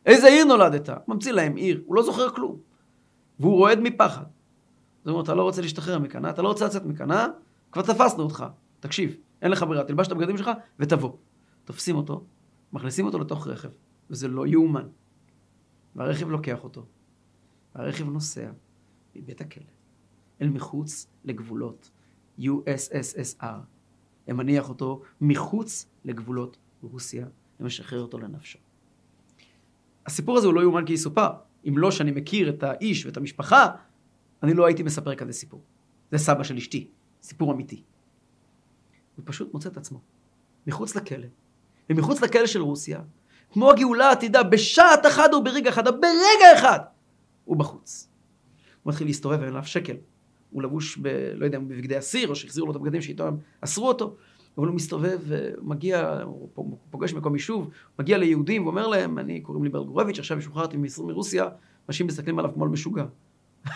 איזה 0.06 0.26
עיר 0.26 0.44
נולדת? 0.44 0.90
ממציא 1.08 1.32
להם 1.32 1.56
עיר, 1.56 1.82
הוא 1.86 1.96
לא 1.96 2.02
זוכר 2.02 2.30
כלום. 2.30 2.56
והוא 3.40 3.56
רועד 3.56 3.80
מפחד. 3.80 4.24
זאת 5.04 5.12
אומרת, 5.12 5.24
אתה 5.24 5.34
לא 5.34 5.42
רוצה 5.42 5.62
להשתחרר 5.62 5.98
מכאן, 5.98 6.28
אתה 6.28 6.42
לא 6.42 6.48
רוצה 6.48 6.66
לצאת 6.66 6.84
מכאן, 6.84 7.10
אה? 7.10 7.26
כבר 7.72 7.82
תפסנו 7.82 8.22
אותך. 8.22 8.44
תקשיב, 8.80 9.16
אין 9.42 9.50
לך 9.50 9.62
ברירה, 9.62 9.84
תלבש 9.84 10.06
את 10.06 10.12
הבגדים 10.12 10.36
שלך 10.36 10.50
ותבוא. 10.78 11.16
תופסים 11.64 11.96
אותו, 11.96 12.24
מכניסים 12.72 13.06
אותו 13.06 13.18
לתוך 13.18 13.46
רכב, 13.46 13.70
וזה 14.10 14.28
לא 14.28 14.46
יאומן. 14.46 14.88
והרכב 15.96 16.28
לוקח 16.28 16.64
אותו, 16.64 16.86
והרכב 17.74 18.08
נוסע 18.08 18.50
מבית 19.14 19.40
הכלא 19.40 19.64
אל 20.42 20.48
מחוץ 20.48 21.06
לגבולות 21.24 21.90
USSSR. 22.38 23.44
הם 24.26 24.36
מניח 24.36 24.68
אותו 24.68 25.02
מחוץ 25.20 25.86
לגבולות 26.04 26.56
רוסיה, 26.82 27.26
ומשחרר 27.60 28.02
אותו 28.02 28.18
לנפשו. 28.18 28.58
הסיפור 30.06 30.38
הזה 30.38 30.46
הוא 30.46 30.54
לא 30.54 30.60
יאומן 30.60 30.86
כי 30.86 30.92
יסופר. 30.92 31.30
אם 31.68 31.78
לא 31.78 31.90
שאני 31.90 32.10
מכיר 32.10 32.50
את 32.50 32.62
האיש 32.62 33.06
ואת 33.06 33.16
המשפחה, 33.16 33.66
אני 34.42 34.54
לא 34.54 34.66
הייתי 34.66 34.82
מספר 34.82 35.14
כזה 35.14 35.32
סיפור. 35.32 35.62
זה 36.10 36.18
סבא 36.18 36.42
של 36.42 36.56
אשתי, 36.56 36.90
סיפור 37.22 37.52
אמיתי. 37.52 37.82
הוא 39.20 39.26
פשוט 39.26 39.54
מוצא 39.54 39.68
את 39.68 39.76
עצמו 39.76 40.00
מחוץ 40.66 40.96
לכלא, 40.96 41.26
ומחוץ 41.90 42.22
לכלא 42.22 42.46
של 42.46 42.60
רוסיה, 42.60 43.00
כמו 43.52 43.70
הגאולה 43.70 44.08
העתידה, 44.08 44.42
בשעת 44.42 45.06
אחת 45.06 45.32
או 45.32 45.44
ברגע 45.44 45.70
אחד, 45.70 45.84
ברגע 45.84 46.58
אחד, 46.58 46.78
הוא 47.44 47.56
בחוץ. 47.56 48.08
הוא 48.82 48.90
מתחיל 48.90 49.06
להסתובב, 49.06 49.40
אין 49.40 49.48
עליו 49.48 49.64
שקל. 49.64 49.96
הוא 50.50 50.62
לבוש 50.62 50.98
ב... 51.02 51.08
לא 51.34 51.44
יודע, 51.44 51.58
בבגדי 51.58 51.98
אסיר, 51.98 52.28
או 52.28 52.34
שהחזירו 52.34 52.66
לו 52.66 52.72
את 52.72 52.76
הבגדים 52.76 53.02
שאיתו 53.02 53.26
הם 53.26 53.36
אסרו 53.60 53.88
אותו, 53.88 54.16
אבל 54.58 54.66
הוא 54.66 54.74
מסתובב, 54.74 55.18
ומגיע, 55.26 56.20
הוא 56.24 56.78
פוגש 56.90 57.14
מקום 57.14 57.34
יישוב, 57.34 57.70
מגיע 57.98 58.18
ליהודים 58.18 58.66
ואומר 58.66 58.86
להם, 58.86 59.18
אני 59.18 59.40
קוראים 59.40 59.64
לי 59.64 59.70
ברגורביץ', 59.70 60.18
עכשיו 60.18 60.42
שוחררתי 60.42 60.76
מרוסיה, 60.98 61.48
אנשים 61.88 62.06
מסתכלים 62.06 62.38
עליו 62.38 62.50
כמו 62.54 62.64
על 62.64 62.70
משוגע. 62.70 63.04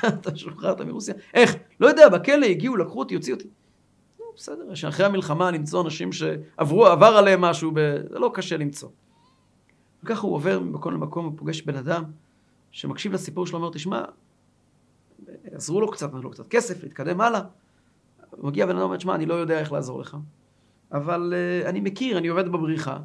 אתה 0.07 0.37
שוחררת 0.37 0.81
מרוסיה? 0.81 1.15
איך? 1.35 1.57
לא 1.81 1.87
יודע, 1.87 2.09
בכלא 2.09 2.47
הגיעו, 2.47 2.77
לקחו 2.77 2.99
אותי, 2.99 3.15
הוציאו 3.15 3.37
אותי. 3.37 3.49
בסדר, 4.37 4.75
שאחרי 4.75 5.07
המלחמה 5.07 5.51
למצוא 5.51 5.83
אנשים 5.83 6.13
שעברו, 6.13 6.87
עבר 6.87 7.07
עליהם 7.07 7.41
משהו, 7.41 7.71
ב... 7.75 7.79
זה 8.11 8.19
לא 8.19 8.31
קשה 8.35 8.57
למצוא. 8.57 8.89
וככה 10.03 10.21
הוא 10.21 10.35
עובר 10.35 10.61
ממקום 10.61 10.95
למקום 10.95 11.27
ופוגש 11.27 11.63
בן 11.63 11.77
אדם 11.77 12.05
שמקשיב 12.71 13.13
לסיפור 13.13 13.47
שלו, 13.47 13.59
אומר, 13.59 13.71
תשמע, 13.71 14.05
עזרו 15.53 15.81
לו 15.81 15.91
קצת, 15.91 16.07
נתנו 16.07 16.23
לו 16.23 16.31
קצת 16.31 16.49
כסף, 16.49 16.83
להתקדם 16.83 17.21
הלאה. 17.21 17.41
מגיע 18.39 18.67
בן 18.67 18.71
אדם 18.71 18.81
ואומר, 18.81 18.97
תשמע, 18.97 19.15
אני 19.15 19.27
לא 19.27 19.35
יודע 19.35 19.59
איך 19.59 19.73
לעזור 19.73 20.01
לך, 20.01 20.17
אבל 20.93 21.35
uh, 21.35 21.69
אני 21.69 21.81
מכיר, 21.81 22.19
אני 22.19 22.29
עובד 22.29 22.49
בבריחה, 22.49 22.99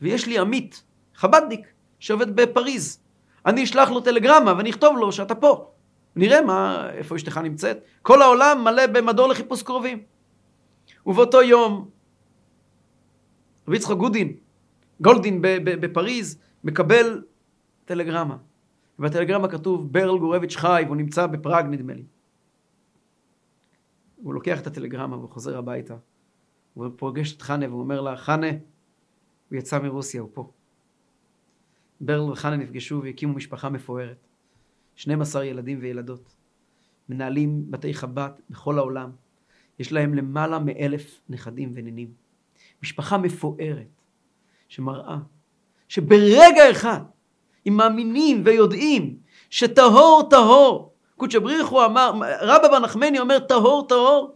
ויש 0.00 0.26
לי 0.26 0.38
עמית, 0.38 0.82
חבדניק, 1.14 1.66
שעובד 1.98 2.36
בפריז. 2.36 3.00
אני 3.46 3.64
אשלח 3.64 3.90
לו 3.90 4.00
טלגרמה 4.00 4.54
ואני 4.56 4.70
אכתוב 4.70 4.96
לו 4.96 5.12
שאתה 5.12 5.34
פה. 5.34 5.70
נראה 6.16 6.40
מה, 6.40 6.88
איפה 6.90 7.16
אשתך 7.16 7.38
נמצאת. 7.38 7.78
כל 8.02 8.22
העולם 8.22 8.64
מלא 8.64 8.86
במדור 8.86 9.28
לחיפוש 9.28 9.62
קרובים. 9.62 10.02
ובאותו 11.08 11.42
יום 11.42 11.90
רבי 13.68 13.76
יצחק 13.76 13.96
גודין, 13.96 14.36
גולדין 15.00 15.38
בפריז, 15.64 16.38
מקבל 16.64 17.24
טלגרמה. 17.84 18.36
ובטלגרמה 18.98 19.48
כתוב 19.48 19.92
ברל 19.92 20.18
גורביץ' 20.18 20.56
חי, 20.56 20.82
והוא 20.86 20.96
נמצא 20.96 21.26
בפראג 21.26 21.66
נדמה 21.66 21.94
לי. 21.94 22.04
הוא 24.16 24.34
לוקח 24.34 24.60
את 24.60 24.66
הטלגרמה 24.66 25.16
והוא 25.16 25.30
חוזר 25.30 25.58
הביתה. 25.58 25.96
הוא 26.74 26.88
פוגש 26.96 27.36
את 27.36 27.42
חנה 27.42 27.68
והוא 27.68 27.80
אומר 27.80 28.00
לה, 28.00 28.16
חנה, 28.16 28.50
הוא 29.50 29.58
יצא 29.58 29.78
מרוסיה, 29.78 30.20
הוא 30.20 30.30
פה. 30.32 30.50
ברל 32.00 32.30
וחנה 32.30 32.56
נפגשו 32.56 33.00
והקימו 33.02 33.34
משפחה 33.34 33.68
מפוארת. 33.68 34.26
12 34.94 35.44
ילדים 35.44 35.78
וילדות. 35.80 36.34
מנהלים 37.08 37.70
בתי 37.70 37.94
חב"ד 37.94 38.30
בכל 38.50 38.78
העולם. 38.78 39.10
יש 39.78 39.92
להם 39.92 40.14
למעלה 40.14 40.58
מאלף 40.58 41.20
נכדים 41.28 41.72
ונינים. 41.74 42.08
משפחה 42.82 43.18
מפוארת, 43.18 44.02
שמראה 44.68 45.18
שברגע 45.88 46.70
אחד, 46.70 47.00
אם 47.68 47.76
מאמינים 47.76 48.42
ויודעים 48.44 49.18
שטהור 49.50 50.26
טהור, 50.30 50.94
קודשא 51.16 51.38
בריחו 51.38 51.84
אמר, 51.84 52.12
רבא 52.40 52.68
בר 52.68 52.78
נחמני 52.78 53.18
אומר 53.18 53.38
טהור 53.38 53.86
טהור, 53.88 54.34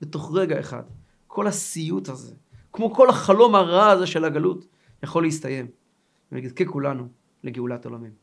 בתוך 0.00 0.30
רגע 0.34 0.60
אחד, 0.60 0.82
כל 1.26 1.46
הסיוט 1.46 2.08
הזה, 2.08 2.34
כמו 2.72 2.94
כל 2.94 3.08
החלום 3.08 3.54
הרע 3.54 3.90
הזה 3.90 4.06
של 4.06 4.24
הגלות, 4.24 4.66
יכול 5.02 5.22
להסתיים. 5.22 5.66
ונזכה 6.32 6.64
כולנו 6.64 7.08
לגאולת 7.44 7.84
עולמנו. 7.84 8.14